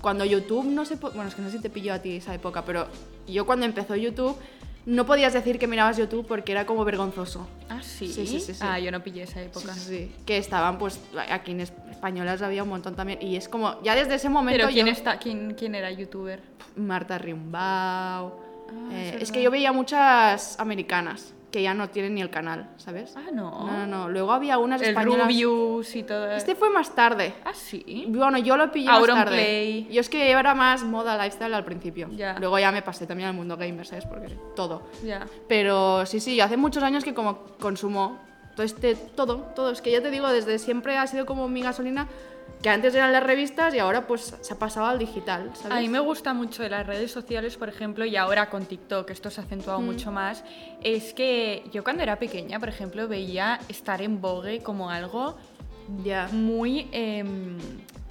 cuando 0.00 0.24
YouTube 0.24 0.64
no 0.64 0.84
sé, 0.84 0.94
bueno, 0.96 1.26
es 1.26 1.34
que 1.34 1.42
no 1.42 1.50
sé 1.50 1.56
si 1.58 1.62
te 1.62 1.70
pilló 1.70 1.92
a 1.92 1.98
ti 1.98 2.16
esa 2.16 2.34
época, 2.34 2.64
pero 2.64 2.86
yo 3.26 3.44
cuando 3.46 3.66
empezó 3.66 3.94
YouTube 3.96 4.36
no 4.86 5.06
podías 5.06 5.32
decir 5.32 5.60
que 5.60 5.68
mirabas 5.68 5.96
YouTube 5.96 6.26
porque 6.26 6.50
era 6.50 6.66
como 6.66 6.84
vergonzoso. 6.84 7.46
Ah, 7.68 7.80
¿sí? 7.82 8.08
Sí, 8.12 8.26
sí, 8.26 8.40
sí, 8.40 8.54
sí. 8.54 8.60
Ah, 8.62 8.80
yo 8.80 8.90
no 8.90 9.00
pillé 9.02 9.22
esa 9.22 9.40
época. 9.40 9.72
Sí. 9.74 10.12
Que 10.26 10.38
estaban, 10.38 10.76
pues, 10.78 10.98
aquí 11.30 11.52
en 11.52 11.60
es- 11.60 11.72
españolas 11.88 12.42
había 12.42 12.64
un 12.64 12.68
montón 12.70 12.96
también. 12.96 13.20
Y 13.22 13.36
es 13.36 13.48
como, 13.48 13.80
ya 13.84 13.94
desde 13.94 14.16
ese 14.16 14.28
momento. 14.28 14.58
Pero 14.58 14.72
¿quién, 14.72 14.86
yo- 14.86 14.92
está, 14.92 15.18
quién, 15.20 15.54
quién 15.56 15.76
era 15.76 15.88
youtuber? 15.92 16.40
Marta 16.74 17.16
Riumbau. 17.16 18.41
Ah, 18.72 18.88
eh, 18.92 19.12
es 19.16 19.22
es 19.22 19.32
que 19.32 19.42
yo 19.42 19.50
veía 19.50 19.72
muchas 19.72 20.58
americanas 20.58 21.34
que 21.50 21.62
ya 21.62 21.74
no 21.74 21.90
tienen 21.90 22.14
ni 22.14 22.22
el 22.22 22.30
canal, 22.30 22.70
¿sabes? 22.78 23.12
Ah, 23.14 23.30
no. 23.30 23.66
No, 23.66 23.72
no, 23.76 23.86
no. 23.86 24.08
Luego 24.08 24.32
había 24.32 24.56
unas 24.56 24.80
El 24.80 24.88
españolas. 24.88 25.26
Rubius 25.26 25.94
y 25.94 26.02
todo. 26.02 26.32
Este 26.32 26.54
fue 26.54 26.70
más 26.70 26.94
tarde. 26.94 27.34
Ah, 27.44 27.52
sí. 27.52 28.06
Bueno, 28.08 28.38
yo 28.38 28.56
lo 28.56 28.72
pillé 28.72 28.88
más 28.88 29.00
Auronplay. 29.00 29.82
tarde. 29.82 29.94
Yo 29.94 30.00
es 30.00 30.08
que 30.08 30.30
era 30.30 30.54
más 30.54 30.82
moda 30.82 31.22
lifestyle 31.22 31.52
al 31.52 31.64
principio. 31.64 32.08
Ya. 32.12 32.38
Luego 32.38 32.58
ya 32.58 32.72
me 32.72 32.80
pasé 32.80 33.06
también 33.06 33.28
al 33.28 33.34
mundo 33.34 33.58
gamer, 33.58 33.86
¿sabes? 33.86 34.06
Porque 34.06 34.34
todo. 34.56 34.82
Ya. 35.04 35.26
Pero 35.46 36.06
sí, 36.06 36.20
sí, 36.20 36.40
hace 36.40 36.56
muchos 36.56 36.82
años 36.82 37.04
que 37.04 37.12
como 37.12 37.40
consumo 37.60 38.18
todo 38.56 38.64
este, 38.64 38.94
todo, 38.94 39.36
todo. 39.54 39.70
Es 39.72 39.82
que 39.82 39.90
ya 39.90 40.00
te 40.00 40.10
digo, 40.10 40.28
desde 40.28 40.58
siempre 40.58 40.96
ha 40.96 41.06
sido 41.06 41.26
como 41.26 41.48
mi 41.48 41.60
gasolina, 41.62 42.08
que 42.62 42.70
antes 42.70 42.94
eran 42.94 43.12
las 43.12 43.22
revistas 43.24 43.74
y 43.74 43.80
ahora 43.80 44.06
pues 44.06 44.36
se 44.40 44.54
ha 44.54 44.58
pasado 44.58 44.86
al 44.86 44.98
digital, 44.98 45.50
¿sabes? 45.54 45.76
A 45.76 45.80
mí 45.80 45.88
me 45.88 45.98
gusta 45.98 46.32
mucho 46.32 46.62
de 46.62 46.70
las 46.70 46.86
redes 46.86 47.10
sociales, 47.10 47.56
por 47.56 47.68
ejemplo, 47.68 48.04
y 48.04 48.16
ahora 48.16 48.48
con 48.48 48.64
TikTok, 48.66 49.10
esto 49.10 49.30
se 49.30 49.40
ha 49.40 49.44
acentuado 49.44 49.80
Mm. 49.80 49.84
mucho 49.84 50.12
más, 50.12 50.44
es 50.82 51.12
que 51.12 51.64
yo 51.72 51.82
cuando 51.82 52.02
era 52.04 52.16
pequeña, 52.20 52.60
por 52.60 52.68
ejemplo, 52.68 53.08
veía 53.08 53.58
estar 53.68 54.00
en 54.00 54.20
Vogue 54.20 54.62
como 54.62 54.90
algo 54.90 55.36
Ya. 56.04 56.28
muy 56.32 56.86
em, 56.92 57.58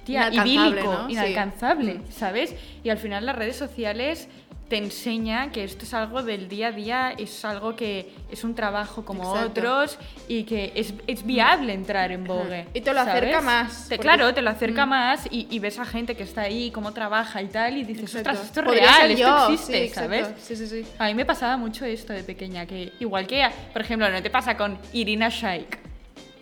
tía, 0.04 0.28
Inalcanzable, 0.30 0.68
idílico, 0.68 0.92
¿no? 0.92 1.08
Inalcanzable, 1.10 1.94
Mm. 1.94 2.10
¿sabes? 2.12 2.54
Y 2.84 2.90
al 2.90 2.98
final 2.98 3.24
las 3.24 3.36
redes 3.36 3.56
sociales 3.56 4.28
te 4.72 4.78
enseña 4.78 5.52
que 5.52 5.64
esto 5.64 5.84
es 5.84 5.92
algo 5.92 6.22
del 6.22 6.48
día 6.48 6.68
a 6.68 6.72
día, 6.72 7.10
es 7.18 7.44
algo 7.44 7.76
que 7.76 8.10
es 8.30 8.42
un 8.42 8.54
trabajo 8.54 9.04
como 9.04 9.22
Exacto. 9.34 9.60
otros 9.60 9.98
y 10.28 10.44
que 10.44 10.72
es, 10.74 10.94
es 11.06 11.26
viable 11.26 11.74
entrar 11.74 12.10
en 12.10 12.24
Vogue. 12.24 12.66
Y 12.72 12.80
te 12.80 12.94
lo 12.94 13.02
acerca 13.02 13.42
más, 13.42 13.90
Te- 13.90 13.98
claro, 13.98 14.32
te 14.32 14.40
lo 14.40 14.48
acerca 14.48 14.86
Mm. 14.86 14.88
más 14.88 15.26
y, 15.30 15.46
y 15.50 15.58
ves 15.58 15.78
a 15.78 15.84
gente 15.84 16.16
que 16.16 16.22
está 16.22 16.40
ahí, 16.40 16.70
cómo 16.70 16.92
trabaja 16.94 17.42
y 17.42 17.48
tal, 17.48 17.76
y 17.76 17.84
dices, 17.84 18.04
Exacto. 18.14 18.30
ostras, 18.30 18.46
esto 18.46 18.60
es 18.60 18.64
Podría 18.66 18.96
real, 18.96 19.10
esto 19.10 19.52
existe, 19.52 19.88
sí. 19.88 19.94
¿sabes? 19.94 20.28
Sí, 20.42 20.56
sí, 20.56 20.66
sí. 20.66 20.86
A 20.98 21.04
mí 21.04 21.14
me 21.14 21.26
pasaba 21.26 21.58
mucho 21.58 21.84
esto 21.84 22.14
de 22.14 22.24
pequeña, 22.24 22.64
que 22.64 22.94
igual 22.98 23.26
que, 23.26 23.46
por 23.74 23.82
ejemplo, 23.82 24.08
no 24.08 24.22
te 24.22 24.30
pasa 24.30 24.56
con 24.56 24.78
Irina 24.94 25.28
Shayk, 25.28 25.80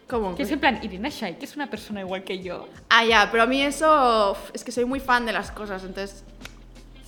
¿Cómo? 0.09 0.37
que 0.37 0.45
es 0.45 0.51
en 0.53 0.61
plan, 0.61 0.79
Irina 0.85 1.09
Shayk 1.09 1.43
es 1.43 1.57
una 1.57 1.69
persona 1.69 1.99
igual 2.03 2.23
que 2.23 2.41
yo. 2.41 2.69
Ah, 2.91 3.05
ya, 3.05 3.29
pero 3.33 3.43
a 3.43 3.47
mí 3.47 3.61
eso 3.61 4.37
es 4.53 4.63
que 4.63 4.71
soy 4.71 4.85
muy 4.85 5.01
fan 5.01 5.27
de 5.27 5.33
las 5.33 5.51
cosas, 5.51 5.83
entonces 5.83 6.23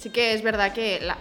sí 0.03 0.11
que 0.11 0.35
es 0.35 0.43
verdad 0.43 0.73
que 0.73 0.99
la... 1.01 1.17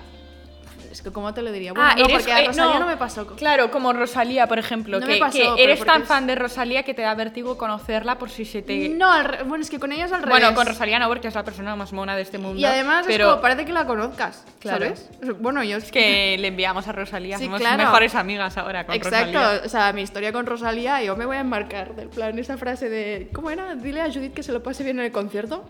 Es 0.91 1.01
que, 1.01 1.09
¿cómo 1.09 1.33
te 1.33 1.41
lo 1.41 1.53
diría? 1.53 1.71
Bueno, 1.71 1.89
no, 1.95 2.07
porque 2.09 2.33
a 2.33 2.41
eh, 2.41 2.47
Rosalía 2.47 2.79
no, 2.79 2.85
me 2.85 2.97
pasó. 2.97 3.25
Claro, 3.37 3.71
como 3.71 3.93
Rosalía, 3.93 4.45
por 4.47 4.59
ejemplo, 4.59 4.99
No 4.99 5.05
que, 5.07 5.13
me 5.13 5.19
pasó, 5.19 5.55
que 5.55 5.63
eres 5.63 5.85
tan 5.85 6.01
es- 6.01 6.07
fan 6.09 6.27
de 6.27 6.35
Rosalía 6.35 6.83
que 6.83 6.93
te 6.93 7.01
da 7.01 7.15
vértigo 7.15 7.57
conocerla 7.57 8.17
por 8.17 8.29
si 8.29 8.43
se 8.43 8.61
te... 8.61 8.89
No, 8.89 9.09
al 9.09 9.23
re- 9.23 9.43
bueno, 9.43 9.61
es 9.61 9.69
que 9.69 9.79
con 9.79 9.93
ella 9.93 10.03
es 10.07 10.11
al 10.11 10.21
revés. 10.21 10.41
Bueno, 10.41 10.53
con 10.53 10.67
Rosalía 10.67 10.99
no, 10.99 11.07
porque 11.07 11.29
es 11.29 11.35
la 11.35 11.45
persona 11.45 11.77
más 11.77 11.93
mona 11.93 12.13
de 12.17 12.23
este 12.23 12.39
mundo. 12.39 12.59
Y 12.59 12.65
además 12.65 13.05
pero 13.07 13.23
es 13.25 13.29
como, 13.31 13.41
parece 13.41 13.63
que 13.63 13.71
la 13.71 13.85
conozcas, 13.87 14.43
Claro. 14.59 14.79
¿sabes? 14.83 15.09
Bueno, 15.39 15.63
yo 15.63 15.77
es 15.77 15.89
que 15.93 16.35
le 16.37 16.49
enviamos 16.49 16.85
a 16.89 16.91
Rosalía, 16.91 17.37
Sí, 17.37 17.45
somos 17.45 17.61
claro. 17.61 17.77
mejores 17.77 18.13
amigas 18.13 18.57
ahora 18.57 18.85
con 18.85 18.93
Exacto, 18.93 19.31
Rosalía. 19.39 19.61
o 19.65 19.69
sea, 19.69 19.93
mi 19.93 20.01
historia 20.01 20.33
con 20.33 20.45
Rosalía, 20.45 21.01
yo 21.03 21.15
me 21.15 21.25
voy 21.25 21.37
a 21.37 21.39
enmarcar 21.39 21.95
del 21.95 22.09
plan 22.09 22.37
esa 22.37 22.57
frase 22.57 22.89
de, 22.89 23.29
¿cómo 23.31 23.49
era? 23.49 23.75
Dile 23.75 24.01
a 24.01 24.11
Judith 24.11 24.33
que 24.33 24.43
se 24.43 24.51
lo 24.51 24.61
pase 24.61 24.83
bien 24.83 24.99
en 24.99 25.05
el 25.05 25.11
concierto. 25.13 25.63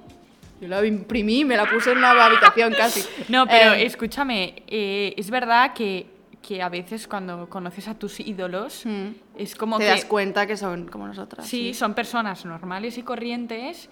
Yo 0.61 0.67
la 0.67 0.85
imprimí, 0.85 1.43
me 1.43 1.57
la 1.57 1.67
puse 1.67 1.91
en 1.91 2.01
la 2.01 2.11
habitación 2.25 2.73
casi. 2.77 3.03
No, 3.29 3.47
pero 3.47 3.73
Eh, 3.73 3.85
escúchame, 3.85 4.61
eh, 4.67 5.13
es 5.17 5.29
verdad 5.31 5.73
que, 5.73 6.05
que 6.41 6.61
a 6.61 6.69
veces 6.69 7.07
cuando 7.07 7.49
conoces 7.49 7.87
a 7.87 7.95
tus 7.95 8.19
ídolos 8.19 8.83
mm, 8.85 9.07
es 9.37 9.55
como 9.55 9.79
te 9.79 9.85
que... 9.85 9.89
das 9.89 10.05
cuenta 10.05 10.45
que 10.45 10.55
son 10.55 10.87
como 10.87 11.07
nosotras. 11.07 11.47
Sí, 11.47 11.73
son 11.73 11.95
personas 11.95 12.45
normales 12.45 12.97
y 12.99 13.01
corrientes, 13.03 13.89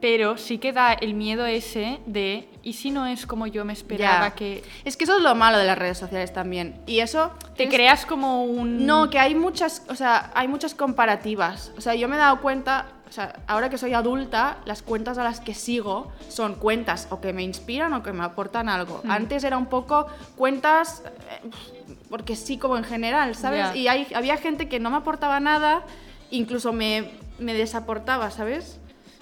pero 0.00 0.36
sí 0.36 0.58
que 0.58 0.72
da 0.72 0.92
el 0.92 1.14
miedo 1.14 1.46
ese 1.46 1.98
de, 2.06 2.48
¿y 2.62 2.74
si 2.74 2.90
no 2.90 3.06
es 3.06 3.26
como 3.26 3.46
yo 3.46 3.64
me 3.64 3.72
esperaba 3.72 4.28
Ya. 4.28 4.34
que 4.34 4.62
Es 4.84 4.96
que 4.96 5.04
eso 5.04 5.16
es 5.16 5.22
lo 5.22 5.34
malo 5.34 5.56
de 5.58 5.64
las 5.64 5.78
redes 5.78 5.96
sociales 5.98 6.32
también. 6.32 6.80
Y 6.86 7.00
eso... 7.00 7.30
te 7.56 7.64
es- 7.64 7.70
creas 7.70 8.04
como 8.04 8.44
un... 8.44 8.84
No, 8.86 9.08
que 9.08 9.18
hay 9.18 9.34
muchas, 9.34 9.82
o 9.88 9.94
sea, 9.94 10.30
hay 10.34 10.46
muchas 10.48 10.74
comparativas. 10.74 11.72
O 11.78 11.80
sea, 11.80 11.94
yo 11.94 12.06
me 12.08 12.16
he 12.16 12.18
dado 12.18 12.40
cuenta, 12.42 12.86
o 13.08 13.12
sea, 13.12 13.36
ahora 13.46 13.70
que 13.70 13.78
soy 13.78 13.94
adulta, 13.94 14.58
las 14.66 14.82
cuentas 14.82 15.16
a 15.16 15.24
las 15.24 15.40
que 15.40 15.54
sigo 15.54 16.12
son 16.28 16.54
cuentas 16.56 17.06
o 17.10 17.20
que 17.22 17.32
me 17.32 17.42
inspiran 17.42 17.92
o 17.94 18.02
que 18.02 18.12
me 18.12 18.24
aportan 18.24 18.68
algo. 18.68 19.00
Mm. 19.04 19.10
Antes 19.10 19.42
era 19.44 19.56
un 19.56 19.66
poco 19.66 20.06
cuentas 20.36 21.02
eh, 21.06 21.50
porque 22.10 22.36
sí 22.36 22.58
como 22.58 22.76
en 22.76 22.84
general, 22.84 23.34
¿sabes? 23.36 23.60
Ya. 23.72 23.76
Y 23.76 23.88
hay, 23.88 24.06
había 24.14 24.36
gente 24.36 24.68
que 24.68 24.80
no 24.80 24.90
me 24.90 24.98
aportaba 24.98 25.40
nada, 25.40 25.82
incluso 26.30 26.72
me, 26.72 27.10
me 27.38 27.54
desaportaba, 27.54 28.30
¿sabes? 28.30 28.80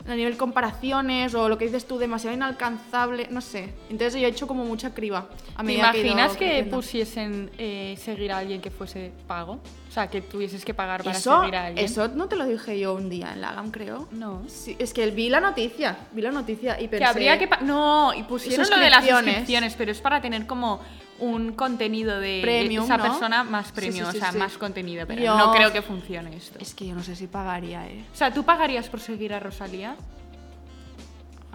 A 0.08 0.14
nivel 0.14 0.36
comparaciones 0.36 1.34
o 1.34 1.48
lo 1.48 1.58
que 1.58 1.66
dices 1.66 1.86
tú, 1.86 1.98
demasiado 1.98 2.34
inalcanzable, 2.34 3.28
no 3.30 3.40
sé. 3.40 3.72
Entonces 3.88 4.20
yo 4.20 4.26
he 4.26 4.30
hecho 4.30 4.46
como 4.46 4.64
mucha 4.64 4.92
criba. 4.94 5.28
A 5.54 5.62
¿Te 5.62 5.68
que 5.68 5.74
imaginas 5.74 6.36
que 6.36 6.64
pusiesen 6.64 7.50
eh, 7.58 7.96
seguir 7.98 8.32
a 8.32 8.38
alguien 8.38 8.60
que 8.60 8.70
fuese 8.70 9.12
pago? 9.26 9.60
O 9.88 9.92
sea, 9.92 10.08
que 10.08 10.22
tuvieses 10.22 10.64
que 10.64 10.74
pagar 10.74 11.04
para 11.04 11.16
Eso, 11.16 11.40
seguir 11.40 11.56
a 11.56 11.66
alguien. 11.66 11.84
eso 11.84 12.08
no 12.08 12.26
te 12.26 12.36
lo 12.36 12.46
dije 12.46 12.78
yo 12.80 12.94
un 12.94 13.10
día 13.10 13.32
en 13.32 13.40
la 13.40 13.52
GAM, 13.52 13.70
creo. 13.70 14.08
No. 14.10 14.42
Sí, 14.48 14.74
es 14.78 14.92
que 14.92 15.08
vi 15.10 15.28
la 15.28 15.40
noticia, 15.40 15.96
vi 16.12 16.22
la 16.22 16.30
noticia 16.30 16.80
y 16.80 16.88
pensé... 16.88 16.98
Que 16.98 17.04
habría 17.04 17.38
que... 17.38 17.48
No, 17.62 18.14
y 18.14 18.22
pusieron 18.22 18.68
lo 18.68 18.78
de 18.78 18.90
las 18.90 19.06
suscripciones, 19.06 19.74
pero 19.76 19.92
es 19.92 20.00
para 20.00 20.20
tener 20.20 20.46
como 20.46 20.80
un 21.22 21.52
contenido 21.52 22.18
de, 22.18 22.36
de 22.36 22.42
Premium, 22.42 22.84
esa 22.84 22.96
¿no? 22.96 23.04
persona 23.04 23.44
más 23.44 23.70
premium, 23.72 24.06
sí, 24.06 24.12
sí, 24.12 24.18
o 24.18 24.20
sea, 24.20 24.32
más 24.32 24.58
contenido, 24.58 25.06
pero 25.06 25.22
Yo- 25.22 25.36
no 25.36 25.52
creo 25.52 25.72
que 25.72 25.80
funcione 25.82 26.36
esto. 26.36 26.58
Es 26.60 26.74
que 26.74 26.86
yo 26.86 26.94
no 26.94 27.02
sé 27.02 27.14
si 27.16 27.26
pagaría, 27.28 27.86
eh. 27.86 28.04
O 28.12 28.16
sea, 28.16 28.32
¿tú 28.32 28.42
pagarías 28.44 28.88
por 28.88 29.00
seguir 29.00 29.32
a 29.32 29.38
Rosalía? 29.40 29.96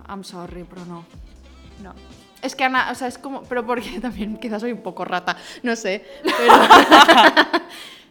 I'm 0.10 0.24
sorry, 0.24 0.64
pero 0.64 0.86
no. 0.86 1.04
No. 1.84 1.94
Es 2.42 2.56
que 2.56 2.64
Ana, 2.64 2.90
o 2.92 2.96
sea, 2.96 3.08
es 3.08 3.18
como... 3.18 3.44
Pero 3.44 3.66
porque 3.66 4.00
también 4.02 4.38
quizás 4.38 4.62
soy 4.62 4.72
un 4.72 4.82
poco 4.82 5.04
rata, 5.04 5.36
no 5.64 5.76
sé. 5.76 6.06
Pero... 6.24 6.54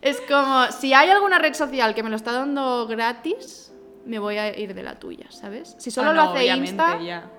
es 0.02 0.20
como, 0.28 0.66
si 0.72 0.92
hay 0.92 1.08
alguna 1.08 1.38
red 1.38 1.54
social 1.54 1.94
que 1.94 2.02
me 2.02 2.10
lo 2.10 2.16
está 2.16 2.32
dando 2.32 2.86
gratis, 2.86 3.72
me 4.04 4.18
voy 4.18 4.36
a 4.36 4.56
ir 4.58 4.74
de 4.74 4.82
la 4.82 4.98
tuya, 4.98 5.26
¿sabes? 5.30 5.74
Si 5.78 5.90
solo 5.90 6.10
Ah, 6.10 6.14
lo 6.14 6.20
hace 6.32 6.46
Insta... 6.48 7.00
ya. 7.00 7.30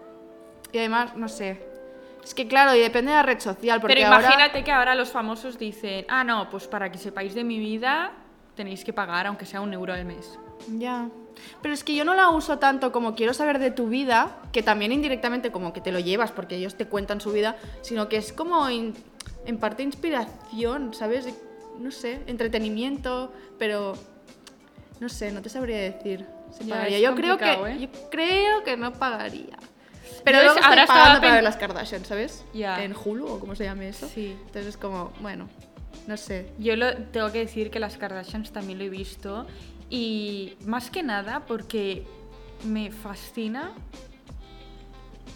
Y 0.74 0.80
además, 0.80 1.16
no 1.16 1.30
sé. 1.30 1.77
Es 2.28 2.34
que 2.36 2.46
claro, 2.48 2.76
y 2.76 2.80
depende 2.80 3.12
de 3.12 3.18
la 3.18 3.24
red 3.24 3.40
social, 3.40 3.80
porque 3.80 3.96
Pero 3.96 4.08
ahora... 4.08 4.20
imagínate 4.28 4.64
que 4.64 4.72
ahora 4.72 4.96
los 4.96 5.10
famosos 5.12 5.58
dicen, 5.58 6.06
ah, 6.10 6.24
no, 6.26 6.50
pues 6.50 6.68
para 6.68 6.92
que 6.92 6.98
sepáis 6.98 7.34
de 7.34 7.44
mi 7.46 7.58
vida 7.58 8.12
tenéis 8.56 8.84
que 8.84 8.92
pagar, 8.92 9.28
aunque 9.28 9.46
sea 9.46 9.62
un 9.62 9.74
euro 9.74 9.94
al 9.94 10.04
mes. 10.04 10.38
Ya. 10.78 11.08
Pero 11.62 11.74
es 11.74 11.84
que 11.84 11.96
yo 11.96 12.04
no 12.04 12.16
la 12.16 12.30
uso 12.30 12.58
tanto 12.60 12.92
como 12.92 13.16
quiero 13.16 13.34
saber 13.34 13.60
de 13.60 13.72
tu 13.72 13.88
vida, 13.88 14.38
que 14.52 14.62
también 14.62 14.92
indirectamente 14.92 15.52
como 15.52 15.72
que 15.72 15.80
te 15.82 15.92
lo 15.92 16.00
llevas 16.00 16.32
porque 16.32 16.56
ellos 16.56 16.76
te 16.76 16.86
cuentan 16.88 17.22
su 17.22 17.32
vida, 17.32 17.56
sino 17.82 18.10
que 18.10 18.18
es 18.18 18.34
como 18.34 18.70
in- 18.70 18.94
en 19.46 19.58
parte 19.58 19.84
inspiración, 19.84 20.94
¿sabes? 20.94 21.30
no 21.80 21.92
sé, 21.92 22.20
entretenimiento, 22.28 23.32
pero 23.60 23.94
no 25.00 25.08
sé, 25.10 25.32
no 25.32 25.42
te 25.44 25.50
sabría 25.50 25.78
decir. 25.78 26.26
si 26.58 26.66
Ya, 26.66 26.74
pagaría. 26.76 27.00
Yo 27.00 27.16
creo 27.16 27.38
que 27.38 27.52
¿eh? 27.54 27.80
yo 27.80 28.10
creo 28.10 28.64
que 28.64 28.76
no 28.76 28.92
pagaría. 28.94 29.58
Pero 30.28 30.44
luego 30.44 30.60
ahora 30.62 30.84
estoy 30.84 30.96
pagando 30.98 31.22
para 31.22 31.34
ver 31.36 31.44
las 31.44 31.56
Kardashian, 31.56 32.06
¿sabes? 32.06 32.44
Ya. 32.54 32.84
En 32.84 32.94
Hulu 32.94 33.28
o 33.28 33.40
cómo 33.40 33.56
se 33.56 33.64
llame 33.64 33.88
eso. 33.88 34.10
Sí. 34.10 34.36
Entonces 34.38 34.68
es 34.68 34.78
como, 34.78 35.14
bueno, 35.22 35.48
no 36.06 36.18
sé. 36.18 36.52
Yo 36.60 36.76
lo, 36.76 36.96
tengo 36.98 37.32
que 37.32 37.40
decir 37.40 37.72
que 37.72 37.80
las 37.80 37.98
Kardashians 37.98 38.52
también 38.52 38.78
lo 38.78 38.86
he 38.86 38.90
visto 38.90 39.48
y 39.90 40.58
más 40.66 40.90
que 40.90 41.02
nada 41.02 41.46
porque 41.46 42.06
me 42.66 42.92
fascina 42.92 43.72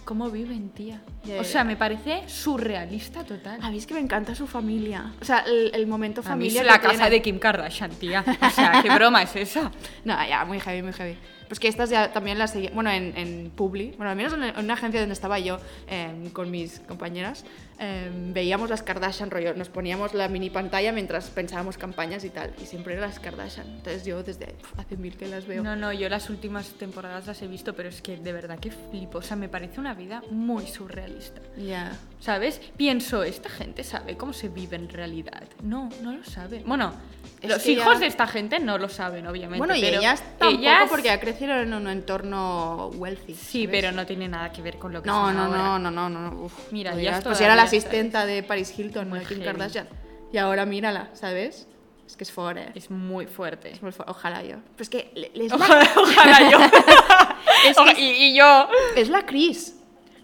cómo 0.04 0.30
viven, 0.30 0.70
tía. 0.70 1.02
O 1.40 1.44
sea, 1.44 1.64
me 1.64 1.76
parece 1.76 2.24
surrealista 2.28 3.24
total. 3.24 3.60
A 3.62 3.70
mí 3.70 3.78
es 3.78 3.86
que 3.86 3.94
me 3.94 4.00
encanta 4.00 4.34
su 4.36 4.48
familia. 4.48 5.14
O 5.22 5.26
sea, 5.26 5.40
el, 5.40 5.72
el 5.74 5.88
momento 5.88 6.22
A 6.22 6.24
mí 6.24 6.30
familia. 6.30 6.62
es 6.62 6.68
la 6.68 6.80
casa 6.80 7.10
de 7.10 7.22
Kim 7.22 7.38
Kardashian, 7.40 7.92
tía. 7.92 8.24
O 8.42 8.50
sea, 8.50 8.82
¿qué 8.82 8.90
broma 8.90 9.22
es 9.24 9.36
esa? 9.36 9.72
No, 10.04 10.16
ya, 10.28 10.46
muy 10.46 10.60
heavy, 10.60 10.82
muy 10.82 10.94
heavy. 10.94 11.16
Pues 11.48 11.60
que 11.60 11.68
estas 11.68 11.90
ya 11.90 12.14
también 12.14 12.40
las 12.40 12.52
seguía, 12.52 12.72
bueno, 12.74 12.90
en, 12.92 13.14
en 13.18 13.52
Publi, 13.52 13.92
bueno, 13.98 14.10
al 14.10 14.16
menos 14.16 14.32
en, 14.34 14.42
en 14.44 14.58
una 14.58 14.74
agencia 14.76 15.02
donde 15.02 15.12
estaba 15.12 15.38
yo 15.38 15.60
em, 15.88 16.30
con 16.30 16.50
mis 16.50 16.80
compañeras, 16.80 17.44
em, 17.78 18.32
veíamos 18.34 18.70
las 18.70 18.84
Kardashian 18.84 19.30
rollo, 19.30 19.54
nos 19.56 19.68
poníamos 19.68 20.14
la 20.14 20.30
mini 20.30 20.50
pantalla 20.50 20.94
mientras 20.94 21.30
pensábamos 21.30 21.78
campañas 21.78 22.24
y 22.24 22.30
tal, 22.30 22.54
y 22.62 22.66
siempre 22.66 22.94
eran 22.94 23.10
las 23.10 23.20
Kardashian. 23.20 23.68
Entonces 23.68 24.06
yo 24.06 24.24
desde 24.24 24.56
hace 24.78 24.96
mil 24.96 25.18
que 25.18 25.28
las 25.28 25.46
veo. 25.46 25.62
No, 25.62 25.76
no, 25.76 25.92
yo 25.92 26.08
las 26.08 26.30
últimas 26.30 26.70
temporadas 26.70 27.28
las 27.28 27.42
he 27.42 27.48
visto, 27.48 27.76
pero 27.76 27.90
es 27.90 28.02
que 28.02 28.16
de 28.16 28.32
verdad 28.32 28.58
que 28.58 28.72
flipo. 28.72 29.18
O 29.18 29.22
sea, 29.22 29.36
me 29.36 29.50
parece 29.50 29.82
una 29.82 29.94
vida 29.94 30.24
muy 30.32 30.66
surrealista. 31.12 31.41
Ya. 31.58 31.91
¿Sabes? 32.19 32.62
Pienso, 32.78 33.24
¿esta 33.24 33.50
gente 33.50 33.84
sabe 33.84 34.15
cómo 34.15 34.32
se 34.34 34.47
vive 34.47 34.76
en 34.76 34.89
realidad? 34.89 35.43
No, 35.63 35.89
no 36.04 36.13
lo 36.13 36.24
sabe. 36.24 36.62
Bueno, 36.65 36.93
Es 37.41 37.50
los 37.50 37.65
hijos 37.65 37.93
ya- 37.95 38.00
de 38.00 38.06
esta 38.08 38.28
gente 38.28 38.60
no 38.60 38.78
lo 38.78 38.89
saben, 38.89 39.26
obviamente. 39.26 39.58
Bueno, 39.58 39.76
y 39.76 39.82
pero 39.82 39.97
ellas 40.00 40.24
tampoco 40.38 40.62
ellas- 40.62 40.88
porque 40.89 41.19
crecieron 41.19 41.60
en 41.60 41.74
un 41.74 41.88
entorno 41.88 42.88
wealthy. 42.95 43.34
Sí, 43.34 43.63
¿sabes? 43.65 43.69
pero 43.82 43.91
no 43.91 44.06
tiene 44.06 44.28
nada 44.28 44.52
que 44.52 44.62
ver 44.62 44.78
con 44.78 44.93
lo 44.93 45.02
que 45.02 45.08
No, 45.08 45.26
son 45.26 45.36
no, 45.36 45.43
ahora. 45.45 45.58
no, 45.58 45.80
no, 45.80 45.91
no, 45.91 46.10
no, 46.10 46.32
no. 46.32 46.41
Uf, 46.43 46.54
Mira, 46.71 46.93
lo 46.93 47.00
ya 47.02 47.17
es 47.17 47.24
pues 47.24 47.41
era 47.41 47.56
la 47.56 47.63
asistenta 47.63 48.26
de 48.28 48.43
Paris 48.43 48.78
Hilton, 48.78 49.10
Muy 49.10 49.21
Kim. 49.21 49.43
Kardashian. 49.43 49.88
Y 50.32 50.38
ahora 50.38 50.65
mírala, 50.67 51.10
¿sabes? 51.13 51.67
Es 52.06 52.15
que 52.17 52.24
es 52.24 52.32
fuerte. 52.32 52.71
Es 52.76 52.91
muy 52.91 53.26
fuerte. 53.26 53.71
Es 53.71 53.82
muy 53.82 53.91
fu- 53.91 54.04
Ojalá 54.06 54.43
yo. 54.43 54.58
Pero 54.76 54.84
es 54.84 54.89
que 54.89 55.12
le- 55.15 55.32
le- 55.34 55.45
es 55.45 55.52
la, 55.52 55.56
Ojalá, 55.58 55.89
ojalá 55.97 56.52
yo. 56.52 56.60
Es 57.67 57.76
que 57.78 57.82
Oja- 57.82 58.00
y, 58.00 58.04
y 58.32 58.36
yo. 58.38 58.67
es 58.95 59.10
la 59.10 59.26
Chris. 59.26 59.76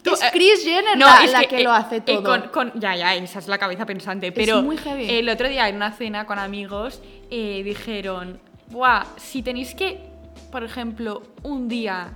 Tú, 0.07 0.13
es 0.15 0.23
eh, 0.23 0.29
Chris 0.31 0.63
Jenner 0.63 0.97
No, 0.97 1.05
la, 1.05 1.23
es 1.23 1.31
la 1.31 1.41
que, 1.43 1.59
eh, 1.61 1.63
lo 1.63 1.71
hace 1.71 1.97
eh, 1.97 2.01
todo. 2.01 2.23
con- 2.23 2.49
con- 2.49 2.79
ya, 2.79 2.95
ya, 2.95 3.15
esa 3.15 3.39
es 3.39 3.47
la 3.47 3.57
cabeza 3.57 3.85
pensante. 3.85 4.31
Pero 4.31 4.61
muy 4.63 4.77
heavy. 4.77 5.09
el 5.09 5.29
otro 5.29 5.47
día 5.47 5.67
en 5.69 5.75
una 5.75 5.91
cena 5.91 6.25
con 6.25 6.39
amigos 6.39 7.01
eh, 7.29 7.61
dijeron, 7.63 8.39
Buah, 8.69 9.05
si 9.17 9.41
tenéis 9.43 9.73
que, 9.75 10.01
por 10.51 10.63
ejemplo, 10.63 11.21
un 11.43 11.67
día 11.67 12.13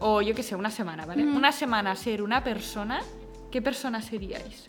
o 0.00 0.22
yo 0.22 0.34
qué 0.34 0.42
sé, 0.44 0.54
una 0.54 0.70
semana, 0.70 1.04
¿vale? 1.06 1.24
Una 1.24 1.50
semana 1.50 1.96
ser 1.96 2.22
una 2.22 2.44
persona, 2.44 3.00
¿qué 3.50 3.60
persona 3.60 4.00
seríais? 4.00 4.66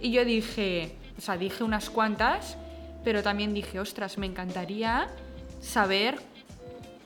Y 0.00 0.10
yo 0.10 0.24
dije, 0.24 0.96
o 1.18 1.20
sea, 1.20 1.36
dije 1.36 1.62
unas 1.64 1.90
cuantas, 1.90 2.56
pero 3.04 3.22
también 3.22 3.52
dije, 3.52 3.78
ostras, 3.78 4.16
me 4.16 4.24
encantaría 4.24 5.08
saber 5.60 6.18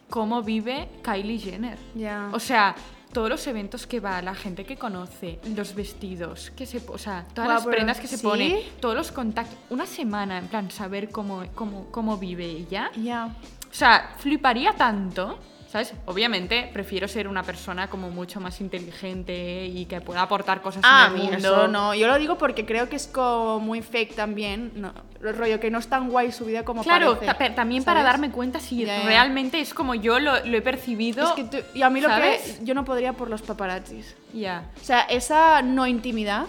cómo 0.08 0.42
vive 0.42 0.88
Kylie 1.02 1.38
Jenner. 1.38 1.78
Ya. 1.96 2.28
O 2.32 2.38
sea, 2.38 2.76
todos 3.14 3.30
los 3.30 3.46
eventos 3.46 3.86
que 3.86 4.00
va, 4.00 4.20
la 4.20 4.34
gente 4.34 4.66
que 4.66 4.76
conoce, 4.76 5.38
los 5.56 5.74
vestidos, 5.74 6.50
que 6.54 6.66
se, 6.66 6.82
o 6.86 6.98
sea, 6.98 7.24
todas 7.32 7.48
las 7.48 7.64
prendas 7.64 7.98
que 7.98 8.08
se 8.08 8.18
¿sí? 8.18 8.22
pone, 8.22 8.62
todos 8.80 8.94
los 8.94 9.10
contactos, 9.10 9.56
una 9.70 9.86
semana 9.86 10.36
en 10.36 10.48
plan 10.48 10.70
saber 10.70 11.08
cómo, 11.08 11.44
cómo, 11.54 11.86
cómo 11.90 12.18
vive 12.18 12.44
ella. 12.44 12.90
Ya. 13.02 13.34
O 13.70 13.74
sea, 13.74 14.16
fliparía 14.18 14.74
tanto, 14.74 15.38
¿sabes? 15.74 15.92
Obviamente 16.06 16.70
prefiero 16.72 17.08
ser 17.08 17.26
una 17.26 17.42
persona 17.42 17.88
como 17.88 18.08
mucho 18.08 18.38
más 18.40 18.60
inteligente 18.60 19.66
y 19.66 19.86
que 19.86 20.00
pueda 20.00 20.22
aportar 20.22 20.62
cosas 20.62 20.82
Ah, 20.86 21.06
en 21.10 21.16
el 21.16 21.20
mira, 21.20 21.32
mundo. 21.32 21.48
eso 21.56 21.66
no. 21.66 21.94
Yo 21.96 22.06
lo 22.06 22.16
digo 22.16 22.38
porque 22.38 22.64
creo 22.64 22.88
que 22.88 22.94
es 22.94 23.08
como 23.08 23.58
muy 23.58 23.82
fake 23.82 24.14
también. 24.14 24.70
No, 24.76 24.94
el 25.20 25.36
rollo 25.36 25.58
que 25.58 25.72
no 25.72 25.80
es 25.80 25.88
tan 25.88 26.10
guay 26.10 26.30
su 26.30 26.44
vida 26.44 26.64
como 26.64 26.84
Claro, 26.84 27.16
parece, 27.18 27.34
pero 27.36 27.54
también 27.56 27.82
para 27.82 28.04
darme 28.04 28.30
cuenta 28.30 28.60
si 28.60 28.84
realmente 28.84 29.58
es 29.58 29.74
como 29.74 29.96
yo 29.96 30.20
lo, 30.20 30.44
lo 30.46 30.56
he 30.56 30.62
percibido. 30.62 31.26
Es 31.26 31.32
que 31.32 31.42
tú- 31.42 31.66
y 31.74 31.82
a 31.82 31.90
mí 31.90 32.00
lo 32.00 32.08
que 32.08 32.40
yo 32.62 32.72
no 32.74 32.84
podría 32.84 33.12
por 33.14 33.28
los 33.28 33.42
paparazzis. 33.42 34.14
Ya, 34.32 34.70
O 34.80 34.84
sea, 34.84 35.00
esa 35.00 35.60
no 35.62 35.88
intimidad. 35.88 36.46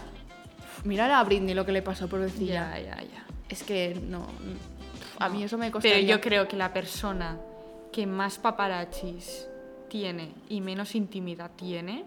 Mírala 0.83 1.19
a 1.19 1.23
Britney 1.23 1.55
lo 1.55 1.65
que 1.65 1.71
le 1.71 1.81
pasó 1.81 2.07
por 2.07 2.19
decía. 2.19 2.73
ya, 2.75 2.79
ya, 2.79 2.95
ya. 3.01 3.25
Es 3.49 3.63
que 3.63 3.99
no. 4.07 4.27
A 5.17 5.29
mí 5.29 5.41
eso 5.43 5.57
me 5.57 5.65
Pero 5.71 5.73
costaría. 5.81 6.01
yo 6.15 6.21
creo 6.21 6.47
que 6.47 6.55
la 6.55 6.71
persona 6.73 7.37
que 7.95 8.05
más 8.05 8.37
paparazzis 8.39 9.47
tiene 9.87 10.33
y 10.49 10.59
menos 10.59 10.95
intimidad 10.95 11.51
tiene 11.55 12.03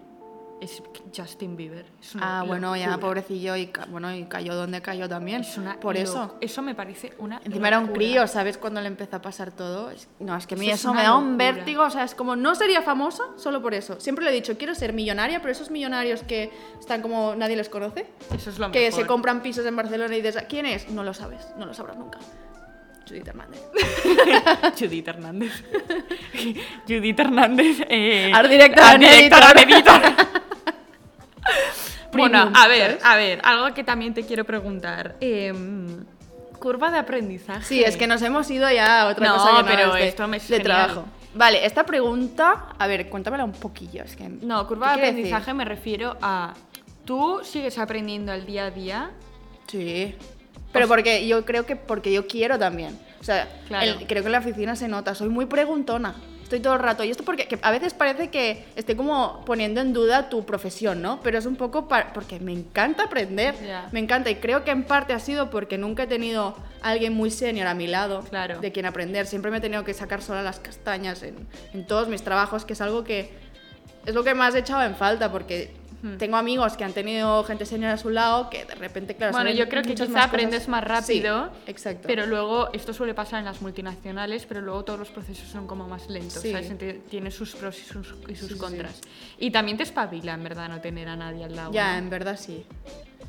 es 0.61 0.83
Justin 1.17 1.57
Bieber. 1.57 1.87
Es 2.03 2.15
Ah, 2.21 2.43
bueno, 2.45 2.75
ya, 2.77 2.89
locura. 2.89 3.01
pobrecillo. 3.07 3.57
Y, 3.57 3.71
bueno, 3.91 4.13
y 4.13 4.25
cayó 4.25 4.55
donde 4.57 4.83
cayó 4.83 5.09
también. 5.09 5.41
Es 5.43 5.57
una 5.57 5.79
por 5.79 5.97
eso. 5.97 6.37
Eso 6.41 6.61
me 6.63 6.75
parece 6.75 7.13
una. 7.19 7.41
Encima 7.45 7.69
era 7.69 7.79
un 7.79 7.87
locura. 7.87 7.99
crío, 7.99 8.27
¿sabes? 8.27 8.59
Cuando 8.59 8.81
le 8.81 8.89
empezó 8.89 9.17
a 9.17 9.23
pasar 9.23 9.53
todo. 9.53 9.91
No, 10.19 10.37
es 10.37 10.47
que 10.49 10.57
a 10.57 10.59
mí 10.59 10.67
Eso 10.67 10.75
es 10.75 10.81
eso, 10.81 10.95
me 10.95 11.03
da 11.05 11.17
un 11.17 11.31
locura. 11.39 11.53
vértigo. 11.53 11.83
O 11.85 11.91
sea, 11.91 12.03
es 12.03 12.15
como, 12.17 12.35
no 12.37 12.55
sería 12.57 12.83
famosa 12.83 13.23
solo 13.37 13.63
por 13.63 13.73
eso. 13.73 14.01
Siempre 14.01 14.25
le 14.25 14.33
he 14.33 14.35
dicho, 14.35 14.59
quiero 14.59 14.75
ser 14.75 14.93
millonaria, 14.93 15.39
pero 15.41 15.53
esos 15.53 15.71
millonarios 15.71 16.23
que 16.25 16.51
están 16.81 17.01
como 17.03 17.37
nadie 17.37 17.55
les 17.57 17.69
conoce, 17.69 18.07
Eso 18.35 18.51
es 18.51 18.59
lo 18.59 18.71
que 18.73 18.87
mejor. 18.87 19.01
se 19.01 19.07
compran 19.07 19.41
pisos 19.43 19.65
en 19.65 19.77
Barcelona 19.77 20.15
y 20.17 20.21
dices, 20.21 20.45
¿quién 20.49 20.67
es? 20.67 20.91
No 20.91 21.05
lo 21.05 21.15
sabes, 21.15 21.47
no 21.57 21.65
lo 21.67 21.73
sabrás 21.73 21.97
nunca. 21.97 22.19
Judith 23.09 23.29
Hernández. 23.29 23.61
Judith 24.79 25.09
Hernández. 25.09 25.53
Judith 26.89 27.19
Hernández. 27.21 27.77
Eh, 27.89 28.33
Art 28.35 28.49
director 28.49 28.83
art 28.85 29.01
director 29.01 29.59
editor. 29.59 30.03
bueno, 32.13 32.51
a 32.55 32.69
ver, 32.69 32.99
¿sabes? 33.01 33.05
a 33.05 33.17
ver, 33.17 33.41
algo 33.45 33.75
que 33.75 33.85
también 33.85 34.15
te 34.15 34.25
quiero 34.25 34.45
preguntar. 34.45 35.17
Em, 35.21 36.05
curva 36.59 36.91
de 36.91 36.99
aprendizaje. 36.99 37.65
Sí, 37.65 37.83
es 37.83 37.97
que 37.97 38.07
nos 38.07 38.23
hemos 38.23 38.51
ido 38.51 38.71
ya 38.71 39.03
a 39.03 39.09
otra 39.09 39.29
No, 39.29 39.35
cosa 39.35 39.49
que 39.57 39.63
no 39.63 39.67
pero 39.67 39.95
de, 39.95 40.09
esto 40.09 40.29
me 40.29 40.37
es 40.39 40.49
de 40.49 40.61
trabajo. 40.61 41.05
Vale, 41.35 41.65
esta 41.65 41.85
pregunta, 41.85 42.69
a 42.79 42.87
ver, 42.87 43.09
cuéntamela 43.09 43.45
un 43.45 43.53
poquillo. 43.53 44.03
Es 44.05 44.17
que, 44.17 44.29
No, 44.29 44.67
curva 44.67 44.95
¿qué 44.95 45.01
de 45.01 45.07
aprendizaje 45.09 45.41
decir? 45.43 45.55
me 45.55 45.65
refiero 45.65 46.17
a. 46.21 46.55
Tú 47.05 47.41
sigues 47.43 47.79
aprendiendo 47.79 48.33
al 48.33 48.45
día 48.45 48.67
a 48.67 48.71
día. 48.71 49.11
Sí. 49.67 50.15
Pero 50.73 50.87
porque 50.89 51.27
yo 51.27 51.45
creo 51.45 51.65
que 51.67 51.77
porque 51.77 52.13
yo 52.13 52.27
quiero 52.27 52.59
también. 52.59 52.99
O 53.21 53.25
sea, 53.25 53.49
Claro. 53.69 53.85
el- 54.01 54.07
creo 54.07 54.23
que 54.23 54.27
en 54.29 54.33
la 54.33 54.39
oficina 54.39 54.77
se 54.77 54.89
nota, 54.89 55.15
soy 55.15 55.29
muy 55.29 55.47
preguntona. 55.47 56.15
Estoy 56.43 56.61
todo 56.61 56.75
el 56.75 56.81
rato. 56.81 57.05
Y 57.05 57.11
esto 57.11 57.25
porque 57.25 57.47
que 57.47 57.59
a 57.61 57.71
veces 57.71 57.93
parece 57.93 58.29
que 58.31 58.65
estoy 58.75 58.95
como 58.95 59.45
poniendo 59.45 59.83
en 59.83 59.93
duda 59.93 60.31
tu 60.31 60.47
profesión, 60.47 61.03
¿no? 61.03 61.21
Pero 61.23 61.37
es 61.37 61.45
un 61.45 61.57
poco 61.57 61.89
porque 62.15 62.41
me 62.41 62.53
encanta 62.53 63.03
aprender. 63.05 63.55
Ya. 63.63 63.89
Me 63.93 64.01
encanta. 64.01 64.31
Y 64.31 64.37
creo 64.37 64.65
que 64.65 64.71
en 64.71 64.85
parte 64.85 65.13
ha 65.13 65.19
sido 65.21 65.51
porque 65.51 65.77
nunca 65.77 66.05
he 66.05 66.07
tenido 66.07 66.57
a 66.81 66.89
alguien 66.91 67.13
muy 67.13 67.31
senior 67.31 67.67
a 67.67 67.75
mi 67.75 67.87
lado 67.87 68.23
Claro. 68.31 68.61
de 68.61 68.73
quien 68.73 68.87
aprender. 68.87 69.27
Siempre 69.27 69.51
me 69.51 69.59
he 69.59 69.61
tenido 69.61 69.85
que 69.85 69.93
sacar 69.93 70.23
sola 70.23 70.43
las 70.43 70.59
castañas 70.59 71.23
en, 71.23 71.35
en 71.75 71.87
todos 71.87 72.09
mis 72.09 72.23
trabajos, 72.23 72.65
que 72.65 72.73
es 72.73 72.81
algo 72.81 73.05
que 73.05 73.31
es 74.07 74.15
lo 74.15 74.25
que 74.25 74.33
más 74.35 74.55
he 74.55 74.61
echado 74.61 74.83
en 74.85 74.95
falta 74.97 75.31
porque 75.31 75.71
Hmm. 76.01 76.17
tengo 76.17 76.37
amigos 76.37 76.77
que 76.77 76.85
han 76.85 76.93
tenido 76.93 77.43
gente 77.43 77.67
senior 77.67 77.91
a 77.91 77.97
su 77.97 78.09
lado 78.11 78.49
que 78.51 78.65
de 78.65 78.75
repente, 78.77 79.17
claro, 79.17 79.33
bueno, 79.33 79.51
yo 79.51 79.69
creo 79.69 79.83
que 79.83 79.95
quizá 79.97 80.07
más 80.07 80.27
aprendes 80.27 80.61
cosas. 80.61 80.69
más 80.69 80.85
rápido. 80.85 81.51
Sí, 81.65 81.71
exacto. 81.73 82.07
Pero 82.07 82.27
luego, 82.27 82.71
esto 82.73 82.95
suele 82.95 83.15
pasar 83.15 83.41
en 83.41 83.47
las 83.47 83.61
multinacionales, 83.63 84.47
pero 84.47 84.61
luego 84.61 84.85
todos 84.85 84.99
los 85.01 85.09
procesos 85.09 85.49
son 85.49 85.67
como 85.67 85.89
más 85.89 86.09
lentos, 86.09 86.41
Sí. 86.43 86.53
¿sabes? 86.53 86.73
Tiene 87.11 87.31
sus 87.33 87.57
pros 87.57 87.79
y 87.81 87.83
sus, 87.83 88.15
y 88.29 88.37
sus 88.37 88.53
Sí, 88.53 88.59
contras. 88.59 89.01
Y 89.39 89.51
también 89.51 89.77
te 89.77 89.83
espabila, 89.83 90.35
en 90.35 90.45
verdad, 90.45 90.69
no 90.69 90.81
tener 90.81 91.09
a 91.09 91.17
nadie 91.17 91.45
al 91.45 91.57
lado. 91.57 91.73
ya, 91.73 91.93
¿no? 91.95 91.99
en 91.99 92.11
verdad 92.11 92.39
sí. 92.39 92.65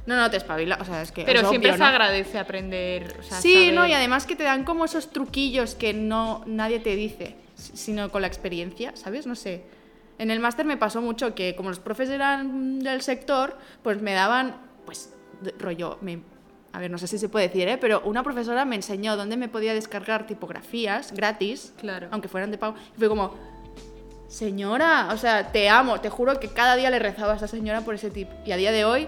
No, 0.05 0.15
no, 0.15 0.29
te 0.29 0.37
espabila, 0.37 0.77
o 0.79 0.85
sea, 0.85 1.01
es 1.01 1.11
que 1.11 1.23
Pero 1.23 1.41
es 1.41 1.49
siempre 1.49 1.71
obvio, 1.71 1.77
se 1.77 1.83
¿no? 1.83 1.89
agradece 1.89 2.37
aprender. 2.39 3.15
o 3.19 3.23
sea, 3.23 3.41
Sí, 3.41 3.53
saber- 3.53 3.73
no, 3.73 3.87
y 3.87 3.93
además 3.93 4.25
que 4.27 4.35
te 4.35 4.43
dan 4.43 4.63
como 4.63 4.85
esos 4.85 5.09
truquillos 5.11 5.73
que 5.75 5.93
no 5.93 6.43
nadie 6.45 6.79
te 6.79 6.95
dice, 6.95 7.35
sino 7.55 8.09
con 8.11 8.21
la 8.21 8.27
experiencia, 8.27 8.91
¿sabes? 8.95 9.25
No 9.25 9.35
sé. 9.35 9.63
En 10.19 10.29
el 10.29 10.39
máster 10.39 10.65
me 10.65 10.77
pasó 10.77 11.01
mucho 11.01 11.33
que 11.33 11.55
como 11.55 11.69
los 11.69 11.79
profes 11.79 12.09
eran 12.09 12.79
del 12.79 13.01
sector, 13.01 13.57
pues 13.81 14.01
me 14.01 14.13
daban, 14.13 14.55
pues, 14.85 15.13
rollo, 15.57 15.97
me- 16.01 16.21
a 16.73 16.79
ver, 16.79 16.91
no 16.91 16.97
sé 16.99 17.07
si 17.07 17.17
se 17.17 17.29
puede 17.29 17.47
decir, 17.47 17.67
¿eh? 17.67 17.77
Pero 17.79 18.01
una 18.01 18.21
profesora 18.21 18.63
me 18.65 18.75
enseñó 18.75 19.17
dónde 19.17 19.37
me 19.37 19.47
podía 19.47 19.73
descargar 19.73 20.27
tipografías 20.27 21.13
gratis, 21.13 21.73
Claro. 21.79 22.09
aunque 22.11 22.27
fueran 22.27 22.51
de 22.51 22.57
pago. 22.59 22.75
Y 22.95 22.99
fue 22.99 23.09
como, 23.09 23.33
señora, 24.27 25.09
o 25.11 25.17
sea, 25.17 25.51
te 25.51 25.69
amo, 25.69 25.99
te 26.01 26.09
juro 26.09 26.39
que 26.39 26.49
cada 26.49 26.75
día 26.75 26.89
le 26.91 26.99
rezaba 26.99 27.33
a 27.33 27.35
esa 27.37 27.47
señora 27.47 27.81
por 27.81 27.95
ese 27.95 28.11
tip. 28.11 28.29
Y 28.45 28.51
a 28.51 28.57
día 28.57 28.71
de 28.71 28.85
hoy 28.85 29.07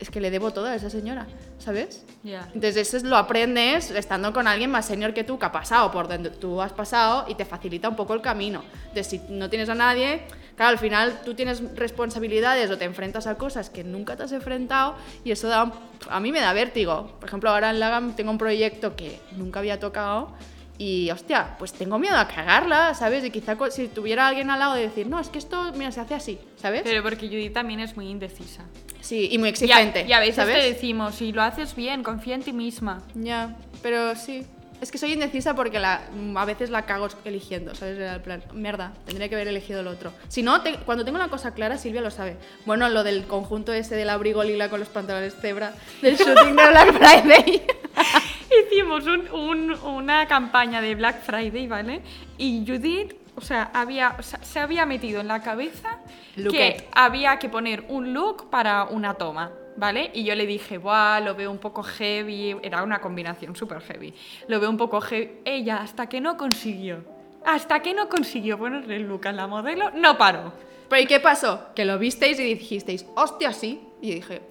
es 0.00 0.10
que 0.10 0.20
le 0.20 0.30
debo 0.30 0.50
todo 0.52 0.66
a 0.66 0.74
esa 0.74 0.90
señora. 0.90 1.26
¿Sabes? 1.58 2.04
Ya. 2.22 2.42
Entonces 2.54 2.76
eso 2.76 2.96
es- 2.96 3.02
lo 3.04 3.16
aprendes 3.16 3.90
estando 3.90 4.32
con 4.32 4.46
alguien 4.48 4.70
más 4.70 4.86
senior 4.86 5.14
que 5.14 5.24
tú, 5.24 5.38
que 5.38 5.46
ha 5.46 5.52
pasado 5.52 5.90
por 5.90 6.08
donde 6.08 6.30
tú 6.30 6.60
has 6.60 6.72
pasado 6.72 7.24
y 7.28 7.34
te 7.34 7.44
facilita 7.44 7.88
un 7.88 7.96
poco 7.96 8.14
el 8.14 8.20
camino. 8.20 8.62
Entonces 8.88 9.06
si 9.08 9.20
no 9.28 9.48
tienes 9.48 9.68
a 9.68 9.74
nadie, 9.74 10.22
claro, 10.56 10.70
al 10.72 10.78
final 10.78 11.20
tú 11.24 11.34
tienes 11.34 11.62
responsabilidades 11.76 12.70
o 12.70 12.78
te 12.78 12.84
enfrentas 12.84 13.26
a 13.26 13.36
cosas 13.36 13.70
que 13.70 13.84
nunca 13.84 14.16
te 14.16 14.24
has 14.24 14.32
enfrentado 14.32 14.96
y 15.24 15.30
eso 15.30 15.48
da, 15.48 15.72
a 16.10 16.20
mí 16.20 16.32
me 16.32 16.40
da 16.40 16.52
vértigo. 16.52 17.16
Por 17.20 17.28
ejemplo, 17.28 17.50
ahora 17.50 17.70
en 17.70 17.80
Lagam 17.80 18.14
tengo 18.16 18.30
un 18.30 18.38
proyecto 18.38 18.96
que 18.96 19.20
nunca 19.32 19.60
había 19.60 19.78
tocado 19.80 20.32
y, 20.78 21.10
hostia, 21.10 21.56
pues 21.58 21.72
tengo 21.72 21.98
miedo 21.98 22.16
a 22.16 22.28
cagarla, 22.28 22.94
¿sabes? 22.94 23.24
Y 23.24 23.30
quizá 23.30 23.56
si 23.70 23.88
tuviera 23.88 24.28
alguien 24.28 24.50
al 24.50 24.58
lado 24.58 24.74
de 24.74 24.82
decir, 24.82 25.06
no, 25.06 25.18
es 25.18 25.28
que 25.28 25.38
esto, 25.38 25.72
mira, 25.74 25.90
se 25.92 26.00
hace 26.00 26.14
así, 26.14 26.38
¿sabes? 26.56 26.82
Pero 26.84 27.02
porque 27.02 27.28
Judith 27.28 27.52
también 27.52 27.80
es 27.80 27.96
muy 27.96 28.08
indecisa. 28.08 28.64
sí, 29.00 29.28
y 29.30 29.38
muy 29.38 29.46
Y 29.46 29.48
a, 29.48 29.50
exigente, 29.50 30.04
y 30.06 30.12
a 30.12 30.20
veces 30.20 30.36
¿sabes? 30.36 30.56
te 30.58 30.72
decimos, 30.72 31.14
si 31.14 31.32
lo 31.32 31.42
haces 31.42 31.74
bien, 31.74 32.02
confía 32.02 32.34
en 32.34 32.42
ti 32.42 32.52
misma. 32.52 33.02
Ya, 33.14 33.56
pero 33.82 34.14
sí. 34.16 34.44
Es 34.80 34.90
que 34.92 34.98
soy 34.98 35.12
indecisa 35.14 35.54
porque 35.54 35.80
la, 35.80 36.02
a 36.36 36.44
veces 36.44 36.70
la 36.70 36.82
cago 36.86 37.08
eligiendo, 37.24 37.74
¿sabes? 37.74 37.98
El 37.98 38.20
plan, 38.20 38.42
mierda, 38.52 38.92
tendría 39.06 39.28
que 39.28 39.34
haber 39.34 39.48
elegido 39.48 39.80
el 39.80 39.86
otro. 39.86 40.12
Si 40.28 40.42
no, 40.42 40.60
te- 40.62 40.76
cuando 40.80 41.04
tengo 41.04 41.16
una 41.16 41.28
cosa 41.28 41.54
clara, 41.54 41.78
Silvia 41.78 42.02
lo 42.02 42.10
sabe. 42.10 42.36
Bueno, 42.66 42.88
lo 42.90 43.02
del 43.02 43.26
conjunto 43.26 43.72
ese 43.72 43.94
del 43.96 44.10
abrigo 44.10 44.44
lila 44.44 44.68
con 44.68 44.80
los 44.80 44.88
pantalones 44.88 45.34
cebra, 45.40 45.72
del 46.02 46.16
shooting 46.18 46.56
de 46.56 46.68
Black 46.68 46.92
Friday. 46.92 47.62
Hicimos 48.70 49.04
un- 49.06 49.28
un- 49.32 49.72
una 49.72 50.26
campaña 50.28 50.80
de 50.80 50.94
Black 50.94 51.22
Friday, 51.22 51.66
¿vale? 51.66 52.02
Y 52.38 52.64
Judith, 52.66 53.14
o 53.34 53.40
sea, 53.40 53.70
había, 53.74 54.14
o 54.18 54.22
sea, 54.22 54.42
se 54.42 54.60
había 54.60 54.86
metido 54.86 55.20
en 55.20 55.28
la 55.28 55.42
cabeza 55.42 55.98
Look 56.36 56.52
que 56.52 56.68
it. 56.68 56.84
había 56.92 57.38
que 57.38 57.48
poner 57.48 57.84
un 57.88 58.12
look 58.14 58.48
para 58.50 58.84
una 58.84 59.14
toma, 59.14 59.50
¿vale? 59.76 60.10
Y 60.14 60.24
yo 60.24 60.34
le 60.34 60.46
dije, 60.46 60.78
Buah, 60.78 61.20
lo 61.20 61.34
veo 61.34 61.50
un 61.50 61.58
poco 61.58 61.82
heavy, 61.82 62.56
era 62.62 62.82
una 62.82 63.00
combinación 63.00 63.54
súper 63.56 63.80
heavy. 63.80 64.14
Lo 64.48 64.60
veo 64.60 64.70
un 64.70 64.76
poco 64.76 65.00
heavy. 65.00 65.40
Ella, 65.44 65.78
hasta 65.82 66.08
que 66.08 66.20
no 66.20 66.36
consiguió, 66.36 67.04
hasta 67.44 67.80
que 67.80 67.94
no 67.94 68.08
consiguió 68.08 68.58
ponerle 68.58 68.96
el 68.96 69.02
look 69.02 69.26
a 69.28 69.32
la 69.32 69.46
modelo, 69.46 69.90
no 69.92 70.18
paró. 70.18 70.52
Pero 70.88 71.02
¿y 71.02 71.06
qué 71.06 71.20
pasó? 71.20 71.68
Que 71.74 71.84
lo 71.84 71.98
visteis 71.98 72.38
y 72.38 72.44
dijisteis, 72.44 73.06
hostia, 73.16 73.52
sí. 73.52 73.80
Y 74.00 74.14
dije... 74.14 74.42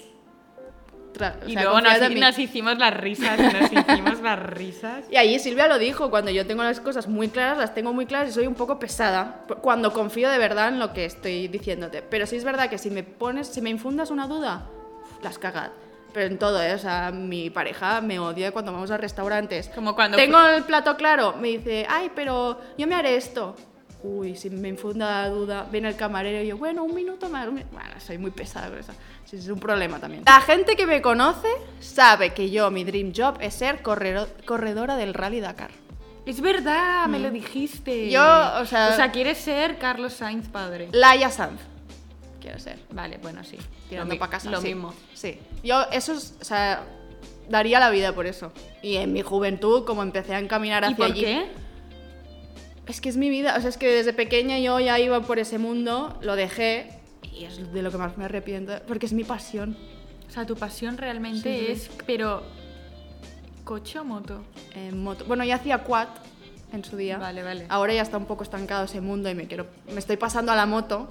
o 1.16 1.48
Y 1.48 1.54
sea, 1.54 1.64
luego 1.64 1.80
confiad 1.80 2.10
nos, 2.12 2.40
hicimos 2.40 2.78
las 2.78 2.94
risas, 2.94 3.40
nos 3.40 3.72
hicimos 3.72 4.22
las 4.22 4.40
risas. 4.40 5.06
Y 5.10 5.16
ahí 5.16 5.40
Silvia 5.40 5.68
lo 5.68 5.80
dijo, 5.80 6.10
cuando 6.10 6.32
yo 6.32 6.46
tengo 6.46 6.64
las 6.64 6.82
cosas 6.82 7.08
muy 7.08 7.30
claras, 7.30 7.58
las 7.58 7.74
tengo 7.74 7.94
muy 7.94 8.06
claras 8.06 8.30
y 8.30 8.34
soy 8.34 8.48
un 8.48 8.56
poco 8.56 8.80
pesada, 8.80 9.46
cuando 9.62 9.94
confío 9.94 10.30
de 10.30 10.38
verdad 10.38 10.68
en 10.70 10.80
lo 10.80 10.92
que 10.92 11.06
estoy 11.06 11.48
diciéndote. 11.48 12.02
Pero 12.02 12.28
sí 12.28 12.36
es 12.36 12.44
verdad 12.44 12.70
que 12.70 12.78
si 12.78 12.90
me 12.90 13.04
pones, 13.04 13.48
si 13.48 13.62
me 13.62 13.70
infundas 13.70 14.12
una 14.12 14.28
duda, 14.28 14.70
las 15.26 15.38
cagad. 15.38 15.72
Pero 16.14 16.28
en 16.28 16.40
todo, 16.40 16.64
¿eh? 16.64 16.74
O 16.74 16.78
sea, 16.80 17.12
mi 17.12 17.50
pareja 17.50 18.00
me 18.00 18.20
odia 18.20 18.54
cuando 18.54 18.72
vamos 18.72 18.90
a 18.90 18.96
restaurantes. 18.98 19.68
Como 19.76 19.94
cuando 19.96 20.16
Tengo 20.16 20.40
el 20.48 20.64
plato 20.64 20.96
claro, 20.96 21.34
me 21.38 21.50
dice, 21.50 21.86
ay, 21.90 22.10
pero 22.16 22.58
yo 22.78 22.88
me 22.88 22.96
haré 22.96 23.18
esto. 23.18 23.54
Uy, 24.02 24.36
si 24.38 24.50
me 24.52 24.70
infunda 24.70 25.24
la 25.24 25.30
duda, 25.30 25.66
viene 25.70 25.90
el 25.90 25.96
camarero 25.98 26.42
y 26.44 26.48
yo, 26.48 26.58
bueno, 26.58 26.84
un 26.84 26.94
minuto 26.96 27.28
más. 27.28 27.48
un 27.48 27.56
mi-". 27.56 27.64
Bueno, 27.72 27.90
soy 28.00 28.18
muy 28.18 28.32
pesada 28.32 28.70
con 28.70 28.78
eso. 28.80 28.94
Sí, 29.26 29.36
es 29.38 29.48
un 29.50 29.60
problema 29.60 30.00
también. 30.00 30.24
La 30.26 30.40
gente 30.42 30.76
que 30.78 30.86
me 30.86 31.02
conoce 31.02 31.50
sabe 31.82 32.34
que 32.34 32.50
yo, 32.52 32.70
mi 32.72 32.84
dream 32.86 33.12
job 33.14 33.38
es 33.42 33.56
ser 33.56 33.82
corredora 33.82 34.96
del 34.96 35.14
Rally 35.14 35.42
Dakar. 35.42 35.72
Es 36.26 36.40
verdad, 36.40 37.08
me 37.08 37.20
lo 37.20 37.30
dijiste. 37.30 38.06
Mm. 38.08 38.10
Yo, 38.10 38.24
o 38.62 38.66
sea- 38.66 38.90
O 38.92 38.96
sea, 38.96 39.12
quieres 39.12 39.38
ser 39.40 39.78
Carlos 39.80 40.14
Sainz 40.14 40.48
padre. 40.50 40.88
Laia 40.92 41.30
Sanz. 41.30 41.60
Quiero 42.46 42.60
ser. 42.60 42.78
Vale, 42.91 43.18
bueno, 43.24 43.43
sí. 43.43 43.58
Tirando 43.89 44.16
para 44.20 44.30
casa. 44.30 44.52
Lo 44.52 44.62
sí. 44.62 44.68
mismo. 44.68 44.93
Sí. 45.16 45.39
Yo, 45.64 45.82
eso 45.91 46.14
es, 46.14 46.36
o 46.39 46.46
sea, 46.46 46.84
daría 47.50 47.80
la 47.80 47.89
vida 47.89 48.14
por 48.14 48.28
eso. 48.28 48.52
Y 48.84 48.98
en 48.98 49.14
mi 49.14 49.24
juventud, 49.24 49.84
como 49.84 50.04
empecé 50.04 50.36
a 50.36 50.39
encaminar 50.39 50.84
¿Y 50.84 50.86
hacia 50.86 50.96
por 50.98 51.06
allí. 51.08 51.22
qué? 51.22 51.48
Es 52.86 53.02
que 53.02 53.10
es 53.10 53.18
mi 53.18 53.32
vida, 53.32 53.56
o 53.58 53.62
sea, 53.62 53.70
es 53.72 53.78
que 53.78 53.88
desde 53.91 54.14
pequeña 54.14 54.60
yo 54.60 54.80
ya 54.80 55.00
iba 55.00 55.20
por 55.22 55.39
ese 55.39 55.58
mundo, 55.58 56.20
lo 56.22 56.36
dejé 56.36 56.91
y 57.34 57.46
es 57.46 57.74
de 57.74 57.82
lo 57.82 57.89
que 57.89 57.98
más 57.98 58.16
me 58.16 58.26
arrepiento, 58.26 58.74
porque 58.88 59.08
es 59.08 59.14
mi 59.14 59.24
pasión. 59.24 59.76
O 60.28 60.32
sea, 60.32 60.46
tu 60.46 60.56
pasión 60.56 61.00
realmente 61.00 61.52
Sí, 61.58 61.66
sí. 61.66 61.72
es, 61.72 61.89
pero 62.06 62.43
coche 63.64 63.98
o 63.98 64.04
moto. 64.04 64.43
En 64.76 65.02
moto. 65.02 65.26
Bueno, 65.26 65.43
ya 65.43 65.56
hacía 65.56 65.80
quad 65.80 66.10
en 66.74 66.86
su 66.86 66.96
día. 66.96 67.18
Vale, 67.18 67.41
vale. 67.41 67.66
Ahora 67.70 67.91
ya 67.96 68.04
está 68.04 68.18
un 68.18 68.28
poco 68.28 68.43
estancado 68.43 68.86
ese 68.86 69.02
mundo 69.02 69.32
y 69.32 69.34
me 69.34 69.48
quiero, 69.48 69.66
me 69.91 69.98
estoy 69.98 70.18
pasando 70.18 70.52
a 70.52 70.56
la 70.56 70.68
moto. 70.68 71.10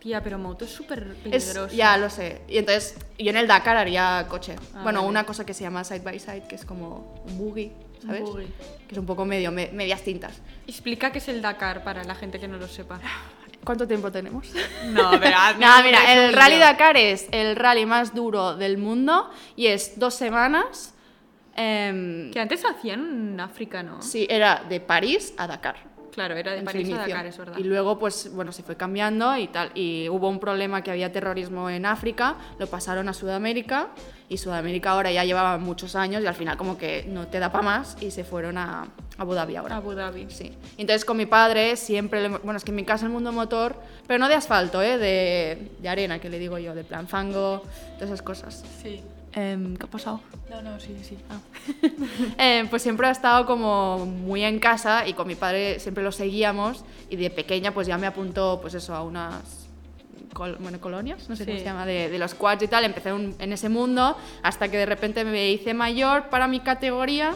Tía, 0.00 0.22
pero 0.22 0.38
moto 0.38 0.64
es 0.64 0.70
súper 0.70 1.14
Es, 1.30 1.44
peligroso. 1.44 1.74
ya 1.76 1.96
lo 1.98 2.08
sé. 2.08 2.40
Y 2.48 2.56
entonces 2.58 2.96
yo 3.18 3.30
en 3.30 3.36
el 3.36 3.46
Dakar 3.46 3.76
haría 3.76 4.26
coche. 4.28 4.56
Ah, 4.74 4.80
bueno, 4.82 5.00
vale. 5.00 5.08
una 5.10 5.24
cosa 5.24 5.44
que 5.44 5.52
se 5.54 5.62
llama 5.62 5.84
side 5.84 6.00
by 6.00 6.18
side, 6.18 6.44
que 6.48 6.54
es 6.54 6.64
como 6.64 7.22
un 7.26 7.36
buggy, 7.38 7.70
Un 8.02 8.06
¿sabes? 8.06 8.22
buggy. 8.22 8.46
Que 8.88 8.92
es 8.94 8.98
un 8.98 9.04
poco 9.06 9.24
medio, 9.26 9.52
me- 9.52 9.70
medias 9.72 10.00
tintas. 10.02 10.40
Explica 10.66 11.12
qué 11.12 11.18
es 11.18 11.28
el 11.28 11.42
Dakar 11.42 11.84
para 11.84 12.02
la 12.04 12.14
gente 12.14 12.40
que 12.40 12.48
no 12.48 12.56
lo 12.56 12.66
sepa. 12.66 12.98
¿Cuánto 13.62 13.86
tiempo 13.86 14.10
tenemos? 14.10 14.48
No, 14.86 15.12
Nada, 15.18 15.52
un 15.80 15.84
mira, 15.84 16.12
el. 16.14 16.32
Rally 16.32 16.56
Dakar 16.58 16.96
es 16.96 17.26
el 17.30 17.54
rally 17.56 17.84
más 17.84 18.14
duro 18.14 18.56
del 18.56 18.78
mundo 18.78 19.30
y 19.54 19.66
es 19.66 19.98
dos 19.98 20.14
semanas. 20.14 20.94
em, 21.56 22.30
Que 22.30 22.40
antes 22.40 22.64
hacían 22.64 23.32
en 23.34 23.40
África, 23.40 23.82
¿no? 23.82 24.00
sí, 24.00 24.26
era 24.30 24.64
de 24.66 24.80
París 24.80 25.34
a 25.36 25.46
Dakar. 25.46 25.89
Claro, 26.12 26.34
era 26.36 26.52
de 26.52 26.62
París 26.62 26.92
a. 26.92 26.98
Dakar, 27.08 27.26
es 27.26 27.38
verdad. 27.38 27.56
Y 27.58 27.62
luego, 27.64 27.98
pues, 27.98 28.32
bueno, 28.32 28.52
se 28.52 28.62
fue 28.62 28.76
cambiando 28.76 29.36
y 29.36 29.46
tal. 29.48 29.70
Y 29.74 30.08
hubo 30.08 30.28
un 30.28 30.40
problema 30.40 30.82
que 30.82 30.90
había 30.90 31.12
terrorismo 31.12 31.70
en 31.70 31.86
África, 31.86 32.36
lo 32.58 32.66
pasaron 32.66 33.08
a 33.08 33.12
Sudamérica 33.12 33.88
y 34.28 34.36
Sudamérica 34.38 34.90
ahora 34.90 35.10
ya 35.12 35.24
llevaba 35.24 35.58
muchos 35.58 35.96
años 35.96 36.22
y 36.22 36.26
al 36.26 36.34
final 36.34 36.56
como 36.56 36.76
que 36.78 37.04
no 37.08 37.26
te 37.28 37.38
da 37.38 37.50
para 37.50 37.64
más 37.64 37.96
y 38.00 38.10
se 38.10 38.24
fueron 38.24 38.58
a 38.58 38.86
Abu 39.18 39.34
Dhabi 39.34 39.56
ahora. 39.56 39.76
Abu 39.76 39.92
Dhabi. 39.92 40.26
Sí. 40.30 40.52
Entonces 40.78 41.04
con 41.04 41.16
mi 41.16 41.26
padre 41.26 41.76
siempre, 41.76 42.22
le- 42.22 42.38
bueno, 42.38 42.56
es 42.56 42.64
que 42.64 42.70
en 42.70 42.76
mi 42.76 42.84
casa 42.84 43.06
el 43.06 43.12
mundo 43.12 43.32
motor, 43.32 43.74
pero 44.06 44.18
no 44.18 44.28
de 44.28 44.34
asfalto, 44.34 44.82
¿eh? 44.82 44.98
de, 44.98 45.70
de 45.80 45.88
arena, 45.88 46.18
que 46.20 46.28
le 46.28 46.38
digo 46.38 46.58
yo, 46.58 46.74
de 46.74 46.84
plan 46.84 47.08
fango, 47.08 47.62
todas 47.94 48.08
esas 48.10 48.22
cosas. 48.22 48.64
Sí. 48.82 49.00
Em, 49.32 49.76
¿Qué 49.76 49.84
ha 49.84 49.88
pasado? 49.90 50.20
No, 50.50 50.60
no, 50.60 50.80
sí, 50.80 50.96
sí. 51.02 51.16
Ah. 51.30 51.38
Eh, 52.38 52.66
pues 52.68 52.82
siempre 52.82 53.06
ha 53.06 53.10
estado 53.10 53.46
como 53.46 54.04
muy 54.06 54.42
en 54.44 54.58
casa 54.58 55.06
y 55.06 55.12
con 55.12 55.28
mi 55.28 55.34
padre 55.36 55.78
siempre 55.78 56.02
lo 56.02 56.10
seguíamos 56.10 56.84
y 57.08 57.16
de 57.16 57.30
pequeña 57.30 57.72
pues 57.72 57.86
ya 57.86 57.96
me 57.98 58.06
apuntó 58.06 58.58
pues 58.60 58.74
eso 58.74 58.94
a 58.94 59.02
unas 59.02 59.68
col- 60.32 60.56
bueno, 60.58 60.80
colonias, 60.80 61.28
no 61.28 61.36
sé 61.36 61.44
cómo 61.44 61.56
Sí. 61.56 61.60
se 61.60 61.64
llama, 61.68 61.86
de, 61.86 62.08
de 62.08 62.18
los 62.18 62.34
quads 62.34 62.62
y 62.64 62.68
tal, 62.68 62.84
empecé 62.84 63.12
un- 63.12 63.36
en 63.38 63.52
ese 63.52 63.68
mundo 63.68 64.16
hasta 64.42 64.68
que 64.68 64.78
de 64.78 64.86
repente 64.86 65.24
me 65.24 65.50
hice 65.50 65.74
mayor 65.74 66.28
para 66.28 66.48
mi 66.48 66.60
categoría 66.60 67.34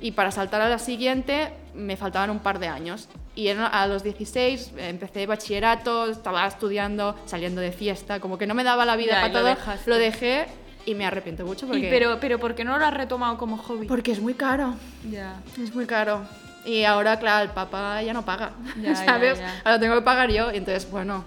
y 0.00 0.12
para 0.12 0.30
saltar 0.32 0.60
a 0.62 0.68
la 0.68 0.78
siguiente 0.80 1.52
me 1.74 1.96
faltaban 1.96 2.30
un 2.30 2.40
par 2.40 2.58
de 2.58 2.68
años. 2.68 3.08
Y 3.36 3.48
a 3.48 3.86
los 3.86 4.02
16 4.02 4.72
empecé 4.78 5.26
bachillerato, 5.26 6.06
estaba 6.10 6.46
estudiando, 6.46 7.14
saliendo 7.26 7.60
de 7.60 7.70
fiesta, 7.70 8.18
como 8.18 8.38
que 8.38 8.46
no 8.46 8.54
me 8.54 8.64
daba 8.64 8.84
la 8.86 8.96
vida 8.96 9.12
Ya, 9.12 9.20
para 9.20 9.28
lo 9.32 9.38
todo, 9.40 9.48
dejaste. 9.50 9.90
lo 9.90 9.96
dejé 9.96 10.46
y 10.86 10.94
me 10.94 11.04
arrepiento 11.04 11.44
mucho 11.44 11.66
Y 11.66 11.68
porque, 11.68 11.88
pero, 11.90 12.18
pero 12.20 12.38
¿por 12.38 12.54
qué 12.54 12.64
no 12.64 12.78
lo 12.78 12.84
has 12.86 12.94
retomado 12.94 13.36
como 13.36 13.58
hobby? 13.58 13.86
porque 13.86 14.12
es 14.12 14.20
muy 14.20 14.34
caro. 14.34 14.74
Ya. 15.10 15.40
Es 15.62 15.74
muy 15.74 15.84
caro. 15.86 16.22
Y 16.64 16.84
ahora, 16.84 17.18
claro, 17.18 17.44
el 17.44 17.50
papá 17.50 18.02
ya 18.02 18.12
no 18.12 18.24
paga, 18.24 18.52
Ya, 18.80 18.90
ya, 18.94 19.04
¿sabes? 19.04 19.38
ya. 19.38 19.58
Ahora 19.58 19.72
lo 19.76 19.80
tengo 19.80 19.94
que 19.96 20.02
pagar 20.02 20.30
yo, 20.30 20.50
y 20.52 20.56
entonces, 20.56 20.90
bueno. 20.90 21.24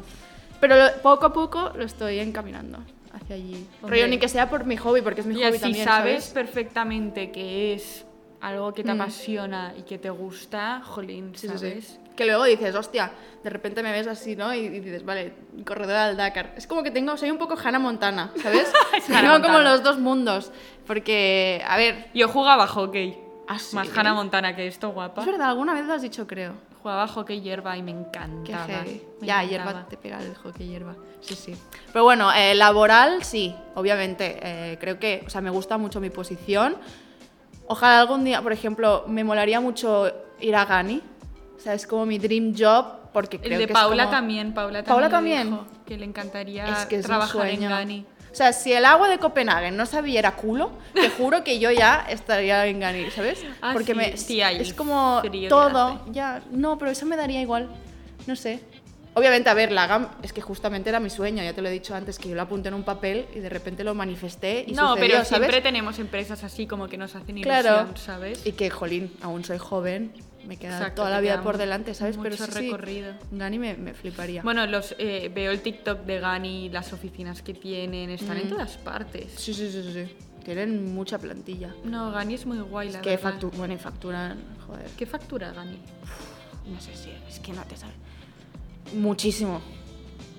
Pero 0.60 0.76
lo- 0.76 0.94
poco 1.02 1.28
a 1.28 1.34
poco 1.34 1.72
lo 1.76 1.86
estoy 1.86 2.20
encaminando 2.20 2.80
hacia 3.14 3.36
allí. 3.36 3.66
Rollo, 3.82 4.08
ni 4.08 4.18
que 4.18 4.28
sea 4.28 4.50
por 4.50 4.66
mi 4.66 4.76
hobby, 4.78 5.02
porque 5.02 5.22
es 5.22 5.28
mi 5.28 5.34
Y 5.36 5.38
hobby 5.38 5.48
así 5.48 5.60
también, 5.60 5.86
sabes 5.86 6.26
¿sabes? 6.26 6.34
perfectamente 6.34 7.32
que 7.32 7.74
es 7.74 8.04
algo 8.42 8.74
que 8.74 8.84
te 8.84 8.94
Mm. 8.94 9.02
apasiona 9.02 9.74
y 9.78 9.82
que 9.84 9.98
te 9.98 10.10
gusta, 10.10 10.82
jolín, 10.86 11.32
Sí, 11.36 11.48
sí, 11.48 11.58
¿sabes? 11.58 11.86
sí. 11.88 11.98
Que 12.16 12.26
luego 12.26 12.44
dices, 12.44 12.76
hostia, 12.76 13.12
de 13.44 13.50
repente 13.50 13.82
me 13.82 13.92
ves 13.94 14.06
así, 14.08 14.36
¿no? 14.36 14.54
Y, 14.54 14.60
y 14.60 14.80
dices, 14.82 15.06
vale, 15.06 15.34
corredora 15.66 16.08
del 16.08 16.18
Dakar. 16.18 16.54
Es 16.58 16.68
como 16.68 16.84
que 16.84 16.92
tengo, 16.92 17.16
soy 17.16 17.32
un 17.32 17.38
poco 17.38 17.56
Hannah 17.62 17.80
Montana, 17.80 18.32
¿sabes? 18.44 18.72
Tengo 19.08 19.22
como 19.22 19.32
Montana. 19.54 19.64
los 19.72 19.84
dos 19.84 19.98
mundos. 20.00 20.52
Porque, 20.86 21.64
a 21.68 21.78
ver, 21.78 22.08
Yo 22.14 22.28
jugaba 22.28 22.68
hockey. 22.68 23.18
¿Ah, 23.48 23.58
sí? 23.58 23.76
Más 23.76 23.90
Hannah 23.98 24.14
Montana 24.14 24.56
que 24.56 24.68
esto, 24.68 24.90
guapa. 24.90 25.22
es 25.22 25.28
verdad, 25.28 25.50
alguna 25.50 25.74
vez 25.74 25.86
lo 25.86 25.94
has 25.94 26.02
dicho, 26.02 26.28
creo. 26.28 26.54
Jugaba 26.84 27.08
hockey 27.08 27.42
hierba 27.42 27.76
y 27.78 27.84
me 27.84 27.92
Qué 27.94 28.00
encantaba. 28.00 28.66
heavy. 28.68 29.02
me 29.22 29.28
Ya, 29.28 29.42
encantaba. 29.44 29.72
hierba 29.72 29.88
te 29.90 29.98
pega 29.98 30.22
el 30.22 30.36
hockey 30.36 30.68
hierba. 30.68 30.96
Sí, 31.22 31.36
sí. 31.36 31.56
Pero 31.94 32.04
bueno, 32.04 32.32
eh, 32.34 32.54
laboral 32.56 33.24
sí, 33.24 33.56
obviamente. 33.76 34.40
Eh, 34.42 34.78
creo 34.80 35.00
que, 35.00 35.24
o 35.26 35.30
sea, 35.30 35.42
me 35.42 35.50
gusta 35.50 35.78
mucho 35.78 36.00
mi 36.02 36.10
posición. 36.10 36.76
Ojalá 37.72 38.00
algún 38.02 38.24
día, 38.24 38.42
por 38.42 38.52
ejemplo, 38.52 39.06
me 39.08 39.24
molaría 39.24 39.60
mucho 39.62 40.12
ir 40.40 40.56
a 40.56 40.66
Gani. 40.66 41.04
O 41.56 41.60
sea, 41.60 41.76
es 41.76 41.86
como 41.86 42.04
mi 42.08 42.18
dream 42.18 42.56
job 42.58 43.12
porque 43.14 43.38
El 43.38 43.44
creo 43.44 43.60
de 43.60 43.68
que 43.68 43.74
Paula 43.74 44.04
es 44.04 44.08
como... 44.08 44.18
también, 44.18 44.54
Paula 44.56 44.84
también. 44.84 44.86
¿Paula 44.86 45.10
también? 45.10 45.52
dijo, 45.52 45.66
que 45.86 45.98
le 45.98 46.06
encantaría 46.06 46.66
Es 46.66 46.88
que 46.88 46.96
es 46.96 47.06
trabajar 47.06 47.48
en. 47.48 47.62
Gani. 47.62 48.06
O 48.32 48.36
sea, 48.36 48.54
si 48.54 48.74
el 48.74 48.86
agua 48.86 49.08
de 49.08 49.20
Copenhague 49.20 49.70
no 49.70 49.86
sabiera 49.86 50.36
culo, 50.36 50.72
te 50.94 51.10
juro 51.18 51.44
que 51.44 51.60
yo 51.60 51.70
ya 51.70 52.08
estaría 52.10 52.66
en 52.66 52.80
Gani, 52.80 53.12
¿sabes? 53.12 53.46
Ah, 53.62 53.72
Porque 53.74 53.92
sí, 53.94 53.98
me, 53.98 54.18
sí, 54.18 54.42
es 54.42 54.74
como 54.74 55.22
todo, 55.48 56.06
ya, 56.12 56.42
no, 56.50 56.80
pero 56.80 56.90
eso 56.90 57.06
me 57.06 57.18
daría 57.18 57.40
igual, 57.40 57.70
no 58.26 58.36
sé. 58.36 58.62
Obviamente, 59.20 59.50
a 59.50 59.54
ver, 59.54 59.72
la 59.74 59.86
GAM 59.86 60.08
es 60.24 60.32
que 60.32 60.40
justamente 60.42 60.90
era 60.90 61.00
mi 61.02 61.10
sueño, 61.10 61.44
ya 61.44 61.54
te 61.54 61.62
lo 61.62 61.68
he 61.68 61.72
dicho 61.72 61.94
antes, 61.94 62.18
que 62.18 62.30
yo 62.30 62.36
lo 62.36 62.42
apunté 62.42 62.70
en 62.70 62.74
un 62.76 62.84
papel 62.84 63.26
y 63.36 63.40
de 63.40 63.50
repente 63.50 63.84
lo 63.84 63.94
manifesté 63.94 64.64
y 64.66 64.72
no, 64.72 64.92
sucedió, 64.94 64.96
pero 65.02 65.14
¿sabes? 65.26 65.28
siempre 65.28 65.62
tenemos 65.62 66.00
empresas 66.00 66.44
así 66.46 66.66
como 66.68 66.88
que 66.88 66.98
nos 66.98 67.16
hacen 67.16 67.38
ilusión, 67.38 67.62
Claro. 67.62 67.92
¿sabes? 67.98 68.46
Y 68.46 68.54
que, 68.54 68.70
jolín, 68.70 69.12
aún 69.22 69.44
soy 69.44 69.58
joven, 69.58 70.14
me 70.48 70.56
queda 70.56 70.78
Exacto, 70.78 71.02
toda 71.02 71.10
la 71.10 71.20
vida 71.20 71.42
por 71.44 71.58
delante, 71.58 71.94
¿sabes? 71.94 72.16
Pero 72.18 72.30
mucho 72.32 72.46
sí, 72.46 72.52
sí, 72.54 72.60
recorrido. 72.62 73.14
Gani 73.32 73.60
me, 73.60 73.76
me 73.76 73.94
fliparía. 73.94 74.42
Bueno, 74.42 74.66
los 74.68 74.96
eh, 74.98 75.30
veo 75.36 75.52
el 75.52 75.62
TikTok 75.62 76.06
de 76.06 76.20
Gani, 76.22 76.70
las 76.70 76.94
oficinas 76.94 77.42
que 77.42 77.54
tienen, 77.54 78.10
están 78.12 78.38
en 78.38 78.48
Mm. 78.48 78.50
todas 78.52 78.78
partes. 78.78 79.34
Sí, 79.36 79.54
sí, 79.54 79.70
sí, 79.70 79.84
sí. 79.94 80.16
Tienen 80.46 80.94
mucha 80.94 81.18
plantilla. 81.20 81.76
No, 81.84 82.12
Gani 82.12 82.36
es 82.36 82.46
muy 82.46 82.60
guay, 82.60 82.90
la 82.92 83.02
que 83.02 83.10
verdad. 83.12 83.32
factu 83.32 83.52
bueno, 83.52 83.74
y 83.74 83.78
facturan, 83.78 84.40
joder. 84.66 84.88
¿Qué 84.98 85.06
factura 85.06 85.52
Gani? 85.52 85.78
No 86.66 86.80
sé 86.80 86.96
si, 86.96 87.12
es 87.28 87.40
que 87.40 87.52
no 87.52 87.64
te 87.64 87.76
sabes. 87.76 87.96
Muchísimo. 88.94 89.62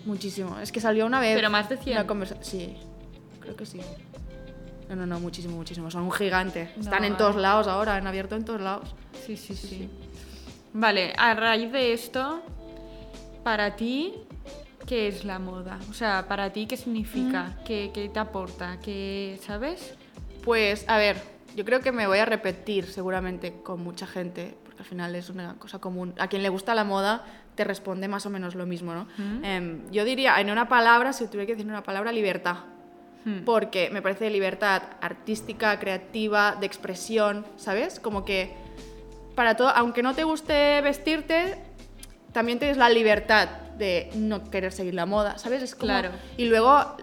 Muchísimo. 0.04 0.58
Es 0.60 0.72
que 0.72 0.80
salió 0.80 1.06
una 1.06 1.20
vez. 1.20 1.34
Pero 1.34 1.50
más 1.50 1.68
de 1.68 1.76
100. 1.76 1.96
Una 1.96 2.06
conversa 2.06 2.36
sí, 2.40 2.76
creo 3.40 3.56
que 3.56 3.66
sí. 3.66 3.80
No, 4.88 4.96
no, 4.96 5.06
no, 5.06 5.20
muchísimo, 5.20 5.56
muchísimo. 5.56 5.90
Son 5.90 6.02
un 6.02 6.12
gigante. 6.12 6.72
No, 6.76 6.82
Están 6.82 7.04
en 7.04 7.16
todos 7.16 7.36
lados 7.36 7.68
ahora, 7.68 7.94
han 7.94 8.06
abierto 8.06 8.34
en 8.34 8.44
todos 8.44 8.60
lados. 8.60 8.94
Sí, 9.24 9.36
sí, 9.36 9.54
sí. 9.54 9.88
Vale, 10.72 11.12
a 11.16 11.34
raíz 11.34 11.70
de 11.70 11.92
esto, 11.92 12.42
para 13.44 13.76
ti, 13.76 14.14
¿qué 14.86 15.08
es 15.08 15.24
la 15.24 15.38
moda? 15.38 15.78
O 15.90 15.94
sea, 15.94 16.26
para 16.26 16.52
ti, 16.52 16.66
¿qué 16.66 16.76
significa? 16.76 17.56
Mm. 17.60 17.64
¿Qué, 17.64 17.90
qué 17.94 18.08
te 18.08 18.18
aporta? 18.18 18.78
¿Qué, 18.82 19.38
¿Sabes? 19.44 19.94
Pues, 20.44 20.84
a 20.88 20.96
ver, 20.96 21.22
yo 21.54 21.64
creo 21.64 21.80
que 21.80 21.92
me 21.92 22.06
voy 22.06 22.18
a 22.18 22.24
repetir 22.24 22.86
seguramente 22.86 23.62
con 23.62 23.82
mucha 23.82 24.06
gente, 24.06 24.56
al 24.80 24.86
final 24.86 25.14
es 25.14 25.28
una 25.28 25.54
cosa 25.58 25.78
común. 25.78 26.14
A 26.18 26.26
quien 26.28 26.42
le 26.42 26.48
gusta 26.48 26.74
la 26.74 26.84
moda 26.84 27.22
te 27.54 27.64
responde 27.64 28.08
más 28.08 28.24
o 28.24 28.30
menos 28.30 28.54
lo 28.54 28.64
mismo, 28.64 28.94
¿no? 28.94 29.06
Mm. 29.18 29.44
Em, 29.44 29.90
yo 29.90 30.04
diría, 30.06 30.40
en 30.40 30.50
una 30.50 30.68
palabra, 30.68 31.12
si 31.12 31.26
tuviera 31.26 31.44
que 31.46 31.52
decir 31.52 31.66
una 31.70 31.82
palabra, 31.82 32.12
libertad. 32.12 32.56
Hmm. 33.26 33.44
Porque 33.44 33.90
me 33.90 34.00
parece 34.00 34.30
libertad 34.30 34.82
artística, 35.02 35.78
creativa, 35.78 36.56
de 36.58 36.64
expresión, 36.64 37.44
¿sabes? 37.58 38.00
Como 38.00 38.24
que 38.24 38.54
para 39.34 39.54
todo, 39.54 39.68
aunque 39.68 40.02
no 40.02 40.14
te 40.14 40.24
guste 40.24 40.80
vestirte, 40.80 41.58
también 42.32 42.58
tienes 42.58 42.78
la 42.78 42.88
libertad 42.88 43.48
de 43.76 44.08
no 44.14 44.50
querer 44.50 44.72
seguir 44.72 44.94
la 44.94 45.04
moda, 45.04 45.36
¿sabes? 45.36 45.62
Es 45.62 45.74
como- 45.74 45.88
Claro. 45.88 46.10
Y 46.38 46.46
luego 46.46 46.96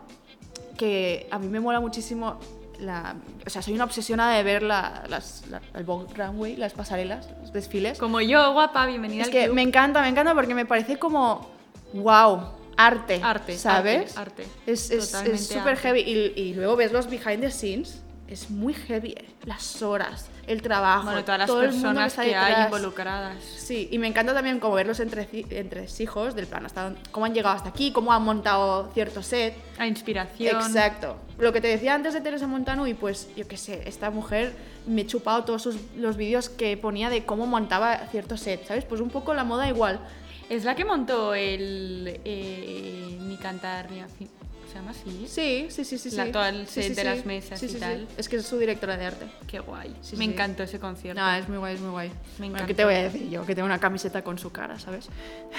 que 0.76 1.28
a 1.30 1.38
mí 1.38 1.48
me 1.48 1.60
mola 1.60 1.80
muchísimo 1.80 2.40
la, 2.80 3.16
o 3.46 3.50
sea, 3.50 3.62
soy 3.62 3.74
una 3.74 3.84
obsesionada 3.86 4.36
de 4.38 4.44
ver 4.44 4.64
la, 4.64 5.04
las, 5.10 5.44
la- 5.50 5.62
el 5.74 5.84
Vogue 5.84 6.08
Runway, 6.16 6.56
las 6.56 6.74
pasarelas, 6.74 7.28
los 7.42 7.52
desfiles. 7.54 7.98
Como 7.98 8.22
yo, 8.22 8.54
guapa, 8.54 8.86
bienvenida 8.86 9.22
Es 9.22 9.28
al 9.28 9.32
que 9.34 9.44
club. 9.46 9.56
me 9.56 9.62
encanta, 9.62 10.02
me 10.02 10.10
encanta 10.10 10.34
porque 10.34 10.54
me 10.56 10.66
parece 10.66 10.98
como 10.98 11.50
wow, 11.94 12.42
arte, 12.78 13.20
Arte, 13.24 13.58
¿sabes? 13.58 14.18
arte, 14.18 14.44
arte. 14.44 14.72
Es 14.72 14.92
es- 14.92 15.14
es 15.14 15.48
súper 15.48 15.70
arte. 15.70 15.82
heavy 15.82 16.00
y, 16.02 16.40
y 16.40 16.54
luego 16.54 16.76
ves 16.76 16.92
los 16.92 17.10
behind 17.10 17.42
the 17.42 17.52
scenes, 17.52 18.02
es 18.28 18.50
muy 18.50 18.74
heavy, 18.74 19.12
eh. 19.18 19.26
las 19.46 19.82
horas, 19.82 20.28
el 20.48 20.62
trabajo, 20.62 21.04
Bueno, 21.06 21.24
todas 21.24 21.40
las 21.40 21.48
todo 21.48 21.62
el 21.62 21.72
mundo 21.74 21.88
personas 21.90 22.12
está 22.14 22.24
que 22.24 22.36
hay 22.36 22.64
involucradas. 22.66 23.44
Sí, 23.44 23.90
y 23.92 24.00
me 24.00 24.08
encanta 24.08 24.34
también 24.34 24.60
como 24.60 24.76
verlos 24.76 25.00
entre, 25.02 25.28
entre 25.52 25.86
hijos, 26.00 26.34
del 26.36 26.48
plan, 26.48 26.66
hasta 26.66 26.94
cómo 27.12 27.26
han 27.26 27.34
llegado 27.34 27.56
hasta 27.56 27.70
aquí, 27.70 27.92
cómo 27.92 28.14
han 28.14 28.24
montado 28.24 28.90
cierto 28.94 29.22
set. 29.22 29.54
A 29.78 29.86
inspiración. 29.86 30.56
Exacto. 30.56 31.18
Lo 31.38 31.52
que 31.54 31.60
te 31.62 31.68
decía 31.68 31.94
antes 31.94 32.14
de 32.14 32.22
Teresa 32.22 32.48
Montano, 32.48 32.88
y 32.88 32.94
pues 32.94 33.30
yo 33.36 33.48
qué 33.48 33.58
sé, 33.58 33.84
esta 33.86 34.10
mujer 34.10 34.56
me 34.88 35.02
he 35.02 35.06
chupado 35.06 35.44
todos 35.44 35.62
sus- 35.62 35.78
los 35.98 36.16
vídeos 36.18 36.50
que 36.50 36.78
ponía 36.78 37.10
de 37.10 37.26
cómo 37.26 37.46
montaba 37.46 37.98
cierto 38.10 38.38
set, 38.38 38.66
¿sabes? 38.66 38.86
Pues 38.86 39.02
un 39.02 39.10
poco 39.10 39.34
la 39.34 39.44
moda 39.44 39.68
igual. 39.68 40.00
Es 40.50 40.64
la 40.64 40.76
que 40.76 40.86
montó 40.86 41.34
el 41.36 42.22
eh, 42.24 43.18
Ni 43.20 43.36
cantar 43.36 43.92
ni 43.92 44.00
afin- 44.00 44.30
¿Se 44.30 44.37
llama 44.78 44.92
así? 44.92 45.26
Sí, 45.28 45.68
sí, 45.70 45.84
sí, 45.84 45.98
sí. 45.98 46.16
La- 46.16 46.26
sí. 46.26 46.32
todo 46.32 46.46
el 46.46 46.68
set 46.68 46.84
sí, 46.84 46.90
de 46.90 46.96
sí. 46.96 47.04
las 47.04 47.26
mesas 47.26 47.60
Sí, 47.60 47.68
y 47.70 47.80
tal. 47.80 48.08
Es 48.18 48.30
que 48.30 48.38
es 48.38 48.46
su 48.46 48.58
directora 48.58 48.98
de 48.98 49.06
arte. 49.06 49.26
Qué 49.48 49.60
guay. 49.60 49.96
Me 50.18 50.26
encantó 50.26 50.64
ese 50.64 50.80
concierto. 50.80 51.22
No, 51.22 51.32
es 51.34 51.48
muy 51.50 51.58
guay, 51.58 51.76
es 51.76 51.82
muy 51.82 51.92
guay. 51.92 52.12
Me 52.40 52.50
Bueno. 52.50 52.66
¿Qué 52.66 52.74
te 52.74 52.86
voy 52.86 52.96
a 52.96 53.04
decir 53.04 53.30
yo? 53.30 53.46
Que 53.46 53.54
tengo 53.56 53.66
una 53.66 53.80
camiseta 53.80 54.24
con 54.24 54.38
su 54.40 54.52
cara, 54.52 54.80
¿sabes? 54.80 55.10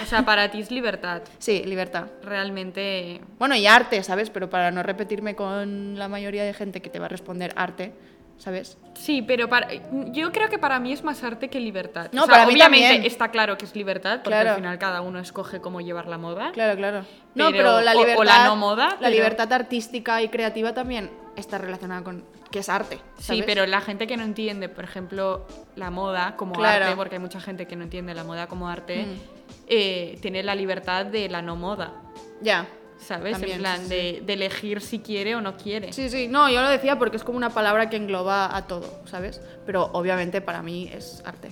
O 0.02 0.06
sea, 0.06 0.24
para 0.24 0.50
ti 0.50 0.60
es 0.60 0.70
libertad. 0.70 1.22
Sí, 1.38 1.62
libertad. 1.64 2.06
Realmente. 2.22 3.20
Bueno, 3.38 3.54
y 3.56 3.66
arte, 3.66 4.02
¿sabes? 4.02 4.30
Pero 4.30 4.50
para 4.50 4.70
no 4.70 4.82
repetirme 4.82 5.34
con 5.34 5.98
la 5.98 6.08
mayoría 6.08 6.44
de 6.44 6.52
gente 6.54 6.80
que 6.82 6.90
te 6.90 6.98
va 6.98 7.06
a 7.06 7.08
responder 7.08 7.52
arte, 7.56 7.92
¿sabes? 8.38 8.78
Sí, 8.94 9.22
pero 9.22 9.48
para, 9.48 9.68
yo 10.12 10.32
creo 10.32 10.48
que 10.48 10.58
para 10.58 10.80
mí 10.80 10.92
es 10.92 11.04
más 11.04 11.22
arte 11.22 11.48
que 11.48 11.60
libertad. 11.60 12.08
No, 12.12 12.22
O 12.22 12.26
sea, 12.26 12.34
para 12.34 12.46
mí 12.46 12.54
obviamente 12.54 12.86
también. 12.88 13.04
está 13.10 13.28
claro 13.30 13.56
que 13.58 13.64
es 13.66 13.74
libertad, 13.76 14.20
porque 14.24 14.30
Claro. 14.30 14.50
al 14.50 14.56
final 14.56 14.78
cada 14.78 15.00
uno 15.02 15.18
escoge 15.20 15.60
cómo 15.60 15.80
llevar 15.80 16.06
la 16.08 16.18
moda. 16.18 16.50
Claro, 16.52 16.76
claro. 16.76 17.04
No, 17.34 17.50
Pero- 17.50 17.80
la 17.80 17.92
o- 17.92 17.98
o 17.98 18.00
libertad. 18.04 18.24
la 18.24 18.44
no 18.46 18.56
moda, 18.56 18.88
La 18.92 18.96
pero- 18.98 19.10
libertad 19.10 19.52
artística 19.52 20.22
y 20.22 20.28
creativa 20.28 20.72
también 20.74 21.10
está 21.36 21.58
relacionada 21.58 22.02
con. 22.02 22.24
que 22.50 22.60
es 22.60 22.70
arte. 22.70 22.98
Sí, 23.18 23.42
pero 23.44 23.66
la 23.66 23.82
gente 23.82 24.06
que 24.06 24.16
no 24.16 24.22
entiende, 24.24 24.70
por 24.70 24.82
ejemplo, 24.82 25.46
la 25.76 25.90
moda 25.90 26.34
como 26.36 26.54
Claro. 26.54 26.86
arte, 26.86 26.96
porque 26.96 27.16
hay 27.16 27.20
mucha 27.20 27.40
gente 27.42 27.66
que 27.66 27.76
no 27.76 27.84
entiende 27.84 28.14
la 28.14 28.24
moda 28.24 28.46
como 28.46 28.68
arte, 28.70 29.04
Mm. 29.04 29.20
eh, 29.68 30.18
tiene 30.22 30.42
la 30.42 30.54
libertad 30.54 31.04
de 31.04 31.28
la 31.28 31.42
no 31.42 31.56
moda, 31.56 31.92
Ya. 32.40 32.66
¿Sabes? 33.00 33.32
También, 33.32 33.56
en 33.56 33.60
plan 33.60 33.80
sí. 33.82 33.88
De, 33.88 34.22
de 34.24 34.32
elegir 34.32 34.80
si 34.80 34.98
quiere 35.00 35.34
o 35.36 35.40
no 35.40 35.56
quiere. 35.56 35.92
Sí, 35.92 36.08
sí, 36.10 36.28
no, 36.28 36.50
yo 36.50 36.62
lo 36.62 36.68
decía 36.68 36.98
porque 36.98 37.16
es 37.16 37.24
como 37.24 37.36
una 37.36 37.50
palabra 37.50 37.88
que 37.90 37.96
engloba 37.96 38.54
a 38.56 38.66
todo, 38.66 39.00
¿sabes? 39.06 39.40
Pero 39.66 39.90
obviamente 39.92 40.40
para 40.40 40.62
mí 40.62 40.90
es 40.92 41.22
arte. 41.24 41.50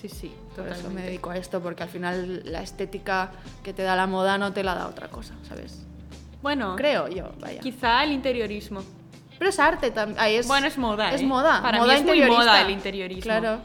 sí, 0.00 0.08
sí, 0.08 0.32
Por 0.56 0.68
eso 0.68 0.90
me 0.90 1.02
dedico 1.02 1.30
a 1.30 1.36
esto, 1.36 1.60
porque 1.60 1.82
al 1.82 1.88
final 1.88 2.42
la 2.44 2.62
estética 2.62 3.32
que 3.62 3.72
te 3.72 3.82
da 3.82 3.96
la 3.96 4.06
moda 4.06 4.38
no 4.38 4.52
te 4.52 4.62
la 4.62 4.74
da 4.74 4.86
otra 4.88 5.08
cosa, 5.08 5.34
¿sabes? 5.48 5.80
Bueno, 6.42 6.76
Creo 6.76 7.08
yo, 7.08 7.32
vaya. 7.40 7.60
quizá 7.60 8.04
el 8.04 8.12
interiorismo. 8.12 8.82
Pero 9.38 9.50
es 9.50 9.58
arte 9.58 9.90
también. 9.90 10.22
Es, 10.28 10.46
Bueno, 10.46 10.66
es 10.66 10.78
moda, 10.78 11.12
Es 11.12 11.22
¿eh? 11.22 11.26
moda. 11.26 11.60
Para 11.62 11.78
moda 11.78 11.92
mí 11.94 11.98
es 12.00 12.04
muy 12.04 12.22
moda 12.22 12.60
el 12.62 12.70
interiorismo. 12.70 13.22
Claro. 13.22 13.58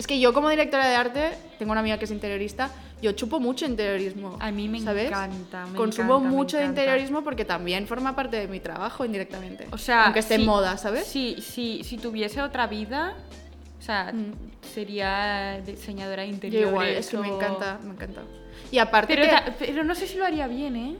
Es 0.00 0.06
que 0.06 0.18
yo 0.18 0.32
como 0.32 0.48
directora 0.48 0.88
de 0.88 0.96
arte, 0.96 1.32
tengo 1.58 1.72
una 1.72 1.82
amiga 1.82 1.98
que 1.98 2.06
es 2.06 2.10
interiorista, 2.10 2.70
yo 3.02 3.12
chupo 3.12 3.38
mucho 3.38 3.66
interiorismo. 3.66 4.38
A 4.40 4.50
mí 4.50 4.66
me 4.66 4.80
¿sabes? 4.80 5.08
encanta, 5.08 5.66
me 5.66 5.76
Consumo 5.76 6.14
encanta, 6.14 6.30
me 6.30 6.34
mucho 6.36 6.56
de 6.56 6.62
encanta. 6.62 6.80
interiorismo 6.80 7.22
porque 7.22 7.44
también 7.44 7.86
forma 7.86 8.16
parte 8.16 8.38
de 8.38 8.48
mi 8.48 8.60
trabajo 8.60 9.04
indirectamente. 9.04 9.66
O 9.72 9.76
sea, 9.76 10.04
aunque 10.06 10.20
esté 10.20 10.36
en 10.36 10.40
si- 10.40 10.46
moda, 10.46 10.78
¿sabes? 10.78 11.04
Sí, 11.06 11.36
sí, 11.42 11.82
si 11.84 11.98
tuviese 11.98 12.40
otra 12.40 12.66
vida, 12.66 13.12
o 13.78 13.82
sea, 13.82 14.10
Mm. 14.10 14.32
sería 14.72 15.60
diseñadora 15.66 16.22
de 16.22 16.50
Yo 16.50 16.60
igual, 16.60 16.88
es 16.88 17.10
que 17.10 17.18
me 17.18 17.28
encanta, 17.28 17.78
me 17.84 17.90
encanta. 17.92 18.22
Y 18.72 18.78
aparte 18.78 19.14
Pero, 19.14 19.26
que... 19.26 19.30
ta- 19.30 19.54
pero 19.58 19.84
no 19.84 19.94
sé 19.94 20.06
si 20.06 20.16
lo 20.16 20.24
haría 20.24 20.46
bien, 20.46 20.76
¿eh? 20.76 20.96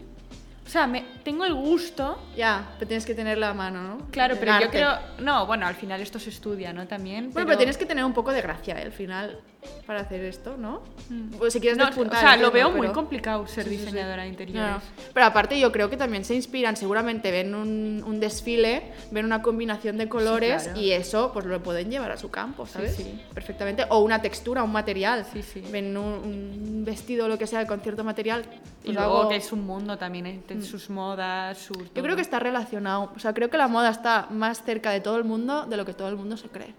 O 0.70 0.72
sea, 0.72 0.86
me, 0.86 1.04
tengo 1.24 1.44
el 1.44 1.52
gusto, 1.52 2.16
Ya, 2.36 2.74
pero 2.78 2.86
tienes 2.86 3.04
que 3.04 3.12
tener 3.12 3.38
la 3.38 3.52
mano, 3.54 3.82
¿no? 3.82 3.98
claro, 4.12 4.36
pero 4.38 4.60
yo 4.60 4.70
creo... 4.70 4.92
No, 5.18 5.44
bueno, 5.44 5.66
al 5.66 5.74
final 5.74 6.00
esto 6.00 6.20
se 6.20 6.30
estudia, 6.30 6.72
¿no? 6.72 6.86
También. 6.86 7.32
Bueno, 7.32 7.44
pero 7.48 7.58
tienes 7.58 7.76
que 7.76 7.86
tener 7.86 8.04
un 8.04 8.12
poco 8.12 8.30
de 8.30 8.40
gracia 8.40 8.78
¿eh? 8.78 8.82
al 8.84 8.92
final 8.92 9.40
para 9.84 10.00
hacer 10.02 10.24
esto, 10.24 10.56
¿no? 10.56 10.80
Mm. 11.10 11.32
Pues 11.38 11.52
si 11.52 11.60
quieres 11.60 11.76
No, 11.76 11.86
despuntar, 11.86 12.16
o 12.18 12.20
sea, 12.20 12.36
lo 12.36 12.50
veo 12.52 12.70
muy 12.70 12.82
pero- 12.82 12.92
complicado 12.92 13.46
ser 13.48 13.64
Sí, 13.64 13.70
sí, 13.70 13.76
sí. 13.78 13.84
diseñadora 13.86 14.22
de 14.22 14.28
interiores. 14.28 14.70
No, 14.76 14.80
Pero 15.12 15.26
aparte 15.26 15.58
yo 15.58 15.72
creo 15.72 15.90
que 15.90 15.96
también 15.96 16.24
se 16.24 16.34
inspiran, 16.36 16.76
seguramente 16.76 17.30
ven 17.32 17.52
un, 17.54 18.02
un 18.06 18.20
desfile, 18.20 18.92
ven 19.10 19.24
una 19.26 19.42
combinación 19.42 19.98
de 19.98 20.08
colores 20.08 20.62
claro. 20.64 20.80
y 20.80 20.92
eso 20.92 21.32
pues 21.34 21.44
lo 21.46 21.60
pueden 21.62 21.90
llevar 21.90 22.12
a 22.12 22.16
su 22.16 22.30
campo, 22.30 22.64
¿sabes? 22.64 22.94
sí. 22.94 23.20
Perfectamente. 23.34 23.84
O 23.90 23.98
una 23.98 24.22
textura, 24.22 24.62
un 24.62 24.72
material. 24.72 25.26
Sí, 25.32 25.42
sí. 25.42 25.62
Ven 25.70 25.96
un, 25.96 26.04
un 26.06 26.84
vestido 26.86 27.26
o 27.26 27.28
lo 27.28 27.36
que 27.36 27.48
sea 27.48 27.66
con 27.66 27.80
cierto 27.80 28.04
material. 28.04 28.44
Y 28.82 28.84
pues 28.86 28.96
luego 28.96 29.18
hago- 29.22 29.28
que 29.28 29.36
es 29.36 29.52
un 29.52 29.66
mundo 29.66 29.98
también, 29.98 30.26
¿eh? 30.26 30.40
De 30.60 30.66
sus 30.66 30.90
modas, 30.90 31.58
sus... 31.58 31.92
Yo 31.94 32.02
creo 32.02 32.16
que 32.16 32.22
está 32.22 32.38
relacionado. 32.38 33.12
O 33.14 33.18
sea, 33.18 33.32
creo 33.34 33.50
que 33.50 33.58
la 33.58 33.68
moda 33.68 33.90
está 33.90 34.26
más 34.30 34.62
cerca 34.62 34.90
de 34.90 35.00
todo 35.00 35.16
el 35.18 35.24
mundo 35.24 35.66
de 35.66 35.76
lo 35.76 35.84
que 35.84 35.94
todo 35.94 36.08
el 36.08 36.16
mundo 36.16 36.36
se 36.36 36.48
cree. 36.48 36.74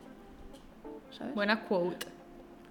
¿Sabes? 1.17 1.33
Buena 1.35 1.61
quote. 1.61 2.07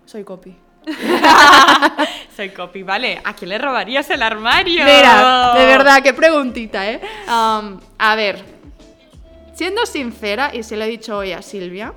Soy 0.05 0.25
copy. 0.25 0.57
Soy 2.37 2.51
copy, 2.51 2.83
vale. 2.83 3.21
¿A 3.23 3.35
quién 3.35 3.51
le 3.51 3.59
robarías 3.59 4.09
el 4.11 4.23
armario? 4.23 4.85
Mira, 4.85 5.53
de 5.55 5.67
verdad, 5.67 6.03
qué 6.03 6.15
preguntita, 6.15 6.91
¿eh? 6.91 7.01
Um, 7.27 7.79
a 7.99 8.15
ver, 8.15 8.43
siendo 9.53 9.85
sincera, 9.87 10.51
y 10.55 10.63
se 10.63 10.77
lo 10.77 10.85
he 10.85 10.89
dicho 10.89 11.19
hoy 11.19 11.33
a 11.33 11.43
Silvia. 11.43 11.93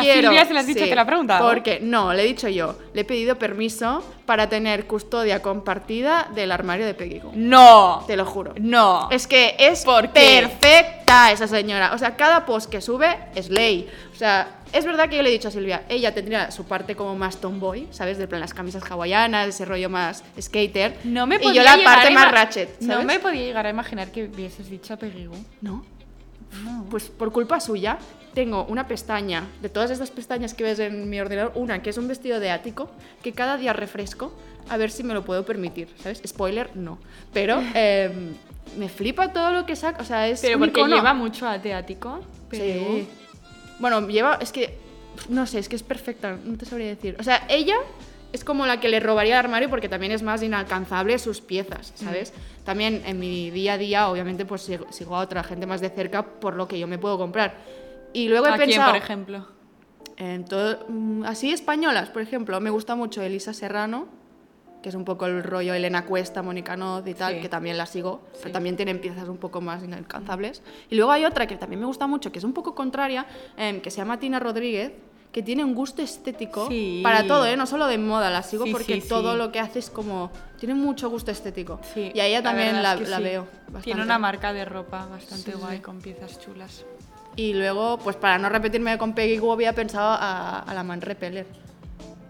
¿A 0.00 0.02
quiero- 0.02 0.28
Silvia 0.28 0.44
se 0.44 0.52
lo 0.52 0.58
has 0.60 0.66
dicho? 0.66 0.84
¿Te 0.84 0.94
lo 0.94 1.00
ha 1.00 1.04
preguntado? 1.06 1.48
Porque, 1.48 1.78
no, 1.80 2.12
le 2.12 2.22
he 2.22 2.26
dicho 2.26 2.48
yo, 2.48 2.76
le 2.94 3.02
he 3.02 3.04
pedido 3.04 3.36
permiso 3.36 4.02
para 4.26 4.48
tener 4.48 4.86
custodia 4.86 5.40
compartida 5.42 6.28
del 6.34 6.52
armario 6.52 6.86
de 6.86 6.94
Peggy 6.94 7.18
Goo. 7.20 7.32
No. 7.34 8.04
Te 8.06 8.16
lo 8.16 8.24
juro. 8.24 8.54
No. 8.60 9.08
Es 9.10 9.26
que 9.26 9.56
es 9.58 9.84
perfecta 9.84 11.32
esa 11.32 11.46
señora. 11.46 11.92
O 11.94 11.98
sea, 11.98 12.16
cada 12.16 12.46
post 12.46 12.70
que 12.70 12.80
sube 12.80 13.16
es 13.34 13.48
ley. 13.50 13.88
O 14.12 14.16
sea, 14.16 14.58
es 14.72 14.84
verdad 14.84 15.08
que 15.08 15.16
yo 15.16 15.22
le 15.22 15.30
he 15.30 15.32
dicho 15.32 15.48
a 15.48 15.50
Silvia, 15.50 15.82
ella 15.88 16.14
tendría 16.14 16.50
su 16.50 16.64
parte 16.64 16.94
como 16.94 17.16
más 17.16 17.38
tomboy, 17.40 17.88
¿sabes? 17.90 18.18
De 18.18 18.28
plan 18.28 18.40
las 18.40 18.54
camisas 18.54 18.82
hawaianas, 18.88 19.48
ese 19.48 19.64
rollo 19.64 19.88
más 19.90 20.22
skater. 20.40 20.96
No 21.04 21.26
me 21.26 21.36
Y 21.36 21.38
podía 21.40 21.62
yo 21.74 21.76
la 21.78 21.84
parte 21.84 22.08
a 22.08 22.10
más 22.10 22.30
ratchet, 22.30 22.80
No 22.80 22.92
¿sabes? 22.92 23.06
me 23.06 23.18
podía 23.18 23.42
llegar 23.42 23.66
a 23.66 23.70
imaginar 23.70 24.12
que 24.12 24.24
hubieses 24.24 24.68
dicho 24.70 24.94
a 24.94 24.96
Peggy 24.96 25.26
Goo. 25.26 25.36
No. 25.60 25.84
Pues 26.90 27.04
por 27.08 27.32
culpa 27.32 27.60
suya, 27.60 27.98
tengo 28.34 28.64
una 28.64 28.86
pestaña, 28.88 29.46
de 29.62 29.68
todas 29.68 29.90
estas 29.90 30.10
pestañas 30.10 30.54
que 30.54 30.64
ves 30.64 30.78
en 30.78 31.08
mi 31.08 31.20
ordenador, 31.20 31.52
una 31.54 31.82
que 31.82 31.90
es 31.90 31.96
un 31.98 32.08
vestido 32.08 32.40
de 32.40 32.50
ático, 32.50 32.90
que 33.22 33.32
cada 33.32 33.56
día 33.56 33.72
refresco, 33.72 34.32
a 34.68 34.76
ver 34.76 34.90
si 34.90 35.02
me 35.02 35.14
lo 35.14 35.24
puedo 35.24 35.44
permitir, 35.44 35.88
¿sabes? 36.02 36.22
Spoiler, 36.26 36.76
no. 36.76 36.98
Pero 37.32 37.60
em, 37.74 38.34
me 38.76 38.88
flipa 38.88 39.32
todo 39.32 39.52
lo 39.52 39.66
que 39.66 39.76
saca, 39.76 40.02
o 40.02 40.04
sea, 40.04 40.28
es 40.28 40.40
Pero 40.40 40.56
un 40.56 40.60
porque 40.60 40.80
icono. 40.80 40.96
lleva 40.96 41.14
mucho 41.14 41.48
a 41.48 41.60
teático. 41.60 42.20
Sí. 42.50 43.08
Bueno, 43.78 44.06
lleva, 44.08 44.38
es 44.40 44.52
que, 44.52 44.76
no 45.28 45.46
sé, 45.46 45.58
es 45.60 45.68
que 45.68 45.76
es 45.76 45.82
perfecta, 45.82 46.36
no 46.44 46.56
te 46.56 46.66
sabría 46.66 46.88
decir. 46.88 47.16
O 47.18 47.22
sea, 47.22 47.46
ella 47.48 47.76
es 48.32 48.44
como 48.44 48.66
la 48.66 48.80
que 48.80 48.88
le 48.88 49.00
robaría 49.00 49.34
el 49.34 49.44
armario 49.46 49.68
porque 49.70 49.88
también 49.88 50.12
es 50.12 50.22
más 50.22 50.42
inalcanzable 50.42 51.18
sus 51.18 51.40
piezas, 51.40 51.92
Mm. 52.00 52.04
¿sabes? 52.04 52.32
También 52.64 53.02
en 53.06 53.18
mi 53.18 53.50
día 53.50 53.74
a 53.74 53.78
día, 53.78 54.08
obviamente, 54.08 54.44
pues 54.44 54.62
sigo, 54.90 55.16
a 55.16 55.20
otra 55.20 55.42
gente 55.42 55.66
más 55.66 55.80
de 55.80 55.90
cerca 55.90 56.22
por 56.24 56.54
lo 56.54 56.68
que 56.68 56.78
yo 56.78 56.86
me 56.86 56.98
puedo 56.98 57.18
comprar. 57.18 57.54
Y 58.12 58.28
luego 58.28 58.46
he 58.46 58.50
¿A 58.50 58.56
quién, 58.56 58.68
pensado... 58.70 58.92
por 58.92 58.96
ejemplo? 59.02 59.46
En 60.16 60.44
todo, 60.44 60.84
mm, 60.88 61.24
así 61.24 61.50
españolas, 61.52 62.10
por 62.10 62.20
ejemplo, 62.22 62.60
me 62.60 62.70
gusta 62.70 62.94
mucho 62.94 63.22
Elisa 63.22 63.54
Serrano, 63.54 64.06
que 64.82 64.88
es 64.90 64.94
un 64.94 65.04
poco 65.04 65.26
el 65.26 65.42
rollo 65.42 65.74
Elena 65.74 66.04
Cuesta, 66.06 66.42
Mónica 66.42 66.76
Noz 66.76 67.06
y 67.06 67.14
tal, 67.14 67.34
Sí. 67.36 67.40
que 67.40 67.48
también 67.48 67.76
la 67.78 67.86
sigo, 67.86 68.22
Sí. 68.32 68.40
pero 68.42 68.52
también 68.52 68.76
tienen 68.76 69.00
piezas 69.00 69.28
un 69.28 69.36
poco 69.38 69.60
más 69.60 69.82
inalcanzables. 69.84 70.62
Y 70.90 70.96
luego 70.96 71.10
hay 71.12 71.24
otra 71.24 71.46
que 71.46 71.56
también 71.56 71.80
me 71.80 71.86
gusta 71.86 72.06
mucho, 72.06 72.32
que 72.32 72.38
es 72.38 72.44
un 72.44 72.52
poco 72.52 72.74
contraria, 72.74 73.26
em, 73.56 73.80
que 73.80 73.90
se 73.90 73.98
llama 73.98 74.18
Tina 74.20 74.38
Rodríguez, 74.40 74.92
que 75.32 75.42
tiene 75.42 75.64
un 75.64 75.74
gusto 75.74 76.02
estético 76.02 76.66
Sí. 76.68 77.00
para 77.04 77.26
todo, 77.26 77.46
¿eh? 77.46 77.56
no 77.56 77.66
solo 77.66 77.86
de 77.86 77.98
moda, 77.98 78.30
la 78.30 78.42
sigo 78.42 78.64
Sí, 78.64 78.72
porque 78.72 79.00
sí, 79.00 79.08
todo 79.08 79.36
lo 79.36 79.52
que 79.52 79.60
hace 79.60 79.78
es 79.78 79.88
como... 79.90 80.30
Tiene 80.58 80.74
mucho 80.74 81.08
gusto 81.08 81.30
estético. 81.30 81.80
Y 81.94 82.18
a 82.18 82.26
ella 82.26 82.42
también 82.42 82.72
verdad 82.74 82.82
la, 82.82 82.94
es 82.94 83.00
que 83.00 83.08
la 83.08 83.18
veo. 83.20 83.44
Tiene 83.44 83.72
bastante. 83.72 84.02
una 84.02 84.18
marca 84.18 84.52
de 84.52 84.64
ropa 84.64 85.06
bastante 85.06 85.52
guay 85.52 85.78
con 85.78 86.00
piezas 86.00 86.40
chulas. 86.40 86.84
Y 87.36 87.54
luego, 87.54 87.98
pues 87.98 88.16
para 88.16 88.38
no 88.38 88.48
repetirme 88.48 88.98
con 88.98 89.14
Peggy 89.14 89.38
Goo, 89.38 89.52
había 89.52 89.72
pensado 89.72 90.10
a, 90.10 90.58
a 90.58 90.74
la 90.74 90.82
Man 90.82 91.00
Repeller, 91.00 91.46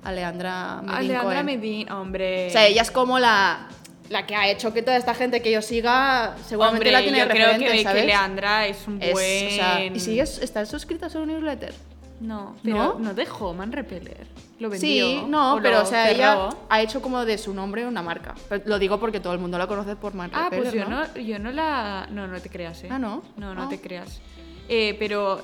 a 0.04 0.12
Leandra 0.12 0.82
Medin 0.82 0.94
Alejandra. 0.94 1.42
Medin, 1.42 1.90
hombre. 1.90 2.48
O 2.48 2.50
sea, 2.50 2.66
ella 2.66 2.82
es 2.82 2.90
como 2.90 3.18
la, 3.18 3.66
la 4.10 4.26
que 4.26 4.36
ha 4.36 4.48
hecho 4.50 4.72
que 4.74 4.82
toda 4.82 4.96
esta 4.98 5.14
gente 5.14 5.40
que 5.40 5.50
yo 5.50 5.62
siga 5.62 6.36
seguramente 6.46 6.88
Hombre, 6.88 6.92
la 6.92 7.00
tiene 7.02 7.18
yo 7.18 7.28
creo 7.28 7.58
que, 7.58 7.82
¿sabes? 7.82 8.00
que 8.02 8.06
Leandra 8.06 8.66
es 8.66 8.86
un 8.86 9.02
Es, 9.02 9.12
buen... 9.12 9.46
o 9.46 9.50
sea, 9.50 9.84
¿Y 9.86 9.98
sigues, 10.00 10.38
estás 10.38 10.68
suscrita 10.68 11.06
a 11.06 11.10
su 11.10 11.24
newsletter? 11.24 11.72
No, 12.20 12.54
pero 12.62 12.76
¿No? 12.76 12.98
no, 12.98 13.14
dejó 13.14 13.54
Man 13.54 13.72
Repeller. 13.72 14.26
Lo 14.58 14.68
vendió. 14.68 14.88
Sí, 15.08 15.22
no, 15.26 15.54
o 15.56 15.62
pero 15.62 15.82
o 15.82 15.86
sea, 15.86 16.10
ella 16.10 16.50
ha 16.68 16.82
hecho 16.82 17.00
como 17.00 17.24
de 17.24 17.38
su 17.38 17.54
nombre 17.54 17.86
una 17.86 18.02
marca. 18.02 18.34
Pero 18.48 18.62
lo 18.66 18.78
digo 18.78 19.00
porque 19.00 19.20
todo 19.20 19.32
el 19.32 19.38
mundo 19.38 19.56
la 19.58 19.66
conoce 19.66 19.96
por 19.96 20.14
Man 20.14 20.30
Ah, 20.34 20.46
pues 20.50 20.64
Repeller, 20.72 20.84
yo 20.84 20.90
no, 20.90 21.14
yo 21.16 21.38
no 21.38 21.50
la... 21.50 22.06
No, 22.10 22.26
no 22.26 22.38
te 22.40 22.50
creas, 22.50 22.84
¿eh? 22.84 22.88
Ah, 22.90 22.98
¿no? 22.98 23.22
No, 23.36 23.54
no 23.54 23.62
Ah. 23.62 23.68
te 23.70 23.80
creas. 23.80 24.20
Eh, 24.68 24.96
pero 24.98 25.42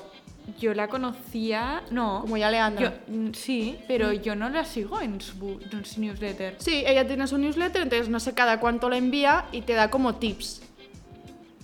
yo 0.59 0.73
la 0.75 0.87
conocía... 0.87 1.81
No. 1.89 2.21
Como 2.21 2.37
ya 2.37 2.51
Leandra. 2.51 2.93
Yo, 3.07 3.13
mm, 3.13 3.33
sí, 3.33 3.79
pero 3.87 4.13
yo 4.13 4.35
no 4.35 4.47
la 4.49 4.63
sigo 4.63 5.01
en 5.01 5.19
su, 5.19 5.59
en 5.71 5.83
su 5.83 5.99
newsletter. 5.99 6.55
Sí, 6.59 6.83
ella 6.85 7.07
tiene 7.07 7.25
su 7.27 7.37
newsletter, 7.39 7.81
entonces 7.81 8.07
no 8.09 8.19
sé 8.19 8.33
cada 8.35 8.59
cuánto 8.59 8.87
la 8.87 8.97
envía 8.97 9.45
y 9.51 9.61
te 9.63 9.73
da 9.73 9.89
como 9.89 10.15
tips. 10.15 10.61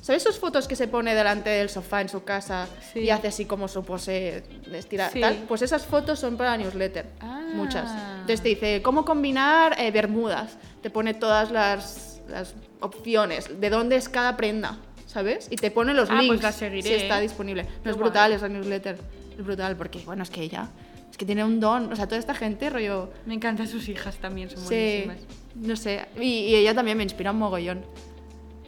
¿Sabes 0.03 0.21
sus 0.21 0.37
fotos 0.37 0.67
que 0.67 0.75
se 0.75 0.89
pone 0.89 1.15
delante 1.15 1.49
del 1.49 1.69
sofá 1.69 2.01
en 2.01 2.09
su 2.09 2.25
casa 2.25 2.67
Sí. 2.91 2.99
y 2.99 3.09
hace 3.09 3.29
así 3.29 3.45
como 3.45 3.69
su 3.69 3.85
pose 3.85 4.43
de 4.69 4.77
estirar 4.77 5.13
Sí. 5.13 5.21
tal? 5.21 5.45
Pues 5.47 5.61
esas 5.61 5.85
fotos 5.85 6.19
son 6.19 6.35
para 6.35 6.51
la 6.51 6.57
newsletter, 6.57 7.05
Ah. 7.21 7.41
muchas. 7.53 7.89
Entonces 8.19 8.41
te 8.41 8.49
dice 8.49 8.81
cómo 8.81 9.05
combinar 9.05 9.79
eh, 9.79 9.91
bermudas, 9.91 10.57
te 10.81 10.89
pone 10.89 11.13
todas 11.13 11.51
las, 11.51 12.21
las 12.27 12.53
opciones, 12.81 13.61
de 13.61 13.69
dónde 13.69 13.95
es 13.95 14.09
cada 14.09 14.35
prenda, 14.35 14.77
¿sabes? 15.07 15.47
Y 15.49 15.55
te 15.55 15.71
pone 15.71 15.93
los 15.93 16.09
Ah, 16.09 16.15
pues 16.17 16.27
links 16.27 16.43
la 16.43 16.51
seguiré, 16.51 16.81
si 16.89 16.93
está 16.95 17.19
¿eh? 17.19 17.21
disponible. 17.21 17.65
No 17.85 17.89
es 17.89 17.95
brutal 17.95 18.33
esa 18.33 18.49
newsletter, 18.49 18.97
es 19.39 19.45
brutal 19.45 19.77
porque 19.77 19.99
bueno 19.99 20.23
es 20.23 20.29
que 20.29 20.41
ella 20.41 20.67
es 21.09 21.15
que 21.17 21.25
tiene 21.25 21.45
un 21.45 21.61
don, 21.61 21.93
o 21.93 21.95
sea 21.95 22.07
toda 22.07 22.17
esta 22.19 22.33
gente 22.35 22.69
rollo 22.69 23.09
Me 23.25 23.35
encantan 23.35 23.67
sus 23.69 23.87
hijas 23.87 24.17
también, 24.17 24.49
son 24.49 24.59
Sí, 24.67 25.03
buenísimas. 25.05 25.17
no 25.55 25.75
sé. 25.77 26.05
Y, 26.19 26.23
y 26.47 26.55
ella 26.55 26.73
también 26.75 26.97
me 26.97 27.03
inspira 27.03 27.31
un 27.31 27.37
mogollón. 27.37 27.85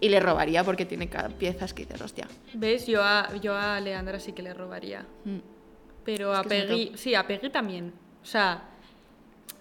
Y 0.02 0.10
le 0.10 0.20
robaría 0.20 0.64
porque 0.64 0.86
tiene 0.86 1.10
piezas 1.38 1.74
que 1.74 1.84
dices, 1.86 2.02
hostia. 2.02 2.28
¿Ves? 2.54 2.86
Yo 2.88 3.02
a, 3.04 3.34
yo 3.38 3.56
a 3.56 3.80
Leandra 3.80 4.20
sí 4.20 4.34
que 4.34 4.42
le 4.44 4.54
robaría. 4.54 5.06
mm. 5.26 5.38
Pero 6.04 6.32
Es 6.34 6.40
a 6.40 6.44
Peggy, 6.44 6.92
sí, 6.96 7.16
a 7.16 7.26
Peggy 7.26 7.50
también. 7.50 7.92
O 8.22 8.26
sea, 8.26 8.64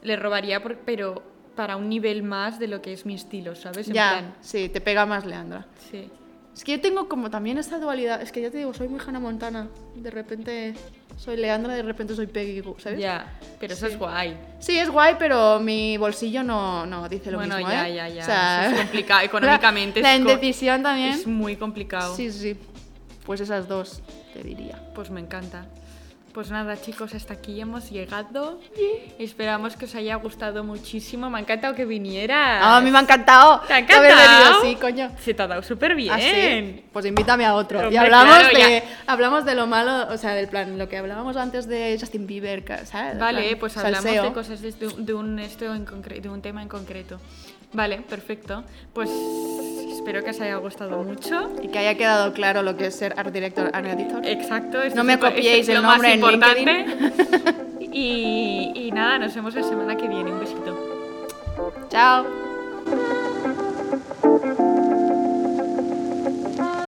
le 0.03 0.17
robaría, 0.17 0.63
por- 0.63 0.79
pero 0.81 1.23
para 1.57 1.77
un 1.77 1.89
nivel 1.89 2.23
más 2.23 2.59
de 2.59 2.67
lo 2.69 2.83
que 2.83 2.93
es 2.93 3.07
mi 3.07 3.15
estilo, 3.15 3.55
¿sabes? 3.55 3.89
En 3.89 3.95
Ya, 3.95 4.11
plan, 4.11 4.35
sí, 4.41 4.69
te 4.69 4.81
pega 4.81 5.07
más 5.07 5.25
Leandra. 5.25 5.67
sí. 5.91 6.11
Es 6.55 6.63
que 6.63 6.73
yo 6.73 6.81
tengo 6.81 7.09
como 7.09 7.31
también 7.31 7.59
esta 7.59 7.79
dualidad. 7.79 8.23
Es 8.23 8.31
que 8.31 8.41
ya 8.41 8.51
te 8.51 8.59
digo, 8.59 8.73
soy 8.73 8.89
muy 8.89 9.01
Hannah 9.05 9.19
Montana. 9.19 9.69
De 9.97 10.11
repente 10.11 10.75
soy 11.17 11.37
Leandra, 11.37 11.75
de 11.75 11.83
repente 11.83 12.15
soy 12.15 12.27
Peggy 12.29 12.61
Goo, 12.61 12.77
¿sabes? 12.79 13.01
Ya, 13.01 13.33
pero 13.59 13.75
eso 13.75 13.87
Sí. 13.87 13.93
es 13.93 13.99
guay. 13.99 14.37
Sí, 14.61 14.79
es 14.79 14.89
guay, 14.89 15.17
pero 15.19 15.59
mi 15.59 15.97
bolsillo 15.97 16.43
no, 16.45 16.87
no 16.87 17.09
dice 17.09 17.31
lo 17.33 17.39
bueno, 17.39 17.57
mismo, 17.57 17.71
ya, 17.73 17.89
¿eh? 17.89 17.95
ya, 17.95 18.09
ya. 18.09 18.23
O 18.23 18.25
sea, 18.27 18.67
eso 18.67 18.75
es 18.77 18.81
complicado. 18.83 19.23
Económicamente 19.25 20.01
La, 20.01 20.15
indecisión 20.15 20.83
también. 20.83 21.11
es 21.11 21.27
muy 21.27 21.57
complicado. 21.57 22.15
Sí, 22.15 22.31
sí. 22.31 22.57
Pues 23.27 23.41
esas 23.41 23.67
dos, 23.67 24.01
te 24.33 24.43
diría. 24.43 24.79
Pues 24.95 25.11
me 25.11 25.21
encanta. 25.21 25.67
Pues 26.35 26.51
nada, 26.51 26.77
chicos, 26.81 27.15
hasta 27.15 27.35
aquí 27.35 27.61
hemos 27.61 27.91
llegado. 27.93 28.59
Esperamos 29.21 29.77
que 29.77 29.85
os 29.85 29.95
haya 29.95 30.17
gustado 30.17 30.65
muchísimo. 30.65 31.31
Me 31.31 31.39
ha 31.39 31.41
encantado 31.43 31.77
que 31.77 31.85
vinieras. 31.85 32.61
Ah, 32.61 32.77
a 32.79 32.81
mí 32.81 32.91
me 32.91 32.99
ha 32.99 33.03
encantado. 33.03 33.61
¿Te 33.69 33.73
ha 33.73 33.87
que 33.87 33.93
haber 33.95 34.11
venido, 34.17 34.33
encantado? 34.33 34.63
Sí, 34.63 34.75
coño. 34.75 35.11
Se 35.23 35.33
te 35.33 35.43
ha 35.43 35.47
dado 35.47 35.63
súper 35.63 35.95
bien. 35.95 36.13
¿Ah, 36.13 36.19
sí? 36.19 36.83
Pues 36.93 37.07
invítame 37.07 37.45
a 37.47 37.55
otro. 37.55 37.89
y 37.89 37.97
hablamos, 37.97 38.37
claro, 38.37 38.53
de, 38.53 38.81
ya. 38.81 38.85
hablamos 39.07 39.45
de 39.45 39.55
lo 39.55 39.69
malo, 39.69 40.09
o 40.13 40.17
sea, 40.19 40.35
del 40.35 40.49
plan, 40.49 40.77
lo 40.77 40.89
que 40.89 40.97
hablábamos 40.97 41.37
antes 41.37 41.69
de 41.69 41.97
Justin 42.01 42.27
Bieber, 42.27 42.65
¿sabes? 42.85 43.17
Vale, 43.17 43.43
plan, 43.51 43.59
pues 43.61 43.77
hablamos 43.77 44.03
salseo. 44.03 44.25
de 44.25 44.33
cosas 44.33 44.61
de, 44.61 44.73
de 44.73 44.87
un- 44.89 45.07
de 45.07 45.15
un, 45.15 45.39
esto 45.39 45.73
en 45.73 45.87
concre- 45.87 46.21
de 46.21 46.29
un 46.29 46.43
tema 46.43 46.63
en 46.63 46.69
concreto. 46.69 47.21
Vale, 47.75 47.99
perfecto. 48.09 48.65
Pues 48.93 49.11
espero 49.93 50.23
que 50.23 50.31
os 50.31 50.41
haya 50.41 50.57
gustado 50.57 51.03
mucho. 51.03 51.51
Y 51.63 51.69
que 51.69 51.79
haya 51.79 51.97
quedado 51.97 52.33
claro 52.33 52.63
lo 52.63 52.77
que 52.77 52.87
es 52.87 52.95
ser 52.95 53.15
art 53.19 53.33
director, 53.33 53.71
art 53.73 53.87
editor. 53.87 54.25
Exacto. 54.25 54.79
No 54.95 55.05
me 55.05 55.19
copiéis 55.19 55.69
el 55.69 55.83
nombre 55.83 56.15
importante. 56.15 56.87
Y, 57.97 58.73
y 58.75 58.91
nada, 58.93 59.19
nos 59.19 59.35
vemos 59.35 59.55
la 59.55 59.63
semana 59.63 59.97
que 59.97 60.09
viene. 60.09 60.33
Un 60.33 60.41
besito. 60.41 60.77
Chao. 61.91 62.25